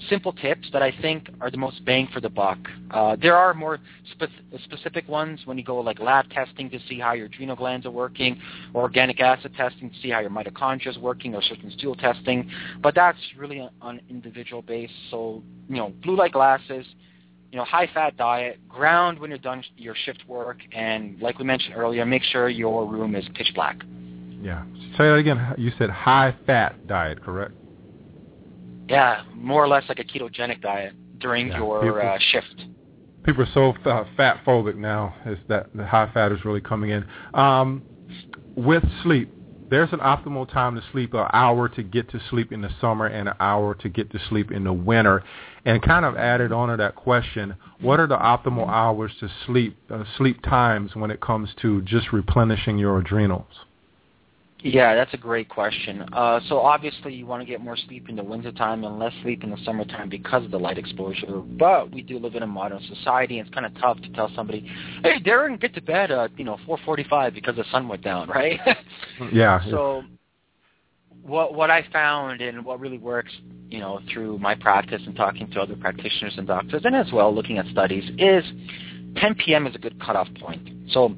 simple 0.09 0.31
tips 0.33 0.69
that 0.71 0.81
I 0.81 0.93
think 1.01 1.29
are 1.41 1.51
the 1.51 1.57
most 1.57 1.83
bang 1.85 2.07
for 2.13 2.21
the 2.21 2.29
buck. 2.29 2.57
Uh, 2.91 3.15
there 3.21 3.35
are 3.35 3.53
more 3.53 3.79
spe- 4.11 4.59
specific 4.63 5.07
ones 5.07 5.41
when 5.45 5.57
you 5.57 5.63
go 5.63 5.79
like 5.79 5.99
lab 5.99 6.29
testing 6.29 6.69
to 6.69 6.79
see 6.87 6.99
how 6.99 7.13
your 7.13 7.25
adrenal 7.25 7.55
glands 7.55 7.85
are 7.85 7.91
working, 7.91 8.39
or 8.73 8.83
organic 8.83 9.19
acid 9.19 9.53
testing 9.55 9.89
to 9.89 9.95
see 10.01 10.09
how 10.09 10.19
your 10.19 10.29
mitochondria 10.29 10.87
is 10.87 10.97
working, 10.97 11.35
or 11.35 11.41
certain 11.41 11.71
stool 11.71 11.95
testing. 11.95 12.49
But 12.81 12.95
that's 12.95 13.19
really 13.37 13.67
on 13.81 13.99
individual 14.09 14.61
base. 14.61 14.91
So 15.11 15.43
you 15.67 15.75
know, 15.75 15.93
blue 16.03 16.15
light 16.15 16.31
glasses, 16.31 16.85
you 17.51 17.57
know, 17.57 17.65
high 17.65 17.89
fat 17.93 18.15
diet, 18.17 18.59
ground 18.69 19.19
when 19.19 19.29
you're 19.29 19.39
done 19.39 19.63
your 19.77 19.95
shift 20.05 20.23
work, 20.27 20.59
and 20.71 21.19
like 21.21 21.39
we 21.39 21.45
mentioned 21.45 21.75
earlier, 21.75 22.05
make 22.05 22.23
sure 22.23 22.49
your 22.49 22.85
room 22.85 23.15
is 23.15 23.25
pitch 23.35 23.51
black. 23.55 23.81
Yeah. 24.41 24.63
Say 24.97 25.05
that 25.05 25.15
again. 25.15 25.55
You 25.57 25.71
said 25.77 25.89
high 25.89 26.35
fat 26.45 26.87
diet, 26.87 27.21
correct? 27.21 27.53
Yeah, 28.89 29.23
more 29.35 29.63
or 29.63 29.67
less 29.67 29.83
like 29.87 29.99
a 29.99 30.03
ketogenic 30.03 30.61
diet 30.61 30.93
during 31.19 31.49
yeah, 31.49 31.57
your 31.57 31.81
people, 31.81 32.09
uh, 32.09 32.17
shift. 32.31 32.65
People 33.23 33.43
are 33.43 33.49
so 33.53 33.73
uh, 33.89 34.05
fat 34.17 34.43
phobic 34.45 34.75
now. 34.75 35.13
Is 35.25 35.37
that 35.47 35.67
the 35.75 35.85
high 35.85 36.09
fat 36.11 36.31
is 36.31 36.43
really 36.43 36.61
coming 36.61 36.89
in? 36.89 37.05
Um, 37.35 37.83
with 38.55 38.83
sleep, 39.03 39.31
there's 39.69 39.93
an 39.93 39.99
optimal 39.99 40.51
time 40.51 40.75
to 40.75 40.81
sleep, 40.91 41.13
an 41.13 41.27
hour 41.31 41.69
to 41.69 41.83
get 41.83 42.09
to 42.09 42.19
sleep 42.31 42.51
in 42.51 42.61
the 42.61 42.71
summer 42.81 43.05
and 43.05 43.29
an 43.29 43.35
hour 43.39 43.75
to 43.75 43.89
get 43.89 44.11
to 44.11 44.19
sleep 44.29 44.51
in 44.51 44.63
the 44.63 44.73
winter. 44.73 45.23
And 45.65 45.83
kind 45.83 46.05
of 46.05 46.15
added 46.15 46.51
on 46.51 46.69
to 46.69 46.77
that 46.77 46.95
question, 46.95 47.55
what 47.81 47.99
are 47.99 48.07
the 48.07 48.17
optimal 48.17 48.67
hours 48.67 49.11
to 49.19 49.29
sleep, 49.45 49.77
uh, 49.91 50.03
sleep 50.17 50.41
times 50.41 50.95
when 50.95 51.11
it 51.11 51.21
comes 51.21 51.49
to 51.61 51.81
just 51.83 52.11
replenishing 52.11 52.79
your 52.79 52.97
adrenals? 52.97 53.53
Yeah, 54.61 54.93
that's 54.93 55.13
a 55.13 55.17
great 55.17 55.47
question. 55.47 56.01
Uh, 56.11 56.41
so 56.49 56.59
obviously 56.59 57.13
you 57.13 57.25
want 57.25 57.41
to 57.41 57.45
get 57.45 57.61
more 57.61 57.77
sleep 57.77 58.09
in 58.09 58.17
the 58.17 58.23
wintertime 58.23 58.83
and 58.83 58.99
less 58.99 59.13
sleep 59.21 59.43
in 59.43 59.51
the 59.51 59.57
summertime 59.63 60.09
because 60.09 60.43
of 60.43 60.51
the 60.51 60.59
light 60.59 60.77
exposure. 60.77 61.41
But 61.57 61.91
we 61.93 62.01
do 62.01 62.19
live 62.19 62.35
in 62.35 62.43
a 62.43 62.47
modern 62.47 62.81
society, 62.93 63.39
and 63.39 63.47
it's 63.47 63.53
kind 63.53 63.65
of 63.65 63.73
tough 63.79 64.01
to 64.01 64.09
tell 64.09 64.29
somebody, 64.35 64.69
"Hey, 65.01 65.19
Darren, 65.19 65.59
get 65.59 65.73
to 65.75 65.81
bed 65.81 66.11
at 66.11 66.37
you 66.37 66.43
know 66.43 66.57
4:45 66.67 67.33
because 67.33 67.55
the 67.55 67.63
sun 67.71 67.87
went 67.87 68.01
down," 68.01 68.27
right? 68.35 68.59
yeah. 69.31 69.63
So 69.69 70.03
what 71.21 71.53
what 71.53 71.71
I 71.71 71.83
found 71.93 72.41
and 72.41 72.65
what 72.65 72.81
really 72.81 72.97
works, 72.97 73.31
you 73.69 73.79
know, 73.79 74.01
through 74.11 74.39
my 74.39 74.55
practice 74.55 75.01
and 75.05 75.15
talking 75.15 75.49
to 75.51 75.61
other 75.61 75.77
practitioners 75.77 76.33
and 76.37 76.45
doctors, 76.45 76.81
and 76.83 76.97
as 76.97 77.09
well 77.13 77.33
looking 77.33 77.59
at 77.59 77.67
studies, 77.67 78.03
is 78.17 78.43
10 79.15 79.35
p.m. 79.35 79.67
is 79.67 79.75
a 79.75 79.79
good 79.79 79.97
cutoff 80.01 80.27
point. 80.41 80.67
So 80.91 81.15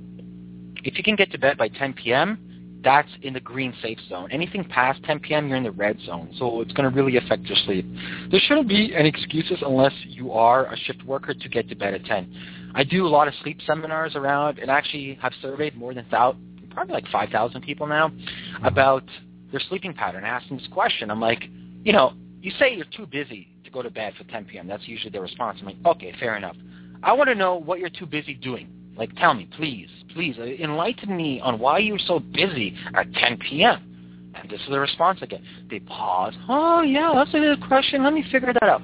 if 0.83 0.95
you 0.95 1.03
can 1.03 1.15
get 1.15 1.31
to 1.31 1.39
bed 1.39 1.57
by 1.57 1.69
10 1.69 1.93
p.m 1.93 2.37
that's 2.83 3.09
in 3.21 3.33
the 3.33 3.39
green 3.39 3.73
safe 3.81 3.97
zone. 4.09 4.29
Anything 4.31 4.63
past 4.63 5.03
10 5.03 5.19
p.m., 5.19 5.47
you're 5.47 5.57
in 5.57 5.63
the 5.63 5.71
red 5.71 5.99
zone. 6.05 6.33
So 6.37 6.61
it's 6.61 6.73
going 6.73 6.89
to 6.89 6.95
really 6.95 7.17
affect 7.17 7.43
your 7.43 7.57
sleep. 7.65 7.85
There 8.31 8.39
shouldn't 8.39 8.67
be 8.67 8.93
any 8.95 9.09
excuses 9.09 9.59
unless 9.61 9.93
you 10.05 10.31
are 10.31 10.71
a 10.71 10.77
shift 10.77 11.03
worker 11.03 11.33
to 11.33 11.49
get 11.49 11.69
to 11.69 11.75
bed 11.75 11.93
at 11.93 12.05
10. 12.05 12.71
I 12.73 12.83
do 12.83 13.05
a 13.05 13.09
lot 13.09 13.27
of 13.27 13.33
sleep 13.43 13.59
seminars 13.65 14.15
around 14.15 14.59
and 14.59 14.71
actually 14.71 15.17
have 15.21 15.33
surveyed 15.41 15.75
more 15.75 15.93
than 15.93 16.05
thousand, 16.05 16.41
probably 16.71 16.93
like 16.93 17.07
5,000 17.11 17.61
people 17.61 17.85
now 17.87 18.11
about 18.63 19.03
their 19.51 19.61
sleeping 19.69 19.93
pattern. 19.93 20.23
I 20.23 20.29
asked 20.29 20.49
them 20.49 20.57
this 20.57 20.67
question. 20.71 21.11
I'm 21.11 21.21
like, 21.21 21.43
you 21.83 21.93
know, 21.93 22.13
you 22.41 22.51
say 22.57 22.75
you're 22.75 22.85
too 22.95 23.05
busy 23.05 23.47
to 23.63 23.71
go 23.71 23.81
to 23.81 23.89
bed 23.89 24.13
for 24.17 24.23
10 24.25 24.45
p.m. 24.45 24.67
That's 24.67 24.87
usually 24.87 25.11
their 25.11 25.21
response. 25.21 25.59
I'm 25.59 25.67
like, 25.67 25.77
okay, 25.85 26.13
fair 26.19 26.37
enough. 26.37 26.55
I 27.03 27.13
want 27.13 27.29
to 27.29 27.35
know 27.35 27.55
what 27.55 27.79
you're 27.79 27.89
too 27.89 28.05
busy 28.05 28.33
doing. 28.33 28.69
Like, 29.01 29.15
tell 29.15 29.33
me, 29.33 29.49
please, 29.57 29.89
please, 30.13 30.35
uh, 30.37 30.43
enlighten 30.43 31.17
me 31.17 31.41
on 31.41 31.57
why 31.57 31.79
you're 31.79 31.97
so 31.97 32.19
busy 32.19 32.77
at 32.93 33.11
10 33.11 33.39
p.m. 33.39 34.31
And 34.35 34.47
this 34.47 34.61
is 34.61 34.67
the 34.69 34.79
response 34.79 35.23
again. 35.23 35.43
They 35.71 35.79
pause. 35.79 36.35
Oh, 36.47 36.83
yeah, 36.83 37.11
that's 37.15 37.33
a 37.33 37.39
good 37.39 37.67
question. 37.67 38.03
Let 38.03 38.13
me 38.13 38.23
figure 38.31 38.53
that 38.53 38.61
out. 38.61 38.83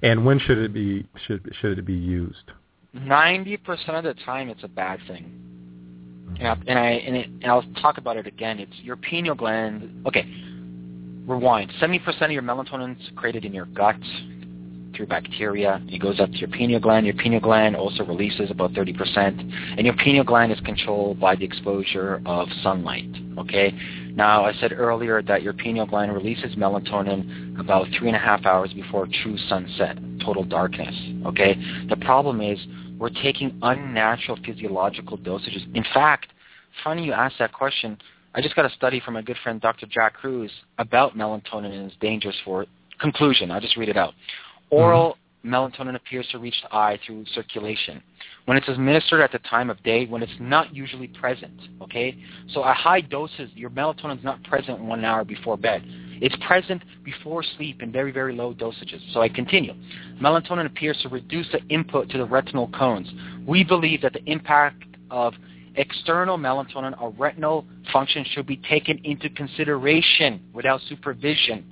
And 0.03 0.25
when 0.27 0.39
should 0.39 0.59
it 0.59 0.73
be 0.73 1.07
should 1.27 1.43
should 1.61 1.79
it 1.79 1.87
be 1.87 1.95
used? 1.95 2.53
Ninety 2.93 3.57
percent 3.57 3.97
of 3.97 4.05
the 4.05 4.15
time, 4.25 4.49
it's 4.49 4.65
a 4.65 4.69
bad 4.69 5.01
thing. 5.07 5.25
Mm-hmm. 6.29 6.37
And, 6.37 6.49
I, 6.49 6.53
and 6.67 6.79
I 6.79 6.91
and, 7.07 7.17
it, 7.17 7.27
and 7.43 7.47
I'll 7.47 7.65
talk 7.81 7.99
about 7.99 8.17
it 8.17 8.27
again. 8.27 8.59
It's 8.59 8.77
your 8.83 8.97
pineal 8.97 9.35
gland. 9.35 10.05
Okay, 10.07 10.27
rewind. 11.27 11.73
Seventy 11.81 11.99
percent 11.99 12.25
of 12.25 12.33
your 12.33 12.43
melatonin 12.43 13.01
is 13.01 13.11
created 13.17 13.45
in 13.45 13.55
your 13.55 13.67
gut 13.67 13.97
through 14.97 15.07
bacteria. 15.07 15.81
It 15.89 16.01
goes 16.01 16.19
up 16.21 16.31
to 16.31 16.37
your 16.39 16.49
pineal 16.49 16.81
gland. 16.81 17.07
Your 17.07 17.15
pineal 17.15 17.41
gland 17.41 17.77
also 17.77 18.05
releases 18.05 18.51
about 18.51 18.73
30%. 18.73 19.77
And 19.77 19.85
your 19.87 19.95
pineal 19.97 20.25
gland 20.25 20.53
is 20.53 20.61
controlled 20.61 21.21
by 21.21 21.37
the 21.37 21.45
exposure 21.45 22.23
of 22.25 22.49
sunlight. 22.63 23.09
Okay? 23.39 23.73
Now, 24.15 24.45
I 24.45 24.53
said 24.55 24.73
earlier 24.73 25.23
that 25.23 25.43
your 25.43 25.53
pineal 25.53 25.87
gland 25.87 26.15
releases 26.15 26.57
melatonin 26.57 27.61
about 27.61 27.87
three 27.99 28.09
and 28.09 28.17
a 28.17 28.21
half 28.21 28.47
hours 28.47 28.73
before 28.73 29.07
true 29.23 29.37
sunset, 29.49 29.99
total 30.25 30.45
darkness. 30.45 30.95
Okay? 31.27 31.57
The 31.89 31.97
problem 31.97 32.41
is 32.41 32.59
we're 32.99 33.11
taking 33.11 33.59
unnatural 33.63 34.39
physiological 34.45 35.19
dosages. 35.19 35.63
In 35.75 35.85
fact, 35.93 36.29
funny 36.83 37.05
you 37.05 37.13
asked 37.13 37.37
that 37.39 37.53
question. 37.53 37.99
I 38.35 38.41
just 38.43 38.55
got 38.55 38.67
a 38.67 38.71
study 38.71 39.01
from 39.01 39.15
my 39.15 39.23
good 39.23 39.37
friend 39.43 39.61
Dr. 39.61 39.87
Jack 39.87 40.15
Kruse 40.15 40.51
about 40.79 41.17
melatonin 41.17 41.73
and 41.73 41.91
its 41.91 41.97
dangers 42.01 42.35
for 42.45 42.67
conclusion. 43.01 43.51
I'll 43.51 43.61
just 43.61 43.77
read 43.77 43.89
it 43.89 43.97
out. 43.97 44.15
Oral 44.71 45.17
mm-hmm. 45.45 45.55
melatonin 45.55 45.95
appears 45.95 46.27
to 46.33 46.39
reach 46.39 46.57
the 46.63 46.75
eye 46.75 46.99
through 47.07 47.25
circulation. 47.35 48.03
When 48.47 48.57
it's 48.57 48.69
administered 48.69 49.21
at 49.21 49.33
the 49.33 49.41
time 49.41 49.71
of 49.71 49.83
day, 49.83 50.07
when 50.07 50.23
it's 50.23 50.33
not 50.39 50.75
usually 50.75 51.09
present, 51.09 51.61
okay? 51.83 52.17
So 52.53 52.65
at 52.65 52.77
high 52.77 53.01
doses, 53.01 53.51
your 53.55 53.71
melatonin 53.71 54.19
is 54.19 54.25
not 54.25 54.43
present 54.45 54.79
one 54.79 55.05
hour 55.05 55.25
before 55.25 55.57
bed. 55.57 55.83
It's 56.21 56.37
present 56.47 56.83
before 57.05 57.43
sleep 57.57 57.83
in 57.83 57.93
very, 57.93 58.13
very 58.13 58.35
low 58.35 58.55
dosages. 58.55 59.01
So 59.13 59.21
I 59.21 59.29
continue. 59.29 59.75
Melatonin 60.21 60.67
appears 60.67 60.99
to 61.03 61.09
reduce 61.09 61.47
the 61.53 61.61
input 61.69 62.09
to 62.11 62.19
the 62.19 62.25
retinal 62.25 62.69
cones. 62.69 63.09
We 63.47 63.65
believe 63.65 64.03
that 64.03 64.13
the 64.13 64.25
impact 64.25 64.85
of 65.11 65.35
external 65.75 66.39
melatonin 66.39 67.01
or 67.01 67.11
retinal 67.19 67.67
function 67.93 68.25
should 68.31 68.47
be 68.47 68.57
taken 68.57 68.99
into 69.05 69.29
consideration 69.29 70.41
without 70.53 70.81
supervision. 70.89 71.71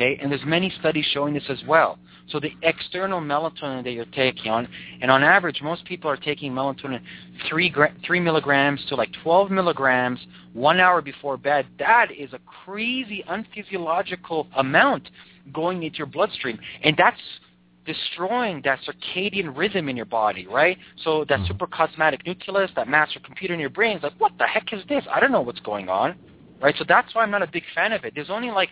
Okay, 0.00 0.18
and 0.22 0.32
there's 0.32 0.44
many 0.46 0.72
studies 0.80 1.04
showing 1.12 1.34
this 1.34 1.44
as 1.50 1.62
well. 1.68 1.98
So 2.30 2.40
the 2.40 2.52
external 2.62 3.20
melatonin 3.20 3.84
that 3.84 3.90
you're 3.90 4.06
taking 4.06 4.50
on, 4.50 4.66
and 5.02 5.10
on 5.10 5.22
average, 5.22 5.60
most 5.62 5.84
people 5.84 6.10
are 6.10 6.16
taking 6.16 6.52
melatonin 6.52 7.02
three 7.50 7.68
gra- 7.68 7.92
three 8.06 8.18
milligrams 8.18 8.82
to 8.88 8.94
like 8.94 9.10
12 9.22 9.50
milligrams 9.50 10.18
one 10.54 10.80
hour 10.80 11.02
before 11.02 11.36
bed. 11.36 11.66
That 11.78 12.06
is 12.16 12.32
a 12.32 12.38
crazy, 12.64 13.22
unphysiological 13.28 14.46
amount 14.56 15.10
going 15.52 15.82
into 15.82 15.98
your 15.98 16.06
bloodstream, 16.06 16.58
and 16.82 16.96
that's 16.96 17.20
destroying 17.84 18.62
that 18.64 18.78
circadian 18.88 19.54
rhythm 19.54 19.90
in 19.90 19.96
your 19.96 20.06
body, 20.06 20.46
right? 20.46 20.78
So 21.04 21.26
that 21.28 21.40
mm-hmm. 21.40 22.26
nucleus, 22.26 22.70
that 22.74 22.88
master 22.88 23.20
computer 23.20 23.52
in 23.52 23.60
your 23.60 23.68
brain 23.68 23.98
is 23.98 24.02
like, 24.02 24.14
what 24.18 24.32
the 24.38 24.46
heck 24.46 24.72
is 24.72 24.80
this? 24.88 25.04
I 25.12 25.20
don't 25.20 25.32
know 25.32 25.42
what's 25.42 25.60
going 25.60 25.90
on, 25.90 26.14
right? 26.62 26.74
So 26.78 26.84
that's 26.88 27.14
why 27.14 27.22
I'm 27.22 27.30
not 27.30 27.42
a 27.42 27.46
big 27.46 27.64
fan 27.74 27.92
of 27.92 28.04
it. 28.04 28.14
There's 28.14 28.30
only 28.30 28.50
like 28.50 28.70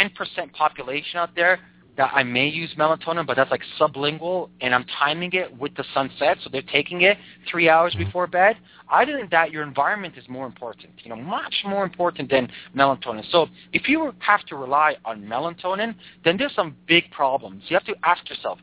10% 0.00 0.52
population 0.52 1.18
out 1.18 1.34
there 1.34 1.60
that 1.96 2.12
I 2.14 2.22
may 2.22 2.46
use 2.46 2.74
melatonin, 2.78 3.26
but 3.26 3.36
that's 3.36 3.50
like 3.50 3.62
sublingual, 3.80 4.50
and 4.60 4.74
I'm 4.74 4.84
timing 4.98 5.32
it 5.32 5.56
with 5.58 5.74
the 5.76 5.84
sunset, 5.94 6.38
so 6.42 6.50
they're 6.50 6.62
taking 6.62 7.02
it 7.02 7.16
three 7.50 7.68
hours 7.68 7.94
mm-hmm. 7.94 8.04
before 8.04 8.26
bed. 8.26 8.56
Other 8.92 9.16
than 9.16 9.28
that, 9.30 9.50
your 9.50 9.62
environment 9.62 10.14
is 10.16 10.28
more 10.28 10.46
important, 10.46 10.92
you 11.02 11.08
know, 11.08 11.16
much 11.16 11.54
more 11.64 11.84
important 11.84 12.30
than 12.30 12.48
melatonin. 12.76 13.24
So 13.30 13.48
if 13.72 13.88
you 13.88 14.12
have 14.18 14.44
to 14.46 14.56
rely 14.56 14.96
on 15.04 15.22
melatonin, 15.22 15.94
then 16.24 16.36
there's 16.36 16.54
some 16.54 16.76
big 16.86 17.10
problems. 17.10 17.64
You 17.68 17.76
have 17.76 17.86
to 17.86 17.94
ask 18.04 18.28
yourself, 18.28 18.58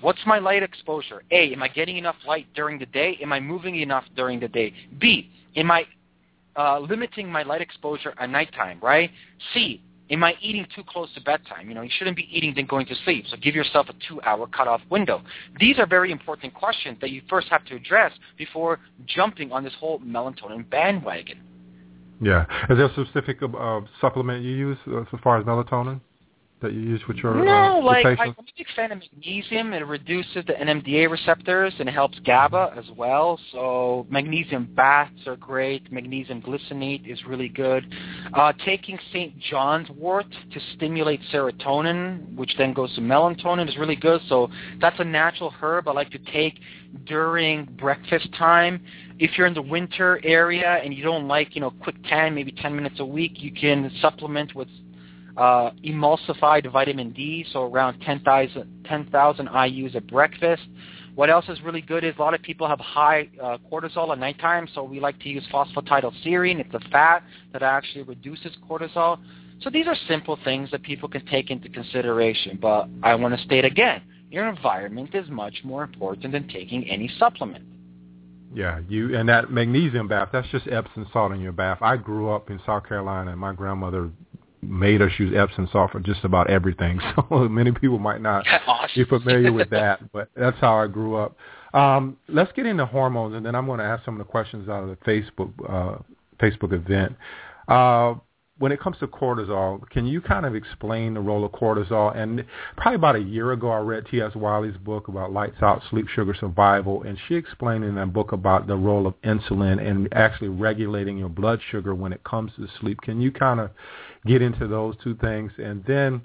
what's 0.00 0.20
my 0.26 0.38
light 0.38 0.62
exposure? 0.62 1.22
A, 1.30 1.52
am 1.52 1.62
I 1.62 1.68
getting 1.68 1.96
enough 1.96 2.16
light 2.26 2.46
during 2.54 2.78
the 2.78 2.86
day? 2.86 3.16
Am 3.22 3.32
I 3.32 3.40
moving 3.40 3.76
enough 3.76 4.04
during 4.16 4.40
the 4.40 4.48
day? 4.48 4.74
B, 4.98 5.30
am 5.54 5.70
I 5.70 5.86
uh, 6.56 6.80
limiting 6.80 7.30
my 7.30 7.42
light 7.42 7.60
exposure 7.60 8.14
at 8.18 8.28
nighttime, 8.28 8.78
right? 8.82 9.10
C, 9.54 9.82
Am 10.10 10.22
I 10.22 10.34
eating 10.40 10.66
too 10.74 10.82
close 10.88 11.12
to 11.14 11.20
bedtime? 11.20 11.68
You 11.68 11.74
know, 11.74 11.82
you 11.82 11.90
shouldn't 11.98 12.16
be 12.16 12.28
eating 12.30 12.52
then 12.54 12.66
going 12.66 12.86
to 12.86 12.94
sleep. 13.04 13.24
So 13.28 13.36
give 13.36 13.54
yourself 13.54 13.88
a 13.88 13.94
two-hour 14.08 14.46
cutoff 14.48 14.80
window. 14.90 15.22
These 15.58 15.78
are 15.78 15.86
very 15.86 16.12
important 16.12 16.54
questions 16.54 16.98
that 17.00 17.10
you 17.10 17.22
first 17.28 17.48
have 17.48 17.64
to 17.66 17.74
address 17.74 18.12
before 18.38 18.78
jumping 19.06 19.50
on 19.50 19.64
this 19.64 19.74
whole 19.80 19.98
melatonin 20.00 20.68
bandwagon. 20.70 21.40
Yeah. 22.20 22.46
Is 22.70 22.78
there 22.78 22.86
a 22.86 22.92
specific 22.92 23.42
uh, 23.42 23.80
supplement 24.00 24.44
you 24.44 24.52
use 24.52 24.78
uh, 24.86 25.00
as 25.00 25.20
far 25.22 25.38
as 25.38 25.44
melatonin? 25.44 26.00
That 26.66 26.74
you 26.74 26.80
use 26.80 27.00
with 27.06 27.18
your 27.18 27.34
no, 27.34 27.78
uh, 27.78 27.82
like? 27.82 28.06
I'm 28.06 28.30
a 28.30 28.34
big 28.56 28.66
fan 28.74 28.92
of 28.92 28.98
magnesium. 28.98 29.72
It 29.72 29.86
reduces 29.86 30.44
the 30.46 30.52
NMDA 30.54 31.10
receptors 31.10 31.72
and 31.78 31.88
it 31.88 31.92
helps 31.92 32.18
GABA 32.20 32.74
as 32.76 32.84
well. 32.96 33.38
So 33.52 34.06
magnesium 34.10 34.68
baths 34.74 35.26
are 35.26 35.36
great. 35.36 35.90
Magnesium 35.92 36.42
glycinate 36.42 37.10
is 37.10 37.24
really 37.24 37.48
good. 37.48 37.84
Uh, 38.34 38.52
taking 38.64 38.98
St. 39.12 39.38
John's 39.38 39.88
wort 39.90 40.26
to 40.52 40.60
stimulate 40.74 41.20
serotonin, 41.32 42.34
which 42.34 42.54
then 42.58 42.72
goes 42.72 42.94
to 42.96 43.00
melatonin, 43.00 43.68
is 43.68 43.76
really 43.76 43.96
good. 43.96 44.20
So 44.28 44.50
that's 44.80 44.98
a 44.98 45.04
natural 45.04 45.50
herb 45.50 45.88
I 45.88 45.92
like 45.92 46.10
to 46.10 46.18
take 46.18 46.58
during 47.04 47.64
breakfast 47.78 48.28
time. 48.36 48.80
If 49.18 49.38
you're 49.38 49.46
in 49.46 49.54
the 49.54 49.62
winter 49.62 50.20
area 50.24 50.80
and 50.82 50.92
you 50.92 51.02
don't 51.02 51.28
like, 51.28 51.54
you 51.54 51.60
know, 51.60 51.70
quick 51.70 51.96
tan, 52.08 52.34
maybe 52.34 52.52
10 52.52 52.74
minutes 52.74 52.96
a 52.98 53.04
week, 53.04 53.32
you 53.36 53.52
can 53.52 53.90
supplement 54.00 54.54
with 54.54 54.68
uh, 55.36 55.70
emulsified 55.84 56.70
vitamin 56.70 57.10
D, 57.12 57.44
so 57.52 57.70
around 57.70 58.00
10,000 58.00 58.84
10, 58.84 59.04
IUs 59.06 59.94
at 59.94 60.06
breakfast. 60.06 60.62
What 61.14 61.30
else 61.30 61.46
is 61.48 61.60
really 61.62 61.80
good 61.80 62.04
is 62.04 62.14
a 62.18 62.20
lot 62.20 62.34
of 62.34 62.42
people 62.42 62.68
have 62.68 62.78
high 62.78 63.28
uh, 63.42 63.56
cortisol 63.70 64.12
at 64.12 64.18
nighttime, 64.18 64.68
so 64.74 64.82
we 64.84 65.00
like 65.00 65.18
to 65.20 65.28
use 65.28 65.46
phosphatidylserine. 65.52 66.60
It's 66.60 66.74
a 66.74 66.90
fat 66.90 67.22
that 67.52 67.62
actually 67.62 68.02
reduces 68.02 68.52
cortisol. 68.68 69.18
So 69.62 69.70
these 69.70 69.86
are 69.86 69.96
simple 70.08 70.38
things 70.44 70.70
that 70.72 70.82
people 70.82 71.08
can 71.08 71.24
take 71.26 71.50
into 71.50 71.70
consideration. 71.70 72.58
But 72.60 72.88
I 73.02 73.14
want 73.14 73.36
to 73.36 73.42
state 73.44 73.64
again, 73.64 74.02
your 74.30 74.48
environment 74.48 75.14
is 75.14 75.28
much 75.30 75.62
more 75.64 75.84
important 75.84 76.32
than 76.32 76.48
taking 76.48 76.88
any 76.88 77.10
supplement. 77.18 77.64
Yeah, 78.54 78.80
you 78.88 79.16
and 79.16 79.28
that 79.28 79.50
magnesium 79.50 80.08
bath, 80.08 80.28
that's 80.32 80.48
just 80.48 80.66
Epsom 80.68 81.06
salt 81.12 81.32
in 81.32 81.40
your 81.40 81.52
bath. 81.52 81.78
I 81.80 81.96
grew 81.96 82.30
up 82.30 82.50
in 82.50 82.60
South 82.64 82.86
Carolina 82.86 83.32
and 83.32 83.40
my 83.40 83.52
grandmother 83.52 84.10
made 84.68 85.02
us 85.02 85.10
use 85.18 85.34
Epsom 85.36 85.68
salt 85.72 85.92
for 85.92 86.00
just 86.00 86.24
about 86.24 86.50
everything. 86.50 87.00
So 87.30 87.48
many 87.48 87.72
people 87.72 87.98
might 87.98 88.20
not 88.20 88.46
awesome. 88.66 88.90
be 88.94 89.04
familiar 89.04 89.52
with 89.52 89.70
that, 89.70 90.12
but 90.12 90.28
that's 90.36 90.58
how 90.60 90.76
I 90.76 90.86
grew 90.86 91.16
up. 91.16 91.36
Um, 91.72 92.16
let's 92.28 92.52
get 92.52 92.66
into 92.66 92.86
hormones, 92.86 93.34
and 93.34 93.44
then 93.44 93.54
I'm 93.54 93.66
going 93.66 93.78
to 93.78 93.84
ask 93.84 94.04
some 94.04 94.14
of 94.14 94.18
the 94.18 94.30
questions 94.30 94.68
out 94.68 94.82
of 94.82 94.88
the 94.88 94.96
Facebook 94.96 95.52
uh, 95.68 95.98
Facebook 96.40 96.72
event. 96.72 97.16
Uh, 97.68 98.14
when 98.58 98.72
it 98.72 98.80
comes 98.80 98.96
to 98.98 99.06
cortisol, 99.06 99.86
can 99.90 100.06
you 100.06 100.20
kind 100.20 100.46
of 100.46 100.54
explain 100.54 101.14
the 101.14 101.20
role 101.20 101.44
of 101.44 101.52
cortisol? 101.52 102.16
And 102.16 102.44
probably 102.76 102.96
about 102.96 103.16
a 103.16 103.20
year 103.20 103.52
ago, 103.52 103.70
I 103.70 103.78
read 103.80 104.06
T.S. 104.10 104.34
Wiley's 104.34 104.76
book 104.78 105.08
about 105.08 105.32
lights 105.32 105.56
out 105.60 105.82
sleep 105.90 106.08
sugar 106.08 106.34
survival, 106.38 107.02
and 107.02 107.18
she 107.28 107.34
explained 107.34 107.84
in 107.84 107.96
that 107.96 108.14
book 108.14 108.32
about 108.32 108.66
the 108.66 108.76
role 108.76 109.06
of 109.06 109.20
insulin 109.22 109.86
and 109.86 110.08
actually 110.12 110.48
regulating 110.48 111.18
your 111.18 111.28
blood 111.28 111.60
sugar 111.70 111.94
when 111.94 112.14
it 112.14 112.24
comes 112.24 112.52
to 112.56 112.66
sleep. 112.80 113.00
Can 113.02 113.20
you 113.20 113.30
kind 113.30 113.60
of 113.60 113.70
get 114.26 114.42
into 114.42 114.66
those 114.66 114.94
two 115.02 115.14
things? 115.16 115.52
And 115.58 115.84
then 115.86 116.22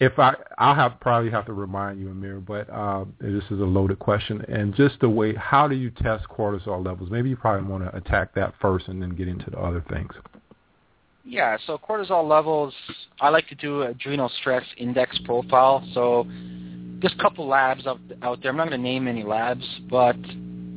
if 0.00 0.18
I, 0.18 0.34
I'll 0.58 0.74
have 0.74 0.98
probably 1.00 1.30
have 1.30 1.46
to 1.46 1.52
remind 1.52 2.00
you, 2.00 2.08
Ameer, 2.08 2.40
but 2.40 2.70
uh, 2.70 3.04
this 3.20 3.44
is 3.50 3.60
a 3.60 3.64
loaded 3.64 3.98
question. 3.98 4.42
And 4.48 4.74
just 4.74 4.98
the 5.00 5.08
way, 5.08 5.34
how 5.34 5.68
do 5.68 5.74
you 5.74 5.90
test 5.90 6.26
cortisol 6.28 6.84
levels? 6.84 7.10
Maybe 7.10 7.28
you 7.28 7.36
probably 7.36 7.70
want 7.70 7.84
to 7.84 7.94
attack 7.94 8.34
that 8.34 8.54
first 8.60 8.88
and 8.88 9.02
then 9.02 9.10
get 9.10 9.28
into 9.28 9.50
the 9.50 9.58
other 9.58 9.84
things. 9.90 10.12
Yeah, 11.24 11.58
so 11.66 11.78
cortisol 11.78 12.26
levels, 12.26 12.74
I 13.20 13.28
like 13.28 13.46
to 13.48 13.54
do 13.54 13.82
adrenal 13.82 14.30
stress 14.40 14.64
index 14.78 15.18
profile. 15.26 15.86
So 15.92 16.26
there's 17.00 17.12
a 17.12 17.22
couple 17.22 17.46
labs 17.46 17.86
out, 17.86 18.00
out 18.22 18.40
there. 18.42 18.50
I'm 18.50 18.56
not 18.56 18.68
going 18.68 18.80
to 18.80 18.82
name 18.82 19.06
any 19.06 19.22
labs, 19.22 19.64
but 19.90 20.16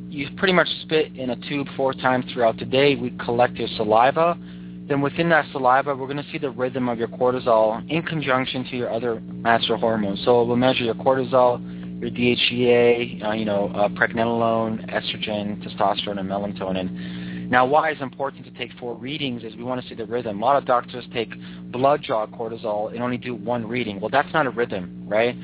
you 0.08 0.28
pretty 0.36 0.52
much 0.52 0.68
spit 0.82 1.16
in 1.16 1.30
a 1.30 1.36
tube 1.48 1.66
four 1.76 1.94
times 1.94 2.26
throughout 2.32 2.58
the 2.58 2.66
day. 2.66 2.94
We 2.94 3.10
collect 3.24 3.56
your 3.56 3.68
saliva. 3.76 4.38
Then 4.86 5.00
within 5.00 5.30
that 5.30 5.46
saliva, 5.50 5.94
we're 5.94 6.06
going 6.06 6.22
to 6.22 6.30
see 6.30 6.38
the 6.38 6.50
rhythm 6.50 6.88
of 6.88 6.98
your 6.98 7.08
cortisol 7.08 7.88
in 7.90 8.02
conjunction 8.02 8.64
to 8.70 8.76
your 8.76 8.92
other 8.92 9.20
master 9.20 9.76
hormones. 9.76 10.22
So 10.24 10.44
we'll 10.44 10.56
measure 10.56 10.84
your 10.84 10.94
cortisol, 10.94 11.58
your 12.00 12.10
DHEA, 12.10 13.24
uh, 13.24 13.32
you 13.32 13.46
know, 13.46 13.70
uh, 13.74 13.88
pregnenolone, 13.88 14.86
estrogen, 14.92 15.62
testosterone, 15.66 16.20
and 16.20 16.28
melatonin. 16.28 17.48
Now, 17.48 17.64
why 17.64 17.90
it's 17.90 18.00
important 18.02 18.44
to 18.44 18.50
take 18.52 18.72
four 18.78 18.94
readings 18.94 19.42
is 19.42 19.54
we 19.56 19.64
want 19.64 19.80
to 19.82 19.88
see 19.88 19.94
the 19.94 20.06
rhythm. 20.06 20.42
A 20.42 20.44
lot 20.44 20.56
of 20.56 20.66
doctors 20.66 21.04
take 21.12 21.32
blood 21.70 22.02
draw 22.02 22.26
cortisol 22.26 22.92
and 22.92 23.02
only 23.02 23.16
do 23.16 23.34
one 23.34 23.66
reading. 23.66 24.00
Well, 24.00 24.10
that's 24.10 24.32
not 24.32 24.46
a 24.46 24.50
rhythm, 24.50 25.04
right? 25.06 25.34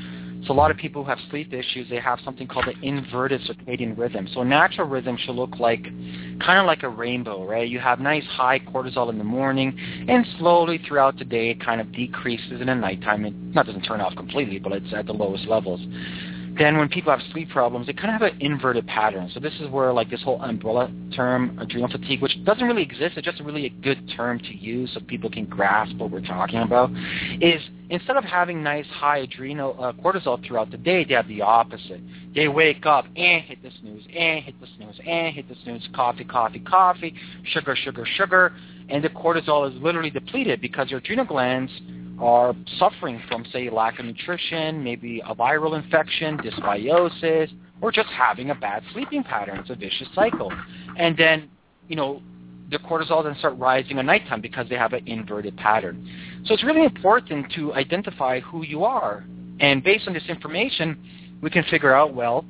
So 0.47 0.55
a 0.55 0.57
lot 0.57 0.71
of 0.71 0.77
people 0.77 1.05
who 1.05 1.11
have 1.11 1.19
sleep 1.29 1.53
issues, 1.53 1.89
they 1.91 2.01
have 2.01 2.19
something 2.25 2.47
called 2.47 2.67
the 2.67 2.87
inverted 2.87 3.43
circadian 3.43 3.97
rhythm. 3.97 4.27
So 4.33 4.43
natural 4.43 4.89
rhythm 4.89 5.19
should 5.19 5.35
look 5.35 5.59
like 5.59 5.85
kind 6.41 6.59
of 6.59 6.67
like 6.67 6.83
a 6.83 6.89
rainbow, 6.89 7.47
right? 7.47 7.69
You 7.69 7.79
have 7.81 8.01
nice 8.01 8.25
high 8.25 8.59
cortisol 8.59 9.11
in 9.11 9.19
the 9.19 9.25
morning, 9.25 9.79
and 10.09 10.27
slowly 10.39 10.81
throughout 10.89 11.19
the 11.19 11.25
day 11.25 11.51
it 11.51 11.65
kind 11.65 11.81
of 11.81 11.93
decreases 11.93 12.61
in 12.61 12.67
the 12.67 12.75
nighttime. 12.75 13.25
It 13.27 13.35
not 13.35 13.67
doesn't 13.67 13.83
turn 13.83 14.01
off 14.01 14.17
completely, 14.17 14.59
but 14.59 14.73
it's 14.73 14.93
at 14.95 15.07
the 15.07 15.13
lowest 15.13 15.47
levels 15.47 15.81
then 16.59 16.79
when 16.79 16.89
people 16.89 17.11
have 17.11 17.21
sleep 17.33 17.51
problems, 17.51 17.87
they 17.87 17.93
kind 17.93 18.15
of 18.15 18.21
have 18.21 18.33
an 18.33 18.41
inverted 18.41 18.87
pattern. 18.87 19.31
So 19.33 19.41
this 19.41 19.55
is 19.61 19.69
where 19.69 19.93
like 19.93 20.11
this 20.11 20.23
whole 20.23 20.41
umbrella 20.43 20.91
term, 21.15 21.59
adrenal 21.61 21.89
fatigue, 21.89 22.21
which 22.23 22.37
doesn't 22.45 22.67
really 22.67 22.83
exist, 22.83 23.17
it's 23.17 23.25
just 23.25 23.41
really 23.41 23.67
a 23.67 23.71
good 23.71 24.11
term 24.17 24.39
to 24.39 24.57
use 24.57 24.91
so 24.95 25.01
people 25.01 25.31
can 25.31 25.45
grasp 25.45 25.97
what 25.97 26.11
we're 26.11 26.21
talking 26.21 26.61
about, 26.61 26.91
is 27.41 27.61
instead 27.89 28.17
of 28.17 28.25
having 28.25 28.63
nice 28.63 28.87
high 28.87 29.19
adrenal 29.19 29.77
uh, 29.83 29.93
cortisol 29.93 30.45
throughout 30.47 30.71
the 30.71 30.77
day, 30.77 31.05
they 31.05 31.15
have 31.15 31.29
the 31.29 31.43
opposite. 31.43 32.01
They 32.35 32.49
wake 32.49 32.87
up 32.87 33.07
and 33.17 33.43
hit 33.45 33.63
the 33.63 33.71
snooze, 33.81 34.05
and 34.17 34.45
hit 34.45 34.61
the 34.61 34.67
snooze, 34.77 35.01
and 35.07 35.35
hit 35.35 35.49
the 35.49 35.57
snooze, 35.65 35.89
coffee, 35.95 36.25
coffee, 36.25 36.61
coffee, 36.61 37.15
sugar, 37.45 37.77
sugar, 37.77 38.07
sugar, 38.17 38.53
and 38.89 39.05
the 39.05 39.09
cortisol 39.09 39.69
is 39.71 39.83
literally 39.83 40.11
depleted 40.11 40.61
because 40.61 40.91
your 40.91 40.99
adrenal 40.99 41.25
glands 41.25 41.71
are 42.21 42.55
suffering 42.79 43.21
from, 43.29 43.45
say, 43.53 43.71
lack 43.71 43.99
of 43.99 44.05
nutrition, 44.05 44.85
maybe 44.85 45.23
a 45.27 45.35
viral 45.35 45.83
infection, 45.83 46.37
dysbiosis, 46.39 47.51
or 47.81 47.91
just 47.91 48.09
having 48.09 48.51
a 48.51 48.55
bad 48.55 48.83
sleeping 48.93 49.23
pattern. 49.23 49.59
It's 49.59 49.71
a 49.71 49.75
vicious 49.75 50.09
cycle. 50.15 50.53
And 50.97 51.17
then, 51.17 51.49
you 51.89 51.97
know, 51.97 52.21
the 52.71 52.79
cortisol 52.79 53.25
then 53.25 53.35
start 53.39 53.59
rising 53.59 53.99
at 53.99 54.05
nighttime 54.05 54.41
because 54.41 54.69
they 54.69 54.77
have 54.77 54.93
an 54.93 55.07
inverted 55.09 55.57
pattern. 55.57 56.09
So 56.45 56.55
it's 56.55 56.63
really 56.63 56.85
important 56.85 57.53
to 57.55 57.75
identify 57.75 58.41
who 58.41 58.65
you 58.65 58.85
are. 58.85 59.25
And 59.59 59.83
based 59.83 60.07
on 60.07 60.15
this 60.15 60.27
information, 60.29 60.99
we 61.43 61.51
can 61.51 61.65
figure 61.65 61.95
out, 61.95 62.15
well, 62.15 62.45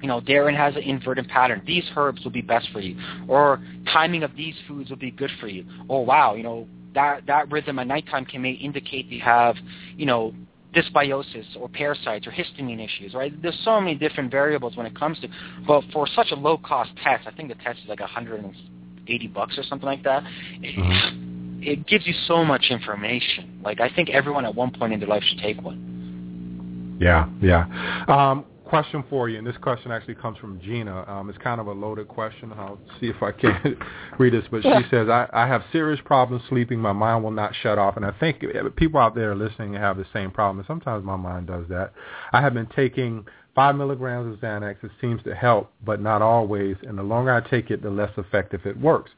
you 0.00 0.08
know, 0.08 0.20
Darren 0.20 0.56
has 0.56 0.74
an 0.76 0.82
inverted 0.82 1.28
pattern. 1.28 1.62
These 1.66 1.84
herbs 1.96 2.24
will 2.24 2.32
be 2.32 2.42
best 2.42 2.68
for 2.72 2.80
you. 2.80 2.98
Or 3.28 3.62
timing 3.92 4.22
of 4.22 4.34
these 4.36 4.54
foods 4.66 4.90
will 4.90 4.96
be 4.96 5.10
good 5.10 5.30
for 5.40 5.46
you. 5.46 5.64
Oh, 5.88 6.00
wow, 6.00 6.34
you 6.34 6.42
know, 6.42 6.66
that 6.94 7.26
that 7.26 7.50
rhythm 7.50 7.78
at 7.78 7.86
nighttime 7.86 8.24
can 8.24 8.42
may 8.42 8.52
indicate 8.52 9.06
you 9.06 9.20
have, 9.20 9.56
you 9.96 10.06
know, 10.06 10.34
dysbiosis 10.74 11.44
or 11.58 11.68
parasites 11.68 12.26
or 12.26 12.30
histamine 12.30 12.84
issues, 12.84 13.14
right? 13.14 13.40
There's 13.40 13.58
so 13.64 13.80
many 13.80 13.94
different 13.94 14.30
variables 14.30 14.76
when 14.76 14.86
it 14.86 14.98
comes 14.98 15.18
to, 15.20 15.28
but 15.66 15.84
for 15.92 16.06
such 16.06 16.30
a 16.32 16.34
low 16.34 16.58
cost 16.58 16.90
test, 17.02 17.26
I 17.26 17.30
think 17.30 17.48
the 17.48 17.54
test 17.56 17.80
is 17.82 17.88
like 17.88 18.00
180 18.00 19.26
bucks 19.28 19.56
or 19.56 19.62
something 19.62 19.86
like 19.86 20.02
that. 20.02 20.22
Mm-hmm. 20.22 21.62
It, 21.62 21.68
it 21.68 21.86
gives 21.86 22.06
you 22.06 22.14
so 22.26 22.44
much 22.44 22.66
information. 22.70 23.60
Like 23.64 23.80
I 23.80 23.88
think 23.88 24.10
everyone 24.10 24.44
at 24.44 24.54
one 24.54 24.70
point 24.72 24.92
in 24.92 25.00
their 25.00 25.08
life 25.08 25.22
should 25.22 25.38
take 25.38 25.62
one. 25.62 26.98
Yeah, 27.00 27.28
yeah. 27.40 27.66
Um, 28.08 28.44
question 28.64 29.04
for 29.08 29.28
you, 29.28 29.38
and 29.38 29.46
this 29.46 29.56
question 29.58 29.92
actually 29.92 30.14
comes 30.14 30.38
from 30.38 30.60
Gina. 30.60 31.04
Um, 31.08 31.28
it's 31.28 31.38
kind 31.38 31.60
of 31.60 31.66
a 31.66 31.72
loaded 31.72 32.08
question. 32.08 32.52
I'll 32.52 32.78
see 33.00 33.06
if 33.08 33.22
I 33.22 33.32
can 33.32 33.76
read 34.18 34.32
this, 34.32 34.44
but 34.50 34.62
she 34.62 34.80
says, 34.90 35.08
I, 35.08 35.28
I 35.32 35.46
have 35.46 35.62
serious 35.72 36.00
problems 36.04 36.42
sleeping. 36.48 36.78
My 36.78 36.92
mind 36.92 37.22
will 37.22 37.30
not 37.30 37.52
shut 37.62 37.78
off, 37.78 37.96
and 37.96 38.04
I 38.04 38.12
think 38.18 38.42
people 38.76 39.00
out 39.00 39.14
there 39.14 39.34
listening 39.34 39.74
have 39.74 39.96
the 39.96 40.06
same 40.12 40.30
problem. 40.30 40.58
And 40.58 40.66
sometimes 40.66 41.04
my 41.04 41.16
mind 41.16 41.46
does 41.46 41.66
that. 41.68 41.92
I 42.32 42.40
have 42.40 42.54
been 42.54 42.68
taking 42.74 43.26
five 43.54 43.76
milligrams 43.76 44.34
of 44.34 44.40
Xanax. 44.40 44.82
It 44.82 44.90
seems 45.00 45.22
to 45.24 45.34
help, 45.34 45.70
but 45.84 46.00
not 46.00 46.22
always. 46.22 46.76
And 46.82 46.98
the 46.98 47.02
longer 47.02 47.32
I 47.32 47.48
take 47.48 47.70
it, 47.70 47.82
the 47.82 47.90
less 47.90 48.10
effective 48.16 48.66
it 48.66 48.78
works. 48.78 49.10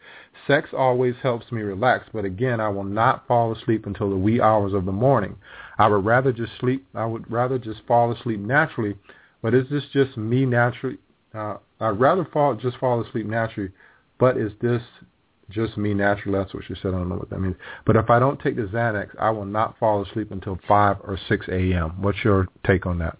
Sex 0.46 0.70
always 0.76 1.14
helps 1.22 1.50
me 1.50 1.62
relax, 1.62 2.06
but 2.12 2.24
again, 2.24 2.60
I 2.60 2.68
will 2.68 2.84
not 2.84 3.26
fall 3.26 3.52
asleep 3.52 3.86
until 3.86 4.10
the 4.10 4.16
wee 4.16 4.40
hours 4.40 4.74
of 4.74 4.84
the 4.84 4.92
morning. 4.92 5.36
I 5.78 5.88
would 5.88 6.04
rather 6.04 6.32
just 6.32 6.52
sleep. 6.60 6.86
I 6.94 7.06
would 7.06 7.30
rather 7.30 7.58
just 7.58 7.80
fall 7.86 8.12
asleep 8.12 8.40
naturally 8.40 8.96
but 9.46 9.54
is 9.54 9.64
this 9.70 9.84
just 9.92 10.16
me 10.16 10.44
naturally? 10.44 10.98
Uh, 11.32 11.58
I'd 11.78 12.00
rather 12.00 12.24
fall 12.32 12.56
just 12.56 12.78
fall 12.78 13.00
asleep 13.00 13.26
naturally, 13.26 13.70
but 14.18 14.36
is 14.36 14.50
this 14.60 14.82
just 15.50 15.78
me 15.78 15.94
naturally? 15.94 16.36
That's 16.36 16.52
what 16.52 16.64
she 16.66 16.74
said. 16.74 16.88
I 16.88 16.98
don't 16.98 17.08
know 17.08 17.14
what 17.14 17.30
that 17.30 17.38
means. 17.38 17.54
But 17.84 17.94
if 17.94 18.10
I 18.10 18.18
don't 18.18 18.40
take 18.40 18.56
the 18.56 18.62
Xanax, 18.62 19.10
I 19.20 19.30
will 19.30 19.44
not 19.44 19.78
fall 19.78 20.02
asleep 20.04 20.32
until 20.32 20.58
5 20.66 20.96
or 21.04 21.16
6 21.28 21.46
a.m. 21.46 22.02
What's 22.02 22.24
your 22.24 22.48
take 22.66 22.86
on 22.86 22.98
that? 22.98 23.18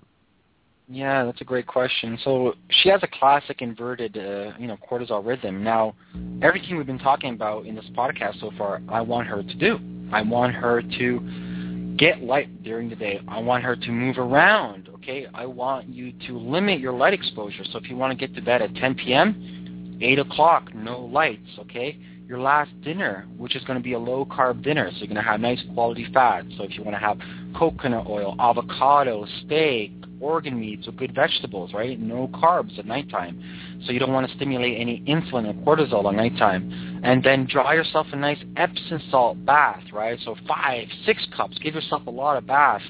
Yeah, 0.88 1.24
that's 1.24 1.42
a 1.42 1.44
great 1.44 1.68
question. 1.68 2.18
So 2.24 2.54
she 2.70 2.88
has 2.88 3.04
a 3.04 3.18
classic 3.20 3.62
inverted, 3.62 4.18
uh, 4.18 4.58
you 4.58 4.66
know, 4.66 4.78
cortisol 4.90 5.24
rhythm. 5.24 5.62
Now, 5.62 5.94
everything 6.42 6.76
we've 6.76 6.86
been 6.86 6.98
talking 6.98 7.34
about 7.34 7.66
in 7.66 7.76
this 7.76 7.86
podcast 7.96 8.40
so 8.40 8.50
far, 8.58 8.82
I 8.88 9.00
want 9.00 9.28
her 9.28 9.44
to 9.44 9.54
do. 9.54 9.78
I 10.12 10.22
want 10.22 10.56
her 10.56 10.82
to 10.82 11.94
get 11.96 12.22
light 12.22 12.62
during 12.62 12.88
the 12.88 12.96
day. 12.96 13.20
I 13.28 13.40
want 13.40 13.64
her 13.64 13.76
to 13.76 13.90
move 13.90 14.18
around 14.18 14.85
okay, 15.06 15.26
I 15.32 15.46
want 15.46 15.88
you 15.88 16.12
to 16.26 16.36
limit 16.36 16.80
your 16.80 16.92
light 16.92 17.14
exposure. 17.14 17.62
So 17.70 17.78
if 17.78 17.88
you 17.88 17.96
want 17.96 18.10
to 18.10 18.26
get 18.26 18.34
to 18.34 18.42
bed 18.42 18.60
at 18.60 18.74
10 18.74 18.96
p.m., 18.96 19.98
8 20.02 20.18
o'clock, 20.18 20.74
no 20.74 21.00
lights, 21.00 21.48
okay? 21.60 21.96
Your 22.26 22.40
last 22.40 22.70
dinner, 22.82 23.24
which 23.38 23.54
is 23.54 23.62
going 23.64 23.78
to 23.78 23.82
be 23.82 23.92
a 23.92 23.98
low-carb 23.98 24.64
dinner, 24.64 24.90
so 24.90 24.98
you're 24.98 25.06
going 25.06 25.16
to 25.16 25.22
have 25.22 25.38
nice 25.38 25.62
quality 25.74 26.08
fats. 26.12 26.48
So 26.56 26.64
if 26.64 26.76
you 26.76 26.82
want 26.82 26.96
to 26.96 26.98
have 26.98 27.18
coconut 27.56 28.06
oil, 28.08 28.34
avocado, 28.40 29.26
steak, 29.44 29.92
organ 30.20 30.58
meats, 30.58 30.88
or 30.88 30.92
good 30.92 31.14
vegetables, 31.14 31.72
right? 31.72 32.00
No 32.00 32.26
carbs 32.28 32.76
at 32.76 32.86
nighttime. 32.86 33.40
So 33.86 33.92
you 33.92 34.00
don't 34.00 34.12
want 34.12 34.28
to 34.28 34.34
stimulate 34.34 34.80
any 34.80 35.04
insulin 35.06 35.46
or 35.46 35.76
cortisol 35.76 36.08
at 36.08 36.16
nighttime. 36.16 37.00
And 37.04 37.22
then 37.22 37.46
draw 37.48 37.70
yourself 37.72 38.08
a 38.12 38.16
nice 38.16 38.42
Epsom 38.56 39.00
salt 39.08 39.44
bath, 39.46 39.84
right? 39.92 40.18
So 40.24 40.34
five, 40.48 40.88
six 41.04 41.24
cups. 41.36 41.58
Give 41.62 41.76
yourself 41.76 42.04
a 42.08 42.10
lot 42.10 42.36
of 42.36 42.46
bath 42.46 42.82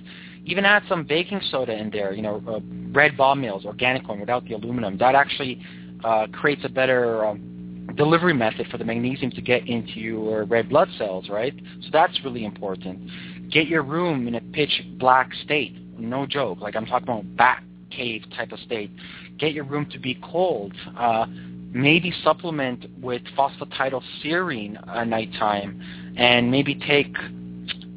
even 0.46 0.64
add 0.64 0.84
some 0.88 1.04
baking 1.04 1.40
soda 1.50 1.76
in 1.76 1.90
there, 1.90 2.12
you 2.12 2.22
know, 2.22 2.42
uh, 2.48 2.60
red 2.92 3.16
ball 3.16 3.34
meals, 3.34 3.64
organic 3.64 4.08
one 4.08 4.20
without 4.20 4.44
the 4.44 4.54
aluminum. 4.54 4.96
That 4.98 5.14
actually 5.14 5.60
uh, 6.04 6.28
creates 6.32 6.62
a 6.64 6.68
better 6.68 7.24
um, 7.26 7.88
delivery 7.96 8.32
method 8.32 8.68
for 8.70 8.78
the 8.78 8.84
magnesium 8.84 9.30
to 9.32 9.40
get 9.40 9.66
into 9.68 10.00
your 10.00 10.44
red 10.44 10.68
blood 10.68 10.88
cells, 10.96 11.28
right? 11.28 11.54
So 11.82 11.88
that's 11.92 12.18
really 12.24 12.44
important. 12.44 13.10
Get 13.50 13.66
your 13.66 13.82
room 13.82 14.28
in 14.28 14.36
a 14.36 14.40
pitch 14.40 14.82
black 14.98 15.30
state. 15.44 15.76
No 15.98 16.26
joke. 16.26 16.60
Like 16.60 16.76
I'm 16.76 16.86
talking 16.86 17.08
about 17.08 17.36
bat 17.36 17.62
cave 17.90 18.22
type 18.36 18.52
of 18.52 18.60
state. 18.60 18.90
Get 19.38 19.52
your 19.52 19.64
room 19.64 19.86
to 19.90 19.98
be 19.98 20.18
cold. 20.22 20.72
Uh, 20.96 21.26
maybe 21.72 22.12
supplement 22.22 22.86
with 23.00 23.22
phosphatidylserine 23.36 24.88
at 24.88 25.08
nighttime 25.08 26.14
and 26.16 26.50
maybe 26.50 26.74
take 26.74 27.14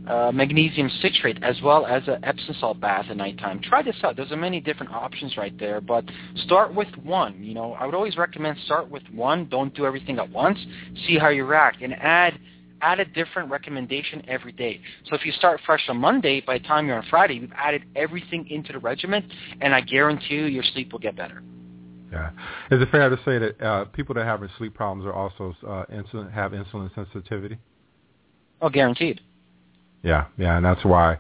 uh, 0.10 0.32
magnesium 0.32 0.90
citrate 1.02 1.42
as 1.44 1.62
well 1.62 1.86
as 1.86 2.04
an 2.08 2.24
Epsom 2.24 2.56
salt 2.60 2.80
bath 2.80 3.06
at 3.10 3.18
nighttime. 3.18 3.62
Try 3.62 3.82
this 3.84 3.96
out. 4.04 4.16
There's 4.16 4.32
a 4.32 4.38
many 4.38 4.60
different 4.60 4.92
options 4.92 5.38
right 5.38 5.58
there, 5.60 5.80
but 5.80 6.04
start 6.46 6.74
with 6.74 6.90
one. 7.04 7.44
You 7.44 7.54
know, 7.54 7.74
I 7.74 7.86
would 7.86 7.96
always 7.96 8.18
recommend 8.18 8.58
start 8.66 8.90
with 8.90 9.04
one. 9.14 9.48
Don't 9.50 9.74
do 9.76 9.86
everything 9.86 10.18
at 10.18 10.30
once. 10.30 10.58
See 11.08 11.18
how 11.18 11.30
you 11.30 11.46
react, 11.46 11.82
and 11.82 11.94
add 11.94 12.40
add 12.82 13.00
a 13.00 13.06
different 13.06 13.52
recommendation 13.52 14.24
every 14.28 14.54
day. 14.54 14.80
So 15.06 15.16
if 15.16 15.26
you 15.26 15.34
start 15.34 15.60
fresh 15.66 15.84
on 15.90 15.98
Monday, 15.98 16.42
by 16.42 16.58
the 16.58 16.64
time 16.64 16.88
you're 16.88 16.98
on 16.98 17.06
Friday, 17.10 17.36
you've 17.36 17.52
added 17.54 17.84
everything 17.96 18.50
into 18.50 18.72
the 18.72 18.80
regimen, 18.80 19.30
and 19.62 19.76
I 19.76 19.82
guarantee 19.82 20.36
you 20.36 20.46
your 20.46 20.64
sleep 20.64 20.92
will 20.94 21.00
get 21.00 21.16
better. 21.16 21.44
Yeah. 22.12 22.32
Is 22.72 22.82
it 22.82 22.90
fair 22.90 23.10
to 23.10 23.18
say 23.18 23.38
that 23.38 23.62
uh, 23.62 23.86
people 23.86 24.16
that 24.16 24.26
have 24.26 24.42
sleep 24.58 24.74
problems 24.74 25.06
are 25.06 25.14
also 25.14 25.56
uh, 25.68 25.86
insulin 25.94 26.32
have 26.32 26.54
insulin 26.54 26.94
sensitivity? 26.96 27.58
Oh, 28.62 28.70
guaranteed. 28.70 29.22
Yeah, 30.04 30.26
yeah, 30.38 30.58
and 30.58 30.66
that's 30.66 30.84
why 30.86 31.20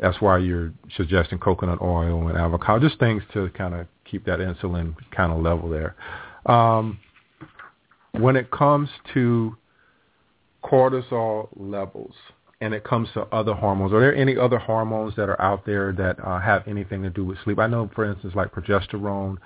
that's 0.00 0.20
why 0.20 0.38
you're 0.38 0.72
suggesting 0.96 1.38
coconut 1.38 1.80
oil 1.82 2.28
and 2.28 2.38
avocado, 2.38 2.86
just 2.86 3.00
things 3.00 3.22
to 3.32 3.50
kind 3.50 3.74
of 3.74 3.86
keep 4.04 4.24
that 4.26 4.38
insulin 4.38 4.94
kind 5.10 5.32
of 5.32 5.40
level 5.40 5.68
there. 5.68 5.96
Um, 6.46 6.98
when 8.12 8.36
it 8.36 8.50
comes 8.50 8.88
to 9.14 9.56
cortisol 10.64 11.48
levels 11.56 12.14
and 12.60 12.74
it 12.74 12.84
comes 12.84 13.08
to 13.14 13.22
other 13.32 13.54
hormones, 13.54 13.92
are 13.92 14.00
there 14.00 14.14
any 14.14 14.36
other 14.36 14.58
hormones 14.58 15.14
that 15.16 15.28
are 15.28 15.40
out 15.40 15.66
there 15.66 15.92
that 15.92 16.18
uh, 16.24 16.40
have 16.40 16.66
anything 16.66 17.02
to 17.02 17.10
do 17.10 17.24
with 17.24 17.38
sleep? 17.44 17.58
I 17.58 17.66
know, 17.66 17.90
for 17.94 18.04
instance, 18.10 18.34
like 18.34 18.52
progesterone, 18.52 19.36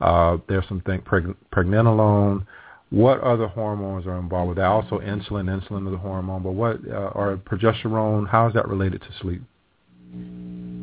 uh, 0.00 0.38
there's 0.48 0.66
some 0.68 0.80
things, 0.80 1.02
preg- 1.04 1.36
pregnenolone. 1.52 2.46
What 2.90 3.20
other 3.20 3.48
hormones 3.48 4.06
are 4.06 4.18
involved 4.18 4.48
with 4.50 4.56
that? 4.58 4.66
Also, 4.66 5.00
insulin. 5.00 5.46
Insulin 5.48 5.88
is 5.88 5.94
a 5.94 5.98
hormone, 5.98 6.42
but 6.42 6.52
what 6.52 6.78
uh, 6.88 7.10
are 7.14 7.36
progesterone? 7.36 8.28
How 8.28 8.46
is 8.46 8.54
that 8.54 8.68
related 8.68 9.02
to 9.02 9.08
sleep? 9.20 9.42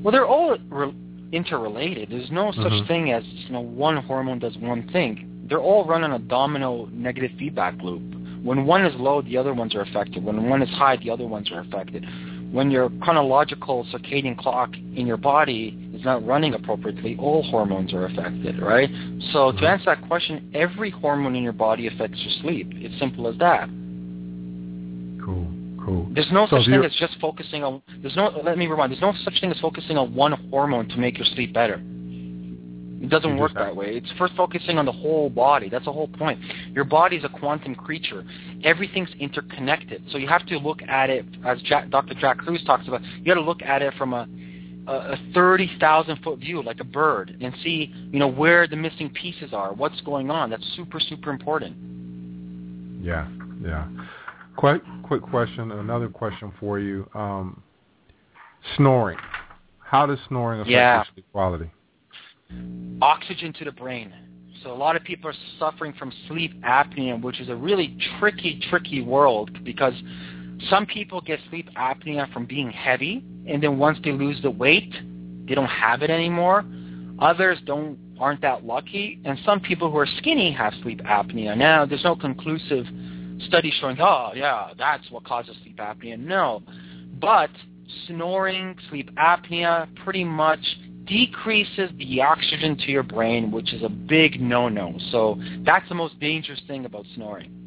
Well, 0.03 0.11
they're 0.11 0.27
all 0.27 0.57
re- 0.69 0.93
interrelated. 1.31 2.09
There's 2.09 2.29
no 2.29 2.51
such 2.51 2.65
mm-hmm. 2.65 2.87
thing 2.87 3.11
as 3.11 3.23
you 3.25 3.51
know 3.51 3.61
one 3.61 3.97
hormone 4.03 4.39
does 4.39 4.57
one 4.57 4.89
thing. 4.91 5.45
They're 5.47 5.61
all 5.61 5.85
run 5.85 6.03
on 6.03 6.13
a 6.13 6.19
domino 6.19 6.89
negative 6.91 7.31
feedback 7.39 7.75
loop. 7.81 8.01
When 8.43 8.65
one 8.65 8.85
is 8.85 8.93
low, 8.99 9.21
the 9.21 9.37
other 9.37 9.53
ones 9.53 9.73
are 9.73 9.81
affected. 9.81 10.23
When 10.23 10.49
one 10.49 10.61
is 10.61 10.69
high, 10.69 10.97
the 10.97 11.09
other 11.09 11.25
ones 11.25 11.49
are 11.51 11.61
affected. 11.61 12.05
When 12.53 12.69
your 12.69 12.91
chronological 13.01 13.83
circadian 13.91 14.37
clock 14.37 14.75
in 14.95 15.07
your 15.07 15.17
body 15.17 15.75
is 15.91 16.05
not 16.05 16.23
running 16.23 16.53
appropriately, 16.53 17.17
all 17.19 17.41
hormones 17.41 17.91
are 17.95 18.05
affected, 18.05 18.61
right? 18.61 18.89
So 19.31 19.51
to 19.51 19.57
mm-hmm. 19.57 19.65
answer 19.65 19.85
that 19.85 20.07
question, 20.07 20.51
every 20.53 20.91
hormone 20.91 21.35
in 21.35 21.41
your 21.41 21.51
body 21.51 21.87
affects 21.87 22.19
your 22.19 22.31
sleep. 22.43 22.67
It's 22.75 22.97
simple 22.99 23.27
as 23.27 23.35
that. 23.39 23.67
Cool. 25.25 25.47
Cool. 25.83 26.07
There's 26.13 26.31
no 26.31 26.45
so 26.45 26.57
such 26.57 26.67
thing 26.67 26.85
as 26.85 26.95
just 26.99 27.19
focusing 27.19 27.63
on. 27.63 27.81
There's 28.03 28.15
no. 28.15 28.29
Let 28.43 28.59
me 28.59 28.67
remind. 28.67 28.91
There's 28.91 29.01
no 29.01 29.13
such 29.23 29.41
thing 29.41 29.49
as 29.49 29.59
focusing 29.59 29.97
on 29.97 30.13
one 30.13 30.33
hormone 30.51 30.87
to 30.89 30.97
make 30.97 31.17
your 31.17 31.25
sleep 31.33 31.55
better. 31.55 31.81
It 33.03 33.09
doesn't 33.09 33.37
work 33.37 33.53
that 33.55 33.75
way. 33.75 33.97
It's 33.97 34.09
first 34.17 34.33
focusing 34.35 34.77
on 34.77 34.85
the 34.85 34.91
whole 34.93 35.29
body. 35.29 35.67
That's 35.67 35.83
the 35.83 35.91
whole 35.91 36.07
point. 36.07 36.39
Your 36.71 36.85
body 36.85 37.17
is 37.17 37.25
a 37.25 37.29
quantum 37.29 37.75
creature. 37.75 38.23
Everything's 38.63 39.09
interconnected. 39.19 40.05
So 40.09 40.17
you 40.17 40.29
have 40.29 40.45
to 40.45 40.57
look 40.57 40.81
at 40.83 41.09
it, 41.09 41.25
as 41.45 41.61
Jack, 41.63 41.89
Dr. 41.89 42.13
Jack 42.13 42.37
Kruse 42.37 42.63
talks 42.63 42.87
about, 42.87 43.03
you 43.03 43.25
got 43.25 43.33
to 43.33 43.41
look 43.41 43.61
at 43.61 43.81
it 43.81 43.93
from 43.95 44.13
a, 44.13 44.25
a 44.87 45.17
30,000 45.33 46.23
foot 46.23 46.39
view, 46.39 46.63
like 46.63 46.79
a 46.79 46.85
bird, 46.85 47.35
and 47.41 47.53
see, 47.61 47.93
you 48.09 48.19
know, 48.19 48.29
where 48.29 48.67
the 48.67 48.77
missing 48.77 49.09
pieces 49.09 49.51
are, 49.51 49.73
what's 49.73 49.99
going 50.01 50.31
on. 50.31 50.49
That's 50.49 50.65
super, 50.77 51.01
super 51.01 51.29
important. 51.29 51.75
Yeah, 53.03 53.27
yeah. 53.61 53.85
Quick, 54.55 54.81
quick 55.03 55.23
question. 55.23 55.73
Another 55.73 56.07
question 56.07 56.53
for 56.57 56.79
you. 56.79 57.09
Um, 57.13 57.61
snoring. 58.77 59.17
How 59.79 60.05
does 60.05 60.19
snoring 60.29 60.61
affect 60.61 60.71
yeah. 60.71 60.95
your 60.95 61.05
sleep 61.13 61.25
quality? 61.33 61.69
Oxygen 63.01 63.53
to 63.53 63.65
the 63.65 63.71
brain. 63.71 64.11
So 64.63 64.71
a 64.71 64.75
lot 64.75 64.95
of 64.95 65.03
people 65.03 65.29
are 65.29 65.35
suffering 65.59 65.93
from 65.93 66.11
sleep 66.27 66.53
apnea, 66.63 67.21
which 67.21 67.41
is 67.41 67.49
a 67.49 67.55
really 67.55 67.97
tricky, 68.19 68.61
tricky 68.69 69.01
world 69.01 69.63
because 69.63 69.93
some 70.69 70.85
people 70.85 71.19
get 71.19 71.39
sleep 71.49 71.69
apnea 71.75 72.31
from 72.31 72.45
being 72.45 72.71
heavy, 72.71 73.23
and 73.47 73.61
then 73.61 73.77
once 73.77 73.97
they 74.03 74.11
lose 74.11 74.41
the 74.41 74.51
weight, 74.51 74.93
they 75.47 75.55
don't 75.55 75.65
have 75.67 76.01
it 76.01 76.09
anymore. 76.09 76.63
Others 77.19 77.59
don't 77.65 77.97
aren't 78.19 78.41
that 78.41 78.63
lucky, 78.63 79.19
and 79.25 79.37
some 79.43 79.59
people 79.59 79.91
who 79.91 79.97
are 79.97 80.07
skinny 80.17 80.51
have 80.51 80.73
sleep 80.81 81.01
apnea. 81.01 81.57
Now, 81.57 81.85
there's 81.85 82.03
no 82.03 82.15
conclusive 82.15 82.85
study 83.47 83.73
showing, 83.81 83.97
oh, 83.99 84.31
yeah, 84.35 84.69
that's 84.77 85.09
what 85.11 85.25
causes 85.25 85.57
sleep 85.63 85.77
apnea. 85.77 86.17
No. 86.17 86.63
But 87.19 87.49
snoring, 88.07 88.77
sleep 88.89 89.09
apnea 89.15 89.93
pretty 90.03 90.23
much 90.23 90.61
decreases 91.05 91.91
the 91.97 92.21
oxygen 92.21 92.77
to 92.77 92.91
your 92.91 93.03
brain, 93.03 93.51
which 93.51 93.73
is 93.73 93.83
a 93.83 93.89
big 93.89 94.39
no-no. 94.39 94.95
So 95.11 95.39
that's 95.65 95.87
the 95.89 95.95
most 95.95 96.19
dangerous 96.19 96.61
thing 96.67 96.85
about 96.85 97.05
snoring. 97.15 97.59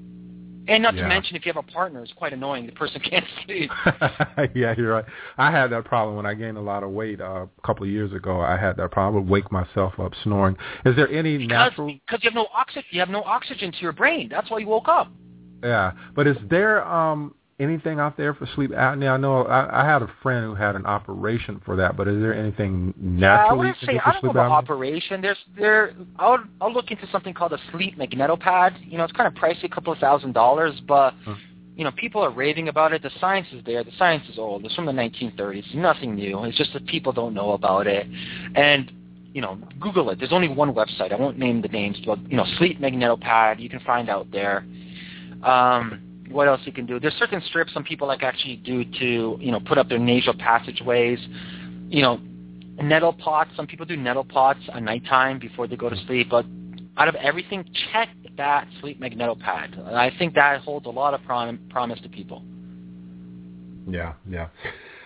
And 0.68 0.82
not 0.82 0.94
yeah. 0.94 1.02
to 1.02 1.08
mention, 1.08 1.36
if 1.36 1.46
you 1.46 1.52
have 1.52 1.64
a 1.64 1.72
partner, 1.72 2.02
it's 2.02 2.12
quite 2.12 2.32
annoying. 2.32 2.66
The 2.66 2.72
person 2.72 3.00
can't 3.10 3.24
sleep. 3.44 3.70
yeah, 4.54 4.74
you're 4.76 4.92
right. 4.92 5.04
I 5.38 5.50
had 5.50 5.68
that 5.68 5.84
problem 5.84 6.16
when 6.16 6.26
I 6.26 6.34
gained 6.34 6.56
a 6.56 6.60
lot 6.62 6.82
of 6.82 6.90
weight 6.90 7.20
uh, 7.20 7.46
a 7.46 7.66
couple 7.66 7.84
of 7.84 7.90
years 7.90 8.12
ago. 8.12 8.40
I 8.40 8.56
had 8.56 8.76
that 8.78 8.90
problem. 8.90 9.16
I 9.16 9.20
would 9.20 9.30
wake 9.30 9.52
myself 9.52 9.98
up 10.00 10.12
snoring. 10.24 10.56
Is 10.84 10.96
there 10.96 11.08
any 11.08 11.38
because, 11.38 11.48
natural? 11.48 11.86
Because 11.86 12.24
you 12.24 12.30
have 12.30 12.34
no 12.34 12.48
oxygen. 12.52 12.84
You 12.90 13.00
have 13.00 13.08
no 13.08 13.22
oxygen 13.22 13.70
to 13.72 13.78
your 13.78 13.92
brain. 13.92 14.28
That's 14.28 14.50
why 14.50 14.58
you 14.58 14.66
woke 14.66 14.88
up. 14.88 15.08
Yeah, 15.62 15.92
but 16.14 16.26
is 16.26 16.36
there 16.50 16.84
um 16.84 17.34
anything 17.58 17.98
out 18.00 18.16
there 18.16 18.34
for 18.34 18.46
sleep 18.54 18.70
apnea? 18.70 19.12
I 19.12 19.16
know 19.16 19.44
I, 19.44 19.82
I 19.82 19.84
had 19.84 20.02
a 20.02 20.10
friend 20.22 20.44
who 20.44 20.54
had 20.54 20.76
an 20.76 20.86
operation 20.86 21.60
for 21.64 21.76
that, 21.76 21.96
but 21.96 22.08
is 22.08 22.20
there 22.20 22.34
anything 22.34 22.94
naturally? 22.96 23.20
Yeah, 23.20 23.50
I 23.50 23.52
would 23.52 23.74
say 23.84 24.00
I 24.04 24.12
don't 24.12 24.24
know 24.24 24.30
about 24.30 24.50
operation. 24.50 25.20
There's 25.20 25.38
there. 25.56 25.92
I'll 26.18 26.44
I'll 26.60 26.72
look 26.72 26.90
into 26.90 27.08
something 27.10 27.34
called 27.34 27.52
a 27.52 27.58
sleep 27.72 27.98
magnetopad. 27.98 28.90
You 28.90 28.98
know, 28.98 29.04
it's 29.04 29.12
kind 29.12 29.26
of 29.26 29.34
pricey, 29.40 29.64
a 29.64 29.68
couple 29.68 29.92
of 29.92 29.98
thousand 29.98 30.32
dollars, 30.32 30.80
but. 30.86 31.14
Huh. 31.24 31.34
You 31.78 31.84
know, 31.84 31.90
people 31.90 32.22
are 32.22 32.30
raving 32.30 32.68
about 32.68 32.94
it. 32.94 33.02
The 33.02 33.10
science 33.20 33.48
is 33.52 33.62
there. 33.66 33.84
The 33.84 33.90
science 33.98 34.26
is 34.30 34.38
old. 34.38 34.64
It's 34.64 34.74
from 34.74 34.86
the 34.86 34.92
1930s. 34.92 35.74
Nothing 35.74 36.14
new. 36.14 36.42
It's 36.44 36.56
just 36.56 36.72
that 36.72 36.86
people 36.86 37.12
don't 37.12 37.34
know 37.34 37.52
about 37.52 37.86
it. 37.86 38.06
And 38.54 38.90
you 39.34 39.42
know, 39.42 39.58
Google 39.78 40.08
it. 40.08 40.18
There's 40.18 40.32
only 40.32 40.48
one 40.48 40.72
website. 40.72 41.12
I 41.12 41.16
won't 41.16 41.38
name 41.38 41.60
the 41.60 41.68
names, 41.68 41.98
but 42.06 42.18
you 42.30 42.38
know, 42.38 42.46
Sleep 42.56 42.80
Magnetopad. 42.80 43.60
You 43.60 43.68
can 43.68 43.80
find 43.80 44.08
out 44.08 44.26
there. 44.32 44.64
Um, 45.42 46.05
what 46.36 46.46
else 46.46 46.60
you 46.64 46.72
can 46.72 46.86
do? 46.86 47.00
There's 47.00 47.14
certain 47.14 47.42
strips 47.48 47.72
some 47.72 47.82
people 47.82 48.06
like 48.06 48.22
actually 48.22 48.56
do 48.56 48.84
to 48.84 49.38
you 49.40 49.50
know 49.50 49.58
put 49.58 49.78
up 49.78 49.88
their 49.88 49.98
nasal 49.98 50.34
passageways. 50.34 51.18
You 51.88 52.02
know, 52.02 52.20
neti 52.80 53.18
pots. 53.18 53.50
Some 53.56 53.66
people 53.66 53.86
do 53.86 53.96
neti 53.96 54.28
pots 54.28 54.60
at 54.72 54.82
nighttime 54.82 55.38
before 55.38 55.66
they 55.66 55.76
go 55.76 55.88
to 55.88 55.96
sleep. 56.06 56.28
But 56.30 56.44
out 56.98 57.08
of 57.08 57.14
everything, 57.16 57.64
check 57.92 58.10
that 58.36 58.68
sleep 58.80 59.00
magnetopad. 59.00 59.92
I 59.92 60.12
think 60.18 60.34
that 60.34 60.60
holds 60.60 60.86
a 60.86 60.90
lot 60.90 61.14
of 61.14 61.24
prom- 61.24 61.60
promise 61.70 62.00
to 62.02 62.08
people. 62.08 62.42
Yeah, 63.88 64.14
yeah. 64.28 64.48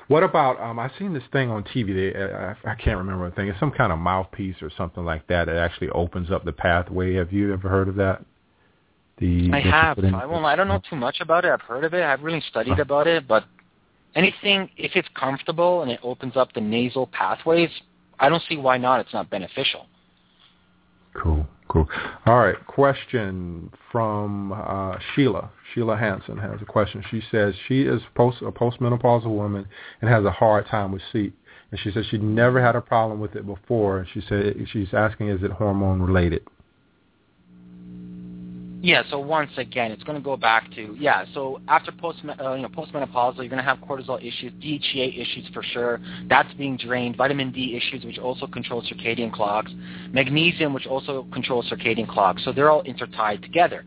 What 0.09 0.25
about 0.25 0.61
um 0.61 0.81
I 0.81 0.91
seen 0.99 1.15
this 1.15 1.23
thing 1.33 1.51
on 1.51 1.63
TV. 1.63 1.95
They, 1.95 2.21
I, 2.21 2.73
I 2.73 2.75
can't 2.75 2.99
remember 2.99 3.31
the 3.31 3.37
thing. 3.37 3.47
It's 3.47 3.61
some 3.61 3.71
kind 3.71 3.93
of 3.93 4.01
mouthpiece 4.01 4.57
or 4.63 4.71
something 4.77 5.05
like 5.05 5.29
that. 5.29 5.49
It 5.49 5.57
actually 5.57 5.91
opens 5.91 6.33
up 6.33 6.45
the 6.45 6.53
pathway. 6.53 7.15
Have 7.15 7.33
you 7.33 7.53
ever 7.53 7.69
heard 7.69 7.87
of 7.87 7.95
that? 7.97 8.25
The 9.21 9.51
I 9.53 9.61
have. 9.61 9.99
I 9.99 10.25
won't. 10.25 10.47
I 10.47 10.57
don't 10.57 10.69
know 10.69 10.81
too 10.89 10.97
much 10.97 11.21
about 11.21 11.45
it. 11.45 11.51
I've 11.51 11.61
heard 11.61 11.85
of 11.85 11.93
it. 11.93 12.03
I've 12.03 12.23
really 12.23 12.43
studied 12.49 12.79
about 12.79 13.07
it, 13.07 13.29
but 13.29 13.45
anything 14.15 14.71
if 14.77 14.93
it's 14.95 15.09
comfortable 15.15 15.83
and 15.83 15.91
it 15.91 16.01
opens 16.03 16.37
up 16.37 16.53
the 16.55 16.61
nasal 16.61 17.07
pathways, 17.07 17.69
I 18.19 18.31
don't 18.31 18.43
see 18.49 18.57
why 18.57 18.79
not. 18.79 19.01
It's 19.01 19.13
not 19.13 19.29
beneficial. 19.29 19.87
Cool, 21.15 21.47
cool. 21.69 21.87
All 22.25 22.39
right, 22.39 22.67
question 22.67 23.71
from 23.93 24.53
uh, 24.53 24.97
Sheila. 25.15 25.51
Sheila 25.75 25.97
Hanson 25.97 26.39
has 26.39 26.63
a 26.63 26.65
question. 26.65 27.05
She 27.11 27.23
says 27.31 27.55
she 27.69 27.83
is 27.83 28.01
post 28.15 28.39
a 28.41 28.51
postmenopausal 28.51 29.27
woman 29.27 29.67
and 30.01 30.11
has 30.11 30.25
a 30.25 30.31
hard 30.31 30.67
time 30.67 30.93
with 30.93 31.03
sleep. 31.13 31.37
And 31.71 31.79
she 31.81 31.91
says 31.91 32.07
she 32.11 32.19
never 32.19 32.61
had 32.61 32.75
a 32.75 32.81
problem 32.81 33.21
with 33.21 33.37
it 33.37 33.47
before. 33.47 33.99
And 33.99 34.09
she 34.13 34.23
said 34.29 34.57
she's 34.73 34.93
asking, 34.93 35.29
is 35.29 35.43
it 35.43 35.51
hormone 35.53 36.03
related? 36.03 36.43
Yeah, 38.83 39.03
so 39.11 39.19
once 39.19 39.51
again, 39.59 39.93
it's 39.93 40.03
going 40.05 40.17
to 40.17 40.25
go 40.25 40.39
back 40.39 40.73
to 40.75 40.97
yeah. 40.99 41.27
So 41.35 41.61
after 41.69 41.93
post 41.93 42.21
uh, 42.25 42.55
you 42.55 42.63
know 42.63 42.69
postmenopausal, 42.69 43.37
you're 43.37 43.49
going 43.49 43.59
to 43.59 43.63
have 43.63 43.79
cortisol 43.79 44.19
issues, 44.19 44.53
DHEA 44.55 45.21
issues 45.21 45.47
for 45.53 45.63
sure. 45.63 46.01
That's 46.29 46.53
being 46.55 46.79
drained. 46.79 47.17
Vitamin 47.17 47.53
D 47.53 47.77
issues, 47.77 48.05
which 48.05 48.19
also 48.19 48.47
control 48.47 48.83
circadian 48.83 49.33
clocks. 49.33 49.71
Magnesium, 50.13 50.73
which 50.73 50.87
also 50.87 51.27
controls 51.33 51.71
circadian 51.71 52.09
clocks. 52.09 52.43
So 52.45 52.53
they're 52.53 52.71
all 52.71 52.83
intertied 52.85 53.43
together. 53.43 53.85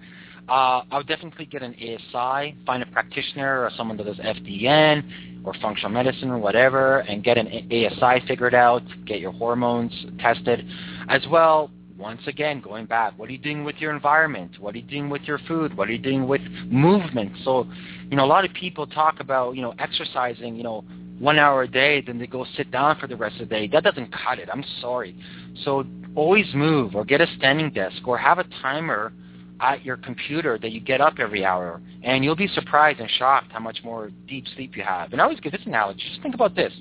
Uh, 0.47 0.83
I 0.91 0.97
would 0.97 1.07
definitely 1.07 1.45
get 1.45 1.63
an 1.63 1.73
ASI, 1.73 2.55
find 2.65 2.83
a 2.83 2.85
practitioner 2.87 3.63
or 3.63 3.71
someone 3.75 3.97
that 3.97 4.05
does 4.05 4.17
FDN 4.17 5.43
or 5.45 5.53
functional 5.61 5.89
medicine 5.89 6.29
or 6.29 6.37
whatever, 6.37 6.99
and 6.99 7.23
get 7.23 7.37
an 7.37 7.47
ASI 7.47 8.27
figured 8.27 8.53
out. 8.53 8.83
Get 9.05 9.19
your 9.19 9.31
hormones 9.31 9.93
tested, 10.19 10.67
as 11.07 11.25
well 11.31 11.71
once 12.03 12.21
again, 12.27 12.59
going 12.59 12.85
back, 12.85 13.17
what 13.17 13.29
are 13.29 13.31
you 13.31 13.37
doing 13.37 13.63
with 13.63 13.77
your 13.77 13.95
environment? 13.95 14.51
What 14.59 14.75
are 14.75 14.77
you 14.77 14.83
doing 14.83 15.09
with 15.09 15.21
your 15.21 15.39
food? 15.47 15.75
What 15.75 15.87
are 15.87 15.93
you 15.93 15.97
doing 15.97 16.27
with 16.27 16.41
movement? 16.65 17.31
So, 17.45 17.65
you 18.09 18.17
know, 18.17 18.25
a 18.25 18.27
lot 18.27 18.43
of 18.43 18.53
people 18.53 18.85
talk 18.85 19.21
about, 19.21 19.55
you 19.55 19.61
know, 19.61 19.73
exercising, 19.79 20.57
you 20.57 20.63
know, 20.63 20.83
one 21.17 21.39
hour 21.39 21.63
a 21.63 21.67
day, 21.67 22.01
then 22.01 22.19
they 22.19 22.27
go 22.27 22.45
sit 22.57 22.69
down 22.71 22.99
for 22.99 23.07
the 23.07 23.15
rest 23.15 23.39
of 23.39 23.47
the 23.47 23.55
day. 23.55 23.67
That 23.67 23.85
doesn't 23.85 24.11
cut 24.11 24.37
it. 24.37 24.49
I'm 24.51 24.65
sorry. 24.81 25.15
So 25.63 25.85
always 26.13 26.45
move 26.53 26.93
or 26.93 27.05
get 27.05 27.21
a 27.21 27.27
standing 27.37 27.71
desk 27.71 28.05
or 28.05 28.17
have 28.17 28.37
a 28.37 28.43
timer 28.61 29.13
at 29.61 29.85
your 29.85 29.95
computer 29.95 30.59
that 30.61 30.71
you 30.73 30.81
get 30.81 30.99
up 30.99 31.13
every 31.19 31.45
hour, 31.45 31.81
and 32.03 32.21
you'll 32.25 32.35
be 32.35 32.49
surprised 32.49 32.99
and 32.99 33.09
shocked 33.11 33.53
how 33.53 33.59
much 33.59 33.79
more 33.81 34.11
deep 34.27 34.45
sleep 34.55 34.75
you 34.75 34.83
have. 34.83 35.13
And 35.13 35.21
I 35.21 35.23
always 35.23 35.39
give 35.39 35.53
this 35.53 35.61
analogy. 35.65 36.03
Just 36.09 36.21
think 36.21 36.35
about 36.35 36.53
this. 36.53 36.73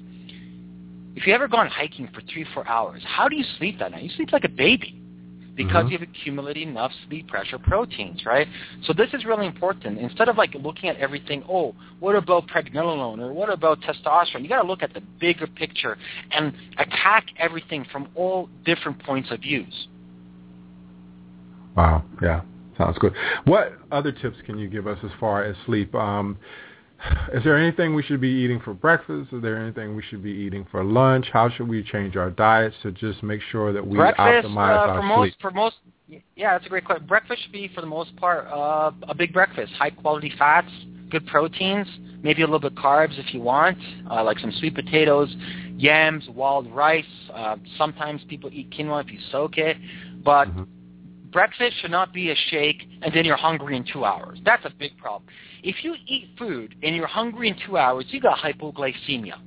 If 1.14 1.28
you 1.28 1.32
ever 1.32 1.46
gone 1.46 1.68
hiking 1.68 2.08
for 2.12 2.22
three, 2.22 2.44
four 2.54 2.66
hours, 2.66 3.02
how 3.06 3.28
do 3.28 3.36
you 3.36 3.44
sleep 3.58 3.78
that 3.78 3.92
night? 3.92 4.02
You 4.02 4.10
sleep 4.16 4.32
like 4.32 4.44
a 4.44 4.48
baby 4.48 4.98
because 5.54 5.86
Mhm. 5.86 5.90
you've 5.92 6.02
accumulated 6.02 6.62
enough 6.62 6.92
sleep 7.06 7.28
pressure 7.28 7.58
proteins, 7.58 8.24
right? 8.24 8.48
So 8.82 8.92
this 8.92 9.12
is 9.12 9.24
really 9.24 9.46
important. 9.46 9.98
Instead 9.98 10.28
of 10.28 10.36
like 10.38 10.54
looking 10.54 10.88
at 10.88 10.96
everything, 10.96 11.44
oh, 11.48 11.74
what 12.00 12.16
about 12.16 12.46
pregnenolone 12.46 13.20
or 13.20 13.32
what 13.32 13.50
about 13.50 13.80
testosterone? 13.80 14.42
You 14.42 14.48
got 14.48 14.62
to 14.62 14.66
look 14.66 14.82
at 14.82 14.94
the 14.94 15.02
bigger 15.20 15.46
picture 15.46 15.98
and 16.30 16.54
attack 16.78 17.26
everything 17.38 17.84
from 17.84 18.08
all 18.14 18.48
different 18.64 18.98
points 19.00 19.30
of 19.30 19.40
views. 19.40 19.88
Wow. 21.76 22.02
Yeah. 22.20 22.42
Sounds 22.78 22.96
good. 22.98 23.14
What 23.44 23.74
other 23.90 24.12
tips 24.12 24.36
can 24.46 24.58
you 24.58 24.68
give 24.68 24.86
us 24.86 24.98
as 25.04 25.10
far 25.20 25.44
as 25.44 25.54
sleep? 25.66 25.94
Um, 25.94 26.38
is 27.32 27.42
there 27.44 27.56
anything 27.56 27.94
we 27.94 28.02
should 28.02 28.20
be 28.20 28.28
eating 28.28 28.60
for 28.60 28.74
breakfast? 28.74 29.32
Is 29.32 29.42
there 29.42 29.56
anything 29.56 29.96
we 29.96 30.02
should 30.02 30.22
be 30.22 30.30
eating 30.30 30.66
for 30.70 30.84
lunch? 30.84 31.28
How 31.32 31.48
should 31.50 31.68
we 31.68 31.82
change 31.82 32.16
our 32.16 32.30
diets 32.30 32.76
to 32.82 32.92
just 32.92 33.22
make 33.22 33.40
sure 33.50 33.72
that 33.72 33.86
we 33.86 33.96
breakfast 33.96 34.46
optimize 34.46 34.76
uh, 34.76 34.88
our 34.88 34.96
for 35.00 35.02
most 35.02 35.32
sleep? 35.32 35.40
for 35.40 35.50
most 35.50 35.76
yeah, 36.36 36.52
that's 36.52 36.66
a 36.66 36.68
great 36.68 36.84
question. 36.84 37.06
Breakfast 37.06 37.42
should 37.42 37.52
be 37.52 37.68
for 37.74 37.80
the 37.80 37.86
most 37.86 38.14
part 38.16 38.46
uh, 38.48 38.92
a 39.08 39.14
big 39.14 39.32
breakfast, 39.32 39.72
high 39.74 39.90
quality 39.90 40.32
fats, 40.38 40.70
good 41.10 41.26
proteins, 41.26 41.86
maybe 42.22 42.42
a 42.42 42.46
little 42.46 42.60
bit 42.60 42.74
carbs 42.74 43.18
if 43.18 43.32
you 43.32 43.40
want, 43.40 43.78
uh, 44.10 44.22
like 44.22 44.38
some 44.38 44.52
sweet 44.58 44.74
potatoes, 44.74 45.34
yams, 45.76 46.28
wild 46.28 46.70
rice. 46.72 47.04
Uh, 47.32 47.56
sometimes 47.78 48.22
people 48.28 48.50
eat 48.52 48.70
quinoa 48.70 49.04
if 49.04 49.10
you 49.12 49.18
soak 49.30 49.58
it, 49.58 49.76
but 50.22 50.48
Mhm. 50.48 50.66
Breakfast 51.32 51.76
should 51.80 51.90
not 51.90 52.12
be 52.12 52.30
a 52.30 52.36
shake 52.50 52.88
and 53.02 53.12
then 53.14 53.24
you're 53.24 53.36
hungry 53.36 53.76
in 53.76 53.84
two 53.90 54.04
hours. 54.04 54.38
That's 54.44 54.64
a 54.64 54.70
big 54.78 54.96
problem. 54.98 55.28
If 55.62 55.82
you 55.82 55.94
eat 56.06 56.30
food 56.38 56.74
and 56.82 56.94
you're 56.94 57.06
hungry 57.06 57.48
in 57.48 57.56
two 57.66 57.76
hours, 57.76 58.04
you 58.08 58.20
got 58.20 58.38
hypoglycemia. 58.38 59.38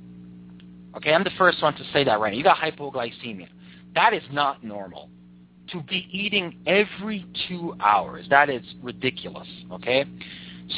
Okay, 0.96 1.12
I'm 1.12 1.24
the 1.24 1.30
first 1.38 1.62
one 1.62 1.74
to 1.74 1.84
say 1.92 2.04
that 2.04 2.20
right 2.20 2.32
now. 2.32 2.38
You 2.38 2.44
got 2.44 2.56
hypoglycemia. 2.56 3.48
That 3.94 4.12
is 4.12 4.22
not 4.32 4.64
normal. 4.64 5.10
To 5.72 5.82
be 5.82 6.08
eating 6.10 6.58
every 6.66 7.26
two 7.48 7.74
hours, 7.80 8.26
that 8.30 8.48
is 8.48 8.62
ridiculous. 8.82 9.48
Okay? 9.72 10.04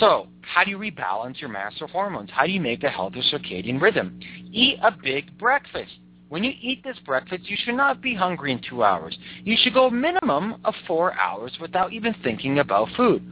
So, 0.00 0.28
how 0.42 0.64
do 0.64 0.70
you 0.70 0.78
rebalance 0.78 1.40
your 1.40 1.50
master 1.50 1.86
hormones? 1.86 2.30
How 2.32 2.46
do 2.46 2.52
you 2.52 2.60
make 2.60 2.82
a 2.84 2.90
healthy 2.90 3.22
circadian 3.32 3.80
rhythm? 3.80 4.18
Eat 4.50 4.78
a 4.82 4.90
big 4.90 5.36
breakfast. 5.38 5.92
When 6.28 6.44
you 6.44 6.52
eat 6.60 6.84
this 6.84 6.98
breakfast, 7.06 7.48
you 7.48 7.56
should 7.64 7.74
not 7.74 8.02
be 8.02 8.14
hungry 8.14 8.52
in 8.52 8.60
two 8.68 8.82
hours. 8.82 9.16
You 9.44 9.56
should 9.58 9.72
go 9.72 9.88
minimum 9.88 10.56
of 10.64 10.74
four 10.86 11.14
hours 11.14 11.56
without 11.60 11.92
even 11.92 12.14
thinking 12.22 12.58
about 12.58 12.88
food. 12.96 13.22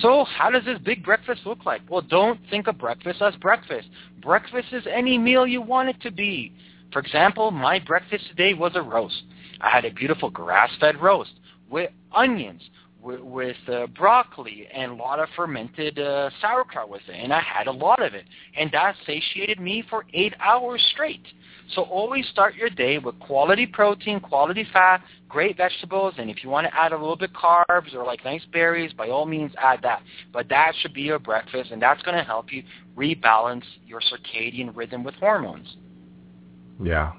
So 0.00 0.24
how 0.24 0.50
does 0.50 0.64
this 0.64 0.78
big 0.78 1.04
breakfast 1.04 1.42
look 1.44 1.66
like? 1.66 1.82
Well, 1.90 2.00
don't 2.00 2.40
think 2.50 2.66
of 2.66 2.78
breakfast 2.78 3.20
as 3.20 3.34
breakfast. 3.36 3.88
Breakfast 4.22 4.68
is 4.72 4.84
any 4.90 5.18
meal 5.18 5.46
you 5.46 5.60
want 5.60 5.90
it 5.90 6.00
to 6.02 6.10
be. 6.10 6.52
For 6.90 7.00
example, 7.00 7.50
my 7.50 7.78
breakfast 7.78 8.28
today 8.28 8.54
was 8.54 8.72
a 8.76 8.82
roast. 8.82 9.22
I 9.60 9.68
had 9.68 9.84
a 9.84 9.92
beautiful 9.92 10.30
grass-fed 10.30 11.02
roast 11.02 11.32
with 11.70 11.90
onions, 12.12 12.62
with, 13.02 13.20
with 13.20 13.56
uh, 13.70 13.88
broccoli, 13.88 14.68
and 14.72 14.92
a 14.92 14.94
lot 14.94 15.20
of 15.20 15.28
fermented 15.36 15.98
uh, 15.98 16.30
sauerkraut 16.40 16.88
with 16.88 17.02
it. 17.08 17.12
And 17.12 17.30
I 17.30 17.40
had 17.40 17.66
a 17.66 17.72
lot 17.72 18.02
of 18.02 18.14
it. 18.14 18.24
And 18.56 18.70
that 18.72 18.94
satiated 19.04 19.60
me 19.60 19.84
for 19.90 20.06
eight 20.14 20.32
hours 20.40 20.82
straight. 20.92 21.26
So 21.74 21.82
always 21.82 22.26
start 22.28 22.54
your 22.54 22.70
day 22.70 22.98
with 22.98 23.18
quality 23.20 23.66
protein, 23.66 24.20
quality 24.20 24.66
fat, 24.72 25.02
great 25.28 25.56
vegetables, 25.56 26.14
and 26.16 26.30
if 26.30 26.42
you 26.42 26.48
want 26.48 26.66
to 26.66 26.74
add 26.74 26.92
a 26.92 26.96
little 26.96 27.16
bit 27.16 27.30
carbs 27.34 27.94
or 27.94 28.04
like 28.04 28.24
nice 28.24 28.44
berries, 28.52 28.92
by 28.94 29.08
all 29.08 29.26
means 29.26 29.52
add 29.58 29.80
that. 29.82 30.02
But 30.32 30.48
that 30.48 30.72
should 30.80 30.94
be 30.94 31.02
your 31.02 31.18
breakfast, 31.18 31.70
and 31.70 31.80
that's 31.80 32.02
going 32.02 32.16
to 32.16 32.24
help 32.24 32.52
you 32.52 32.62
rebalance 32.96 33.64
your 33.86 34.00
circadian 34.00 34.74
rhythm 34.74 35.04
with 35.04 35.14
hormones. 35.16 35.76
Yeah, 36.82 37.12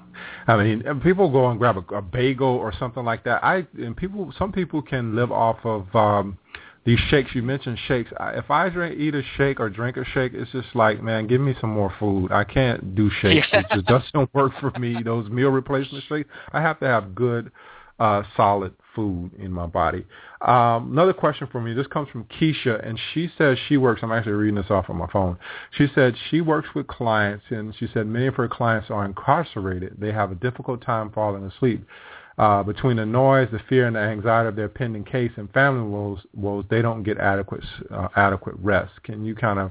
I 0.46 0.56
mean, 0.56 0.82
people 1.02 1.30
go 1.30 1.48
and 1.50 1.58
grab 1.58 1.76
a, 1.76 1.94
a 1.94 2.02
bagel 2.02 2.48
or 2.48 2.72
something 2.76 3.04
like 3.04 3.24
that. 3.24 3.44
I 3.44 3.66
and 3.78 3.96
people, 3.96 4.32
some 4.38 4.52
people 4.52 4.82
can 4.82 5.14
live 5.14 5.30
off 5.30 5.58
of 5.64 5.94
um 5.94 6.38
these 6.84 6.98
shakes. 7.10 7.30
You 7.34 7.42
mentioned 7.42 7.78
shakes. 7.86 8.10
I, 8.18 8.30
if 8.32 8.50
I 8.50 8.68
drink, 8.68 8.98
eat 8.98 9.14
a 9.14 9.22
shake 9.36 9.60
or 9.60 9.68
drink 9.68 9.96
a 9.96 10.04
shake, 10.04 10.32
it's 10.34 10.50
just 10.50 10.74
like, 10.74 11.02
man, 11.02 11.26
give 11.26 11.40
me 11.40 11.54
some 11.60 11.70
more 11.70 11.92
food. 11.98 12.32
I 12.32 12.44
can't 12.44 12.94
do 12.94 13.10
shakes. 13.20 13.46
Yeah. 13.52 13.60
It 13.60 13.66
just 13.74 13.86
doesn't 13.86 14.34
work 14.34 14.52
for 14.60 14.70
me. 14.78 15.02
Those 15.02 15.28
meal 15.28 15.50
replacement 15.50 16.04
shakes. 16.08 16.28
I 16.52 16.60
have 16.60 16.80
to 16.80 16.86
have 16.86 17.14
good, 17.14 17.52
uh, 17.98 18.22
solid 18.36 18.74
food 18.94 19.30
in 19.38 19.52
my 19.52 19.66
body. 19.66 20.06
Um, 20.40 20.92
another 20.92 21.12
question 21.12 21.46
for 21.52 21.60
me. 21.60 21.74
This 21.74 21.86
comes 21.86 22.08
from 22.08 22.24
Keisha, 22.24 22.86
and 22.86 22.98
she 23.12 23.30
says 23.36 23.58
she 23.68 23.76
works. 23.76 24.00
I'm 24.02 24.10
actually 24.10 24.32
reading 24.32 24.54
this 24.54 24.70
off 24.70 24.88
on 24.88 24.96
my 24.96 25.06
phone. 25.08 25.38
She 25.72 25.86
said 25.94 26.14
she 26.30 26.40
works 26.40 26.68
with 26.74 26.86
clients, 26.86 27.44
and 27.50 27.74
she 27.78 27.88
said 27.92 28.06
many 28.06 28.26
of 28.26 28.34
her 28.36 28.48
clients 28.48 28.90
are 28.90 29.04
incarcerated. 29.04 29.96
They 29.98 30.12
have 30.12 30.32
a 30.32 30.36
difficult 30.36 30.82
time 30.82 31.10
falling 31.12 31.44
asleep. 31.44 31.86
Uh, 32.40 32.62
between 32.62 32.96
the 32.96 33.04
noise, 33.04 33.46
the 33.52 33.60
fear, 33.68 33.86
and 33.86 33.94
the 33.96 34.00
anxiety 34.00 34.48
of 34.48 34.56
their 34.56 34.66
pending 34.66 35.04
case 35.04 35.30
and 35.36 35.52
family 35.52 35.86
woes, 35.86 36.20
woes 36.34 36.64
they 36.70 36.80
don't 36.80 37.02
get 37.02 37.18
adequate 37.18 37.62
uh, 37.90 38.08
adequate 38.16 38.54
rest. 38.62 38.92
Can 39.02 39.26
you 39.26 39.34
kind 39.34 39.58
of 39.58 39.70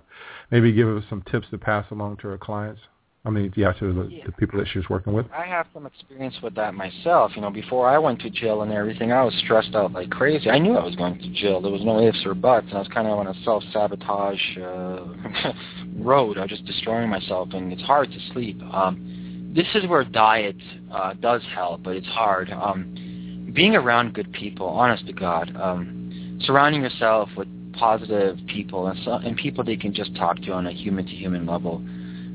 maybe 0.51 0.71
give 0.71 0.87
us 0.87 1.03
some 1.09 1.23
tips 1.23 1.47
to 1.49 1.57
pass 1.57 1.89
along 1.89 2.17
to 2.17 2.27
her 2.27 2.37
clients? 2.37 2.79
I 3.25 3.31
mean, 3.31 3.51
yeah, 3.55 3.73
to 3.73 3.91
the, 3.91 4.03
Yeah. 4.09 4.25
the 4.27 4.31
people 4.33 4.59
that 4.59 4.67
she 4.67 4.77
was 4.77 4.87
working 4.87 5.13
with. 5.13 5.25
I 5.35 5.45
have 5.47 5.65
some 5.73 5.87
experience 5.87 6.35
with 6.43 6.53
that 6.55 6.75
myself. 6.75 7.31
You 7.35 7.41
know, 7.41 7.49
before 7.49 7.89
I 7.89 7.97
went 7.97 8.21
to 8.21 8.29
jail 8.29 8.61
and 8.61 8.71
everything, 8.71 9.11
I 9.11 9.23
was 9.23 9.33
stressed 9.43 9.73
out 9.73 9.91
like 9.93 10.11
crazy. 10.11 10.51
I 10.51 10.59
knew 10.59 10.77
I 10.77 10.85
was 10.85 10.95
going 10.95 11.17
to 11.17 11.29
jail. 11.33 11.61
There 11.61 11.71
was 11.71 11.83
no 11.83 11.99
ifs 11.99 12.23
or 12.23 12.35
buts, 12.35 12.67
and 12.67 12.75
I 12.75 12.79
was 12.81 12.87
kind 12.89 13.07
of 13.07 13.17
on 13.17 13.25
a 13.25 13.33
self-sabotage 13.45 14.57
uh, 14.59 15.53
road. 15.97 16.37
I 16.37 16.41
was 16.41 16.51
just 16.51 16.65
destroying 16.65 17.09
myself, 17.09 17.49
and 17.53 17.73
it's 17.73 17.81
hard 17.81 18.11
to 18.11 18.19
sleep. 18.31 18.61
Um, 18.71 19.08
this 19.53 19.67
is 19.75 19.87
where 19.87 20.03
diet 20.03 20.55
uh, 20.91 21.13
does 21.13 21.41
help, 21.53 21.83
but 21.83 21.95
it's 21.95 22.07
hard. 22.07 22.51
Um, 22.51 23.51
being 23.53 23.75
around 23.75 24.13
good 24.13 24.31
people, 24.31 24.67
honest 24.67 25.07
to 25.07 25.13
God, 25.13 25.55
um, 25.55 26.39
surrounding 26.43 26.81
yourself 26.81 27.29
with 27.35 27.47
positive 27.73 28.37
people 28.47 28.87
and, 28.87 28.99
so, 29.03 29.13
and 29.13 29.35
people 29.37 29.63
that 29.63 29.71
you 29.71 29.79
can 29.79 29.93
just 29.93 30.15
talk 30.15 30.37
to 30.41 30.51
on 30.51 30.67
a 30.67 30.71
human-to-human 30.71 31.45
level. 31.45 31.83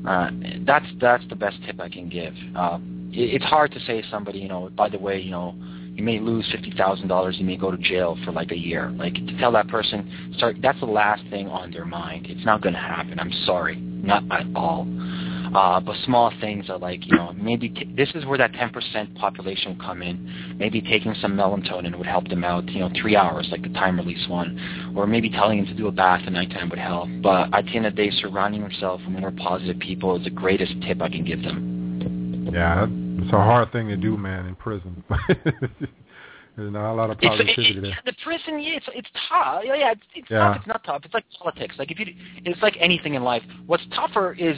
Uh, 0.07 0.29
that's 0.65 0.85
that's 0.99 1.23
the 1.29 1.35
best 1.35 1.57
tip 1.65 1.79
I 1.79 1.89
can 1.89 2.09
give. 2.09 2.33
Uh, 2.55 2.77
it, 3.11 3.35
it's 3.35 3.45
hard 3.45 3.71
to 3.71 3.79
say 3.81 4.01
to 4.01 4.09
somebody, 4.09 4.39
you 4.39 4.47
know, 4.47 4.69
by 4.75 4.89
the 4.89 4.99
way, 4.99 5.19
you 5.19 5.31
know, 5.31 5.55
you 5.93 6.03
may 6.03 6.19
lose 6.19 6.47
fifty 6.51 6.71
thousand 6.77 7.07
dollars, 7.07 7.37
you 7.39 7.45
may 7.45 7.55
go 7.57 7.71
to 7.71 7.77
jail 7.77 8.17
for 8.25 8.31
like 8.31 8.51
a 8.51 8.57
year. 8.57 8.89
Like 8.91 9.13
to 9.13 9.37
tell 9.39 9.51
that 9.53 9.67
person, 9.67 10.33
start. 10.37 10.57
That's 10.61 10.79
the 10.79 10.85
last 10.85 11.23
thing 11.29 11.47
on 11.47 11.71
their 11.71 11.85
mind. 11.85 12.27
It's 12.29 12.45
not 12.45 12.61
going 12.61 12.73
to 12.73 12.79
happen. 12.79 13.19
I'm 13.19 13.31
sorry, 13.45 13.77
not 13.77 14.23
at 14.29 14.45
all. 14.55 14.85
Uh, 15.55 15.79
but 15.79 15.95
small 16.03 16.33
things 16.41 16.69
are 16.69 16.77
like, 16.77 17.05
you 17.07 17.15
know, 17.15 17.31
maybe 17.33 17.69
t- 17.69 17.89
this 17.95 18.09
is 18.13 18.25
where 18.25 18.37
that 18.37 18.51
10% 18.51 19.15
population 19.15 19.77
will 19.77 19.85
come 19.85 20.01
in. 20.01 20.55
Maybe 20.57 20.81
taking 20.81 21.15
some 21.21 21.31
melatonin 21.37 21.97
would 21.97 22.05
help 22.07 22.27
them 22.27 22.43
out, 22.43 22.67
you 22.67 22.79
know, 22.79 22.89
three 23.01 23.15
hours, 23.15 23.47
like 23.51 23.61
the 23.63 23.69
time 23.69 23.97
release 23.97 24.27
one. 24.27 24.93
Or 24.97 25.07
maybe 25.07 25.29
telling 25.29 25.59
them 25.59 25.67
to 25.67 25.73
do 25.73 25.87
a 25.87 25.93
bath 25.93 26.23
at 26.25 26.33
nighttime 26.33 26.69
would 26.69 26.79
help. 26.79 27.07
But 27.23 27.53
at 27.53 27.63
the 27.65 27.71
end 27.77 27.85
of 27.85 27.95
the 27.95 28.03
day, 28.03 28.11
surrounding 28.19 28.61
yourself 28.63 28.99
with 29.07 29.17
more 29.17 29.31
positive 29.31 29.79
people 29.79 30.17
is 30.17 30.25
the 30.25 30.29
greatest 30.29 30.73
tip 30.81 31.01
I 31.01 31.07
can 31.07 31.23
give 31.23 31.41
them. 31.41 32.49
Yeah, 32.53 32.85
it's 33.23 33.31
a 33.33 33.37
hard 33.37 33.71
thing 33.71 33.87
to 33.87 33.95
do, 33.95 34.17
man, 34.17 34.47
in 34.47 34.55
prison. 34.55 35.05
There's 36.57 36.71
not 36.71 36.91
a 36.91 36.95
lot 36.95 37.09
of 37.09 37.17
It's, 37.21 37.27
positivity 37.27 37.77
it, 37.77 37.81
there. 37.81 37.97
the 38.05 38.13
prison, 38.23 38.59
yeah, 38.61 38.75
it's, 38.75 38.85
it's 38.93 39.09
tough. 39.29 39.61
Yeah, 39.65 39.75
yeah, 39.75 39.91
it's, 39.91 40.01
it's 40.15 40.29
Yeah. 40.29 40.39
tough. 40.39 40.57
It's 40.57 40.67
not 40.67 40.83
tough. 40.83 41.01
It's 41.05 41.13
like 41.13 41.25
politics. 41.37 41.75
Like 41.79 41.91
if 41.91 41.99
you, 41.99 42.07
it's 42.45 42.61
like 42.61 42.75
anything 42.79 43.13
in 43.15 43.23
life. 43.23 43.43
What's 43.67 43.83
tougher 43.93 44.33
is 44.33 44.57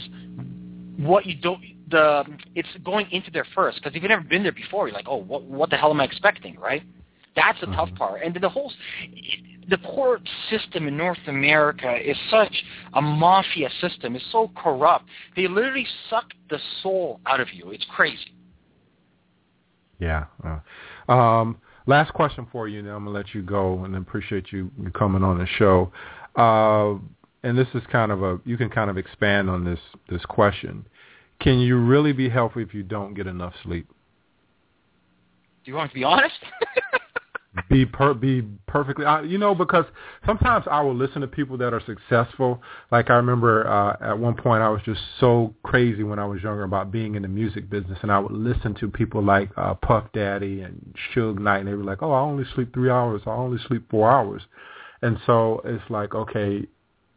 what 0.98 1.26
you 1.26 1.36
don't. 1.36 1.62
The 1.90 2.26
it's 2.56 2.68
going 2.84 3.08
into 3.12 3.32
there 3.32 3.46
first 3.56 3.78
because 3.78 3.96
if 3.96 4.02
you've 4.02 4.10
never 4.10 4.24
been 4.24 4.44
there 4.44 4.52
before, 4.52 4.88
you're 4.88 4.96
like, 4.96 5.08
oh, 5.08 5.18
what, 5.18 5.44
what 5.44 5.70
the 5.70 5.78
hell 5.78 5.92
am 5.92 6.02
I 6.02 6.04
expecting, 6.04 6.60
right? 6.60 6.84
That's 7.36 7.60
the 7.62 7.68
tough 7.68 7.90
Mhm. 7.90 7.98
part. 7.98 8.22
And 8.24 8.36
the 8.36 8.50
whole, 8.50 8.74
the 9.70 9.78
court 9.78 10.28
system 10.50 10.88
in 10.88 10.98
North 10.98 11.20
America 11.28 11.96
is 11.96 12.18
such 12.30 12.66
a 12.94 13.02
mafia 13.02 13.70
system. 13.80 14.16
It's 14.16 14.26
so 14.32 14.52
corrupt. 14.56 15.06
They 15.36 15.48
literally 15.48 15.88
suck 16.10 16.34
the 16.50 16.60
soul 16.82 17.22
out 17.26 17.40
of 17.40 17.54
you. 17.54 17.72
It's 17.72 17.86
crazy. 17.86 18.34
Yeah. 20.00 20.26
Uh, 20.44 21.12
um, 21.12 21.58
last 21.86 22.12
question 22.14 22.48
for 22.52 22.68
you, 22.68 22.80
and 22.80 22.88
I'm 22.88 23.06
gonna 23.06 23.16
let 23.16 23.34
you 23.34 23.44
go, 23.44 23.84
and 23.86 23.96
I 23.96 24.00
appreciate 24.00 24.52
you 24.52 24.72
you 24.82 24.90
coming 24.92 25.24
on 25.24 25.38
the 25.38 25.46
show. 25.46 25.92
Uh, 26.36 26.96
and 27.44 27.58
this 27.58 27.68
is 27.74 27.82
kind 27.92 28.12
of 28.12 28.24
a 28.24 28.40
you 28.46 28.58
can 28.58 28.70
kind 28.70 28.90
of 28.90 28.98
expand 28.98 29.50
on 29.50 29.64
this 29.64 29.80
this 30.10 30.26
question. 30.26 30.86
Can 31.40 31.60
you 31.60 31.78
really 31.78 32.14
be 32.14 32.30
healthy 32.30 32.62
if 32.62 32.74
you 32.74 32.84
don't 32.84 33.14
get 33.14 33.28
enough 33.28 33.54
sleep? 33.64 33.88
Do 35.64 35.72
you 35.72 35.78
want 35.78 35.92
to 35.92 35.96
be 35.96 36.04
honest? 36.04 36.36
be 37.70 37.86
per 37.86 38.14
be 38.14 38.44
perfectly 38.68 39.04
uh, 39.04 39.22
you 39.22 39.40
know 39.40 39.56
because 39.56 39.86
sometimes 40.26 40.66
I 40.70 40.82
will 40.82 40.96
listen 40.96 41.22
to 41.22 41.28
people 41.28 41.58
that 41.58 41.74
are 41.74 41.82
successful 41.86 42.62
like 42.92 43.10
I 43.10 43.16
remember 43.16 43.68
uh 43.68 43.98
at 44.00 44.20
one 44.20 44.36
point 44.36 44.62
I 44.62 44.70
was 44.70 44.82
just 44.86 45.02
so 45.20 45.56
crazy 45.64 46.04
when 46.04 46.20
I 46.20 46.26
was 46.26 46.44
younger 46.44 46.64
about 46.64 46.92
being 46.92 47.16
in 47.16 47.24
the 47.24 47.28
music 47.28 47.68
business 47.68 47.98
and 48.04 48.12
I 48.12 48.20
would 48.20 48.32
listen 48.32 48.76
to 48.76 48.90
people 48.90 49.24
like 49.24 49.50
uh 49.58 49.74
Puff 49.74 50.04
Daddy 50.14 50.62
and 50.62 50.96
Suge 51.16 51.40
Knight 51.40 51.60
and 51.60 51.68
they 51.68 51.74
were 51.74 51.84
like 51.84 52.04
oh 52.04 52.12
I 52.12 52.20
only 52.20 52.46
sleep 52.54 52.76
3 52.76 52.92
hours 52.92 53.24
I 53.26 53.32
only 53.32 53.58
sleep 53.68 53.90
4 53.90 54.12
hours 54.12 54.44
And 55.02 55.18
so 55.26 55.62
it's 55.64 55.84
like, 55.90 56.16
okay, 56.16 56.66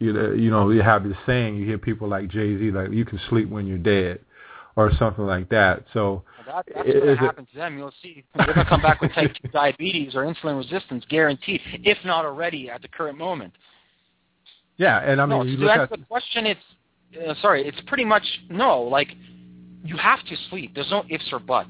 you 0.01 0.13
know, 0.13 0.33
you 0.33 0.51
know, 0.51 0.71
you 0.71 0.83
have 0.83 1.05
this 1.05 1.17
saying, 1.27 1.57
you 1.57 1.67
hear 1.67 1.79
people 1.79 2.09
like 2.09 2.29
Jay 2.29 2.59
Z, 2.59 2.71
like 2.73 2.91
you 2.91 3.05
can 3.05 3.21
sleep 3.29 3.49
when 3.49 3.67
you're 3.67 3.79
dead, 3.79 4.19
or 4.75 4.91
something 4.99 5.27
like 5.27 5.49
that. 5.51 5.85
So 5.93 6.25
that, 6.47 6.65
that's 6.75 6.89
going 6.89 7.07
to 7.07 7.17
happen 7.17 7.47
to 7.53 7.57
them. 7.57 7.79
You'll 7.79 7.93
see 8.03 8.25
they're 8.35 8.47
going 8.47 8.59
to 8.59 8.65
come 8.65 8.83
back 8.83 9.03
with 9.03 9.13
type 9.13 9.33
2 9.43 9.49
diabetes 9.49 10.15
or 10.15 10.25
insulin 10.25 10.57
resistance, 10.57 11.05
guaranteed, 11.09 11.61
if 11.85 11.99
not 12.05 12.25
already 12.25 12.71
at 12.71 12.83
the 12.83 12.89
current 12.89 13.19
moment. 13.19 13.53
Yeah, 14.79 14.99
and 15.01 15.21
I 15.21 15.27
mean, 15.27 15.39
no, 15.39 15.45
you 15.45 15.57
to 15.59 15.63
look 15.65 15.71
answer 15.71 15.83
at 15.95 16.01
the 16.01 16.07
question, 16.07 16.47
it's 16.47 16.61
uh, 17.29 17.35
sorry, 17.43 17.67
it's 17.69 17.81
pretty 17.87 18.05
much 18.05 18.25
no. 18.49 18.81
Like 18.81 19.09
you 19.85 19.99
have 19.99 20.25
to 20.25 20.37
sleep. 20.49 20.73
There's 20.75 20.91
no 20.91 21.05
ifs 21.11 21.29
or 21.33 21.39
buts, 21.39 21.69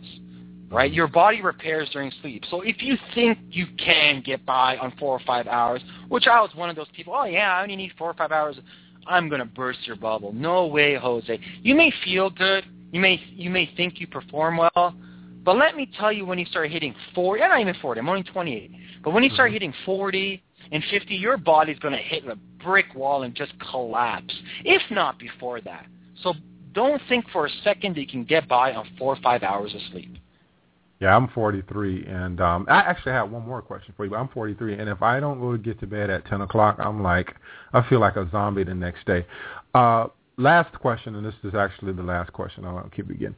right? 0.70 0.92
Your 0.92 1.08
body 1.08 1.42
repairs 1.42 1.88
during 1.92 2.12
sleep. 2.22 2.44
So 2.50 2.60
if 2.62 2.82
you 2.82 2.96
think 3.14 3.38
you 3.50 3.66
can 3.76 4.22
get 4.24 4.44
by 4.46 4.76
on 4.76 4.92
four 4.98 5.14
or 5.16 5.20
five 5.26 5.46
hours, 5.46 5.82
which 6.08 6.26
I 6.26 6.40
was 6.40 6.54
one 6.54 6.70
of 6.70 6.76
those 6.76 6.88
people, 6.94 7.14
oh 7.16 7.24
yeah, 7.24 7.52
I 7.52 7.62
only 7.62 7.76
need 7.76 7.92
four 7.98 8.10
or 8.10 8.14
five 8.14 8.32
hours. 8.32 8.58
I'm 9.06 9.28
gonna 9.28 9.44
burst 9.44 9.80
your 9.86 9.96
bubble. 9.96 10.32
No 10.32 10.66
way, 10.66 10.94
Jose. 10.94 11.38
You 11.62 11.74
may 11.74 11.92
feel 12.04 12.30
good. 12.30 12.64
You 12.92 13.00
may 13.00 13.20
you 13.30 13.50
may 13.50 13.70
think 13.76 14.00
you 14.00 14.06
perform 14.06 14.56
well, 14.58 14.94
but 15.42 15.56
let 15.56 15.76
me 15.76 15.90
tell 15.98 16.12
you, 16.12 16.24
when 16.26 16.38
you 16.38 16.44
start 16.46 16.70
hitting 16.70 16.94
40, 17.14 17.42
I'm 17.42 17.50
not 17.50 17.60
even 17.60 17.74
40. 17.80 18.00
I'm 18.00 18.08
only 18.08 18.22
28. 18.22 18.70
But 19.02 19.12
when 19.12 19.22
you 19.22 19.30
start 19.30 19.50
Mhm. 19.50 19.54
hitting 19.54 19.72
40 19.84 20.42
and 20.70 20.84
50, 20.84 21.16
your 21.16 21.36
body's 21.36 21.78
going 21.78 21.94
to 21.94 22.00
hit 22.00 22.26
a 22.26 22.36
brick 22.62 22.94
wall 22.94 23.22
and 23.22 23.34
just 23.34 23.58
collapse, 23.58 24.34
if 24.64 24.82
not 24.90 25.18
before 25.18 25.60
that. 25.62 25.86
So 26.16 26.34
don't 26.72 27.00
think 27.08 27.28
for 27.30 27.46
a 27.46 27.50
second 27.64 27.96
that 27.96 28.00
you 28.02 28.06
can 28.06 28.24
get 28.24 28.46
by 28.46 28.74
on 28.74 28.86
four 28.98 29.14
or 29.14 29.16
five 29.16 29.42
hours 29.42 29.74
of 29.74 29.80
sleep. 29.90 30.18
Yeah, 31.00 31.16
I'm 31.16 31.28
43, 31.28 32.04
and 32.06 32.40
um, 32.42 32.66
I 32.68 32.80
actually 32.80 33.12
have 33.12 33.30
one 33.30 33.46
more 33.46 33.62
question 33.62 33.94
for 33.96 34.04
you. 34.04 34.14
I'm 34.14 34.28
43, 34.28 34.78
and 34.78 34.88
if 34.88 35.00
I 35.00 35.18
don't 35.18 35.40
go 35.40 35.52
to 35.52 35.58
get 35.58 35.80
to 35.80 35.86
bed 35.86 36.10
at 36.10 36.26
10 36.26 36.42
o'clock, 36.42 36.76
I'm 36.78 37.02
like, 37.02 37.36
I 37.72 37.88
feel 37.88 38.00
like 38.00 38.16
a 38.16 38.28
zombie 38.30 38.64
the 38.64 38.74
next 38.74 39.06
day. 39.06 39.24
Uh, 39.74 40.08
last 40.36 40.78
question, 40.78 41.14
and 41.14 41.24
this 41.24 41.34
is 41.42 41.54
actually 41.54 41.94
the 41.94 42.02
last 42.02 42.34
question. 42.34 42.66
I 42.66 42.72
won't 42.72 42.94
keep 42.94 43.08
it 43.08 43.14
again. 43.14 43.34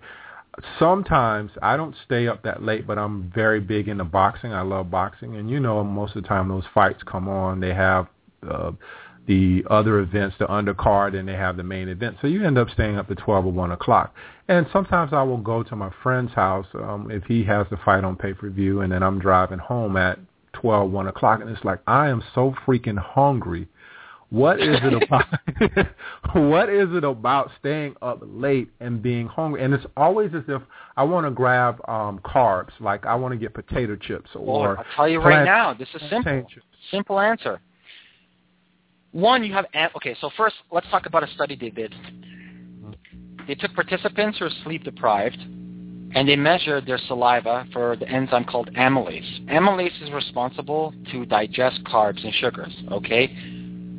Sometimes 0.80 1.52
I 1.62 1.76
don't 1.76 1.94
stay 2.04 2.26
up 2.26 2.42
that 2.42 2.64
late, 2.64 2.84
but 2.84 2.98
I'm 2.98 3.30
very 3.32 3.60
big 3.60 3.86
into 3.86 4.04
boxing. 4.04 4.52
I 4.52 4.62
love 4.62 4.90
boxing, 4.90 5.36
and 5.36 5.48
you 5.48 5.60
know, 5.60 5.84
most 5.84 6.16
of 6.16 6.22
the 6.22 6.28
time 6.28 6.48
those 6.48 6.64
fights 6.74 7.02
come 7.06 7.28
on, 7.28 7.60
they 7.60 7.72
have 7.72 8.08
uh, 8.46 8.72
the 9.26 9.64
other 9.70 10.00
events, 10.00 10.36
the 10.38 10.46
undercard, 10.46 11.18
and 11.18 11.28
they 11.28 11.34
have 11.34 11.56
the 11.56 11.62
main 11.62 11.88
event. 11.88 12.16
So 12.20 12.26
you 12.26 12.44
end 12.44 12.58
up 12.58 12.68
staying 12.70 12.96
up 12.96 13.08
to 13.08 13.14
12 13.14 13.46
or 13.46 13.52
1 13.52 13.72
o'clock. 13.72 14.14
And 14.48 14.66
sometimes 14.72 15.12
I 15.12 15.22
will 15.22 15.38
go 15.38 15.62
to 15.62 15.76
my 15.76 15.90
friend's 16.02 16.32
house 16.32 16.66
um, 16.74 17.10
if 17.10 17.24
he 17.24 17.44
has 17.44 17.66
the 17.70 17.76
fight 17.84 18.04
on 18.04 18.16
pay-per-view, 18.16 18.80
and 18.80 18.92
then 18.92 19.02
I'm 19.02 19.20
driving 19.20 19.58
home 19.58 19.96
at 19.96 20.18
12, 20.54 20.90
1 20.90 21.06
o'clock, 21.08 21.40
and 21.40 21.48
it's 21.48 21.64
like 21.64 21.80
I 21.86 22.08
am 22.08 22.22
so 22.34 22.54
freaking 22.66 22.98
hungry. 22.98 23.68
What 24.30 24.60
is 24.60 24.78
it 24.82 25.02
about? 25.02 25.26
what 26.34 26.68
is 26.68 26.88
it 26.92 27.04
about 27.04 27.50
staying 27.60 27.94
up 28.02 28.20
late 28.22 28.70
and 28.80 29.00
being 29.02 29.28
hungry? 29.28 29.62
And 29.62 29.72
it's 29.72 29.86
always 29.96 30.30
as 30.34 30.42
if 30.48 30.62
I 30.96 31.04
want 31.04 31.26
to 31.26 31.30
grab 31.30 31.80
um 31.86 32.18
carbs, 32.24 32.70
like 32.80 33.06
I 33.06 33.14
want 33.14 33.32
to 33.32 33.38
get 33.38 33.54
potato 33.54 33.94
chips 33.94 34.30
or 34.34 34.60
Well, 34.60 34.76
I'll 34.78 34.84
tell 34.96 35.08
you 35.08 35.20
right 35.20 35.44
now, 35.44 35.74
this 35.74 35.88
is 35.94 36.02
simple. 36.10 36.46
Simple 36.90 37.20
answer. 37.20 37.60
One, 39.12 39.44
you 39.44 39.52
have 39.52 39.66
okay. 39.96 40.16
So 40.20 40.30
first, 40.36 40.56
let's 40.70 40.88
talk 40.90 41.06
about 41.06 41.22
a 41.22 41.28
study 41.34 41.56
they 41.56 41.70
did. 41.70 41.94
They 43.46 43.54
took 43.54 43.74
participants 43.74 44.38
who 44.38 44.46
are 44.46 44.50
sleep 44.64 44.84
deprived, 44.84 45.38
and 46.14 46.28
they 46.28 46.36
measured 46.36 46.86
their 46.86 46.98
saliva 47.06 47.66
for 47.72 47.96
the 47.96 48.08
enzyme 48.08 48.44
called 48.44 48.70
amylase. 48.74 49.46
Amylase 49.48 50.02
is 50.02 50.10
responsible 50.10 50.94
to 51.10 51.26
digest 51.26 51.82
carbs 51.84 52.24
and 52.24 52.32
sugars. 52.34 52.74
Okay. 52.90 53.26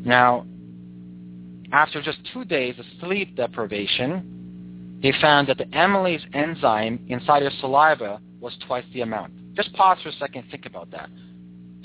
Now, 0.05 0.45
after 1.71 2.01
just 2.01 2.19
two 2.33 2.45
days 2.45 2.75
of 2.79 2.85
sleep 2.99 3.35
deprivation, 3.35 4.99
they 5.01 5.13
found 5.21 5.47
that 5.49 5.57
the 5.57 5.65
amylase 5.65 6.23
enzyme 6.33 6.99
inside 7.07 7.43
your 7.43 7.51
saliva 7.59 8.19
was 8.39 8.57
twice 8.65 8.85
the 8.93 9.01
amount. 9.01 9.33
Just 9.55 9.73
pause 9.73 9.97
for 10.01 10.09
a 10.09 10.13
second 10.13 10.43
and 10.43 10.51
think 10.51 10.65
about 10.65 10.89
that. 10.91 11.09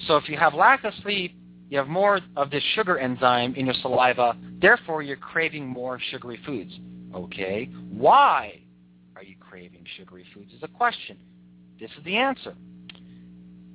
So 0.07 0.17
if 0.17 0.29
you 0.29 0.37
have 0.37 0.55
lack 0.55 0.85
of 0.85 0.95
sleep, 1.03 1.35
you 1.69 1.79
have 1.79 1.89
more 1.89 2.21
of 2.37 2.51
this 2.51 2.63
sugar 2.75 2.99
enzyme 2.99 3.55
in 3.55 3.67
your 3.67 3.75
saliva, 3.83 4.37
therefore 4.61 5.03
you're 5.03 5.17
craving 5.17 5.67
more 5.67 6.01
sugary 6.11 6.41
foods. 6.47 6.73
Okay, 7.15 7.71
why 7.91 8.61
are 9.17 9.23
you 9.23 9.37
craving 9.39 9.85
sugary 9.97 10.25
foods 10.35 10.53
is 10.53 10.63
a 10.63 10.69
question. 10.69 11.17
This 11.81 11.91
is 11.99 12.05
the 12.05 12.17
answer. 12.17 12.55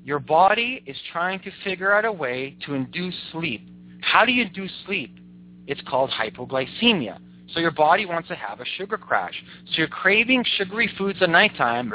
Your 0.03 0.19
body 0.19 0.83
is 0.85 0.97
trying 1.11 1.39
to 1.41 1.51
figure 1.63 1.93
out 1.93 2.05
a 2.05 2.11
way 2.11 2.57
to 2.65 2.73
induce 2.73 3.15
sleep. 3.31 3.69
How 4.01 4.25
do 4.25 4.31
you 4.31 4.43
induce 4.43 4.71
sleep? 4.85 5.17
It's 5.65 5.81
called 5.87 6.11
hypoglycemia. 6.11 7.19
So 7.53 7.59
your 7.59 7.71
body 7.71 8.05
wants 8.05 8.27
to 8.29 8.35
have 8.35 8.59
a 8.59 8.65
sugar 8.77 8.97
crash. 8.97 9.33
So 9.67 9.73
you're 9.77 9.87
craving 9.87 10.43
sugary 10.57 10.89
foods 10.97 11.19
at 11.21 11.29
nighttime. 11.29 11.91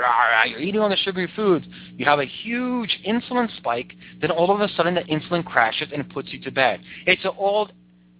You're 0.49 0.61
eating 0.61 0.81
all 0.81 0.89
the 0.89 0.97
sugary 0.97 1.31
foods. 1.35 1.67
You 1.97 2.05
have 2.05 2.21
a 2.21 2.27
huge 2.27 2.97
insulin 3.07 3.55
spike. 3.57 3.93
Then 4.21 4.31
all 4.31 4.55
of 4.55 4.61
a 4.61 4.69
sudden 4.75 4.95
the 4.95 5.03
insulin 5.03 5.45
crashes 5.45 5.89
and 5.93 6.09
puts 6.11 6.33
you 6.33 6.41
to 6.43 6.51
bed. 6.51 6.81
It's 7.07 7.25
an 7.25 7.33
old 7.37 7.73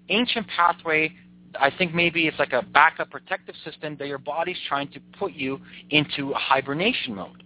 ancient 0.09 0.47
pathway. 0.49 1.13
I 1.59 1.71
think 1.71 1.95
maybe 1.95 2.27
it's 2.27 2.39
like 2.39 2.53
a 2.53 2.63
backup 2.63 3.11
protective 3.11 3.55
system 3.65 3.97
that 3.99 4.09
your 4.09 4.19
body's 4.19 4.59
trying 4.69 4.89
to 4.89 5.01
put 5.19 5.33
you 5.33 5.61
into 5.91 6.33
hibernation 6.35 7.15
mode. 7.15 7.43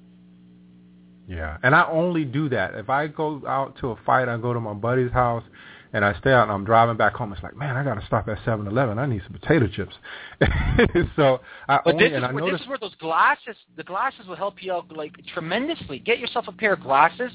Yeah, 1.29 1.57
and 1.63 1.75
I 1.75 1.89
only 1.89 2.25
do 2.25 2.49
that 2.49 2.75
if 2.75 2.91
I 2.91 3.07
go 3.07 3.43
out 3.47 3.77
to 3.79 3.91
a 3.91 3.97
fight. 4.05 4.29
I 4.29 4.37
go 4.39 4.53
to 4.53 4.61
my 4.61 4.75
buddy's 4.75 5.13
house, 5.13 5.45
and 5.93 6.05
I 6.05 6.19
stay 6.19 6.33
out, 6.33 6.45
and 6.45 6.53
I'm 6.53 6.65
driving 6.65 6.97
back 6.97 7.15
home. 7.15 7.33
It's 7.33 7.43
like, 7.43 7.57
man, 7.57 7.77
I 7.77 7.85
got 7.85 7.95
to 8.01 8.07
stop 8.07 8.29
at 8.29 8.39
Seven 8.45 8.67
Eleven. 8.67 8.99
I 8.99 9.07
need 9.07 9.23
some 9.25 9.39
potato 9.39 9.69
chips. 9.69 9.95
so 11.17 11.41
I 11.69 11.81
But 11.85 11.95
only, 11.95 12.05
this 12.05 12.11
is, 12.13 12.17
and 12.17 12.25
I 12.27 12.33
where, 12.33 12.45
notice, 12.45 12.61
this 12.61 12.61
is 12.63 12.69
where 12.69 12.79
those 12.79 12.95
glasses, 12.97 13.57
the 13.77 13.85
glasses 13.85 14.27
will 14.27 14.37
help 14.37 14.63
you 14.63 14.73
out 14.73 14.91
like 14.97 15.13
tremendously. 15.35 15.99
Get 15.99 16.19
yourself 16.19 16.47
a 16.49 16.53
pair 16.53 16.73
of 16.73 16.81
glasses. 16.81 17.31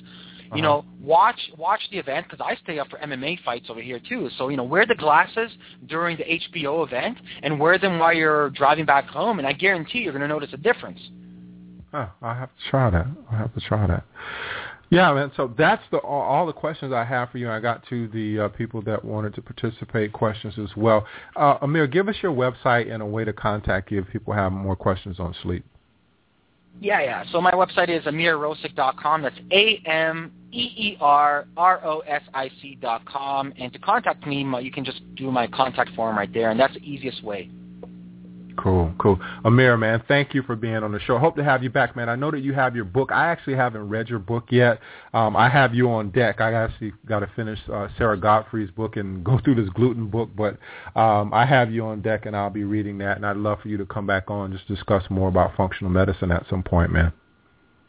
You 0.54 0.54
Uh-huh. 0.54 0.62
know, 0.62 0.86
watch 1.02 1.40
watch 1.58 1.82
the 1.92 1.98
event 1.98 2.28
because 2.30 2.46
I 2.46 2.56
stay 2.64 2.80
up 2.80 2.88
for 2.90 2.98
MMA 3.00 3.44
fights 3.44 3.70
over 3.70 3.82
here 3.82 4.00
too. 4.00 4.30
So 4.38 4.48
you 4.48 4.56
know, 4.58 4.64
wear 4.64 4.86
the 4.86 4.96
glasses 4.96 5.52
during 5.88 6.16
the 6.18 6.24
HBO 6.24 6.86
event 6.88 7.18
and 7.44 7.60
wear 7.60 7.78
them 7.78 8.00
while 8.00 8.14
you're 8.14 8.50
driving 8.52 8.86
back 8.86 9.08
home, 9.08 9.40
and 9.40 9.48
I 9.48 9.52
guarantee 9.52 10.00
you're 10.00 10.14
going 10.14 10.22
to 10.22 10.28
notice 10.28 10.50
a 10.54 10.58
difference. 10.58 11.00
Oh, 11.94 12.10
I 12.22 12.34
have 12.34 12.50
to 12.50 12.70
try 12.70 12.90
that. 12.90 13.08
I 13.32 13.38
have 13.38 13.54
to 13.54 13.60
try 13.62 13.88
that. 13.88 14.06
Yeah, 14.90 15.14
man. 15.14 15.32
So 15.36 15.54
that's 15.58 15.84
the 15.92 15.98
all, 15.98 16.22
all 16.22 16.46
the 16.46 16.54
questions 16.54 16.94
I 16.94 17.04
have 17.04 17.30
for 17.30 17.40
you. 17.40 17.50
I 17.50 17.60
got 17.60 17.86
to 17.90 18.08
the 18.08 18.46
uh, 18.46 18.48
people 18.50 18.82
that 18.84 19.04
wanted 19.04 19.36
to 19.36 19.42
participate 19.42 20.14
questions 20.14 20.54
as 20.58 20.70
well. 20.78 21.06
Uh, 21.36 21.58
Ameer, 21.60 21.88
give 21.88 22.08
us 22.08 22.16
your 22.22 22.32
website 22.32 22.90
and 22.92 23.04
a 23.04 23.06
way 23.06 23.26
to 23.26 23.34
contact 23.34 23.92
you 23.92 24.00
if 24.02 24.08
people 24.10 24.34
have 24.34 24.52
more 24.52 24.78
questions 24.78 25.20
on 25.20 25.36
sleep. 25.44 25.66
Yeah, 26.80 27.02
yeah. 27.02 27.24
So 27.32 27.42
my 27.42 27.52
website 27.52 27.90
is 27.90 28.04
ameerrosic.com. 28.06 29.24
That's 29.24 29.36
A-M-E-E-R-R-O-S-I-C 29.52 30.28
dot 32.82 33.04
com. 33.06 33.52
And 33.60 33.74
to 33.74 33.80
contact 33.80 34.28
me, 34.28 34.46
you 34.62 34.72
can 34.72 34.86
just 34.86 35.02
do 35.16 35.32
my 35.32 35.48
contact 35.48 35.90
form 35.96 36.16
right 36.16 36.32
there, 36.32 36.52
and 36.52 36.60
that's 36.60 36.76
the 36.76 36.84
easiest 36.84 37.24
way. 37.24 37.50
Cool. 39.00 39.20
Ameer, 39.46 39.78
man, 39.78 40.04
thank 40.08 40.34
you 40.34 40.42
for 40.44 40.56
being 40.56 40.76
on 40.76 40.92
the 40.92 41.00
show. 41.00 41.18
Hope 41.18 41.36
to 41.36 41.44
have 41.44 41.64
you 41.64 41.70
back, 41.70 41.96
man. 41.96 42.10
I 42.10 42.16
know 42.16 42.32
that 42.32 42.40
you 42.40 42.54
have 42.54 42.76
your 42.76 42.86
book. 42.86 43.12
I 43.12 43.28
actually 43.28 43.56
haven't 43.56 43.88
read 43.90 44.10
your 44.10 44.20
book 44.20 44.46
yet. 44.50 44.80
Um, 45.14 45.36
I 45.36 45.50
have 45.50 45.74
you 45.74 45.90
on 45.90 46.12
deck. 46.12 46.42
I 46.42 46.54
actually 46.54 46.94
got 47.06 47.20
to 47.20 47.30
finish 47.36 47.60
uh, 47.72 47.88
Sarah 47.98 48.20
Godfrey's 48.20 48.72
book 48.72 48.98
and 48.98 49.24
go 49.24 49.40
through 49.44 49.56
this 49.56 49.70
gluten 49.70 50.08
book, 50.08 50.30
but 50.36 50.58
um, 51.00 51.34
I 51.34 51.46
have 51.46 51.72
you 51.72 51.86
on 51.86 52.02
deck, 52.02 52.26
and 52.26 52.36
I'll 52.36 52.50
be 52.50 52.64
reading 52.64 52.98
that. 53.00 53.18
And 53.18 53.26
I'd 53.26 53.38
love 53.38 53.60
for 53.62 53.68
you 53.68 53.78
to 53.78 53.86
come 53.86 54.08
back 54.08 54.30
on 54.30 54.52
just 54.52 54.68
discuss 54.68 55.04
more 55.10 55.30
about 55.30 55.56
functional 55.56 55.92
medicine 55.92 56.32
at 56.32 56.46
some 56.50 56.64
point, 56.64 56.92
man. 56.92 57.14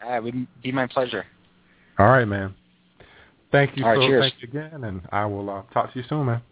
Uh, 0.06 0.14
it 0.14 0.22
would 0.22 0.46
be 0.62 0.72
my 0.72 0.86
pleasure. 0.86 1.24
All 1.98 2.09
right, 2.09 2.26
man. 2.26 2.54
Thank 3.50 3.76
you 3.76 3.84
All 3.84 3.96
right, 3.96 4.11
so 4.11 4.20
thank 4.20 4.34
you 4.40 4.48
again, 4.48 4.84
and 4.84 5.00
I 5.11 5.24
will 5.24 5.48
uh, 5.48 5.62
talk 5.72 5.92
to 5.92 5.98
you 5.98 6.04
soon, 6.09 6.26
man. 6.26 6.42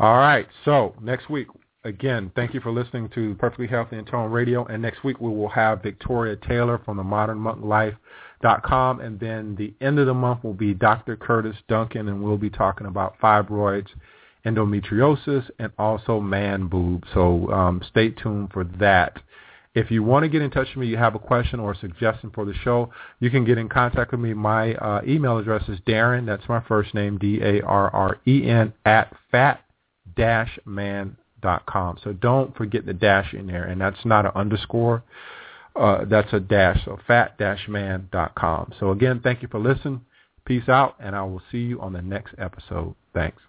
All 0.00 0.16
right. 0.16 0.46
So 0.64 0.94
next 1.02 1.28
week, 1.28 1.48
again, 1.82 2.30
thank 2.36 2.54
you 2.54 2.60
for 2.60 2.70
listening 2.70 3.08
to 3.16 3.34
Perfectly 3.34 3.66
Healthy 3.66 3.96
and 3.96 4.06
Tone 4.06 4.30
Radio. 4.30 4.64
And 4.64 4.80
next 4.80 5.02
week 5.02 5.20
we 5.20 5.28
will 5.28 5.48
have 5.48 5.82
Victoria 5.82 6.36
Taylor 6.36 6.80
from 6.84 6.98
the 6.98 7.02
modernmonklife.com. 7.02 9.00
And 9.00 9.18
then 9.18 9.56
the 9.56 9.74
end 9.84 9.98
of 9.98 10.06
the 10.06 10.14
month 10.14 10.44
will 10.44 10.54
be 10.54 10.72
Dr. 10.72 11.16
Curtis 11.16 11.56
Duncan, 11.68 12.08
and 12.08 12.22
we'll 12.22 12.38
be 12.38 12.48
talking 12.48 12.86
about 12.86 13.18
fibroids, 13.18 13.88
endometriosis, 14.46 15.50
and 15.58 15.72
also 15.78 16.20
man 16.20 16.68
boob. 16.68 17.04
So 17.12 17.50
um, 17.50 17.82
stay 17.90 18.10
tuned 18.10 18.52
for 18.52 18.62
that. 18.78 19.18
If 19.74 19.90
you 19.90 20.04
want 20.04 20.22
to 20.22 20.28
get 20.28 20.42
in 20.42 20.50
touch 20.50 20.68
with 20.68 20.78
me, 20.78 20.86
you 20.86 20.96
have 20.96 21.16
a 21.16 21.20
question 21.20 21.58
or 21.58 21.72
a 21.72 21.76
suggestion 21.76 22.30
for 22.32 22.44
the 22.44 22.54
show, 22.54 22.90
you 23.18 23.30
can 23.30 23.44
get 23.44 23.58
in 23.58 23.68
contact 23.68 24.12
with 24.12 24.20
me. 24.20 24.32
My 24.32 24.74
uh, 24.74 25.02
email 25.06 25.38
address 25.38 25.68
is 25.68 25.80
Darren, 25.80 26.24
that's 26.24 26.48
my 26.48 26.60
first 26.68 26.94
name, 26.94 27.18
D-A-R-R-E-N, 27.18 28.72
at 28.84 29.14
phat-man.com. 30.18 31.98
So 32.02 32.12
don't 32.12 32.56
forget 32.56 32.84
the 32.84 32.92
dash 32.92 33.32
in 33.32 33.46
there, 33.46 33.64
and 33.64 33.80
that's 33.80 34.04
not 34.04 34.26
an 34.26 34.32
underscore. 34.34 35.02
Uh, 35.76 36.04
that's 36.04 36.32
a 36.32 36.40
dash, 36.40 36.84
so 36.84 36.98
phat-man.com. 37.06 38.74
So 38.80 38.90
again, 38.90 39.20
thank 39.22 39.42
you 39.42 39.48
for 39.48 39.60
listening. 39.60 40.00
Peace 40.44 40.68
out, 40.68 40.96
and 40.98 41.14
I 41.14 41.22
will 41.22 41.42
see 41.52 41.58
you 41.58 41.80
on 41.80 41.92
the 41.92 42.02
next 42.02 42.34
episode. 42.38 42.94
Thanks. 43.14 43.47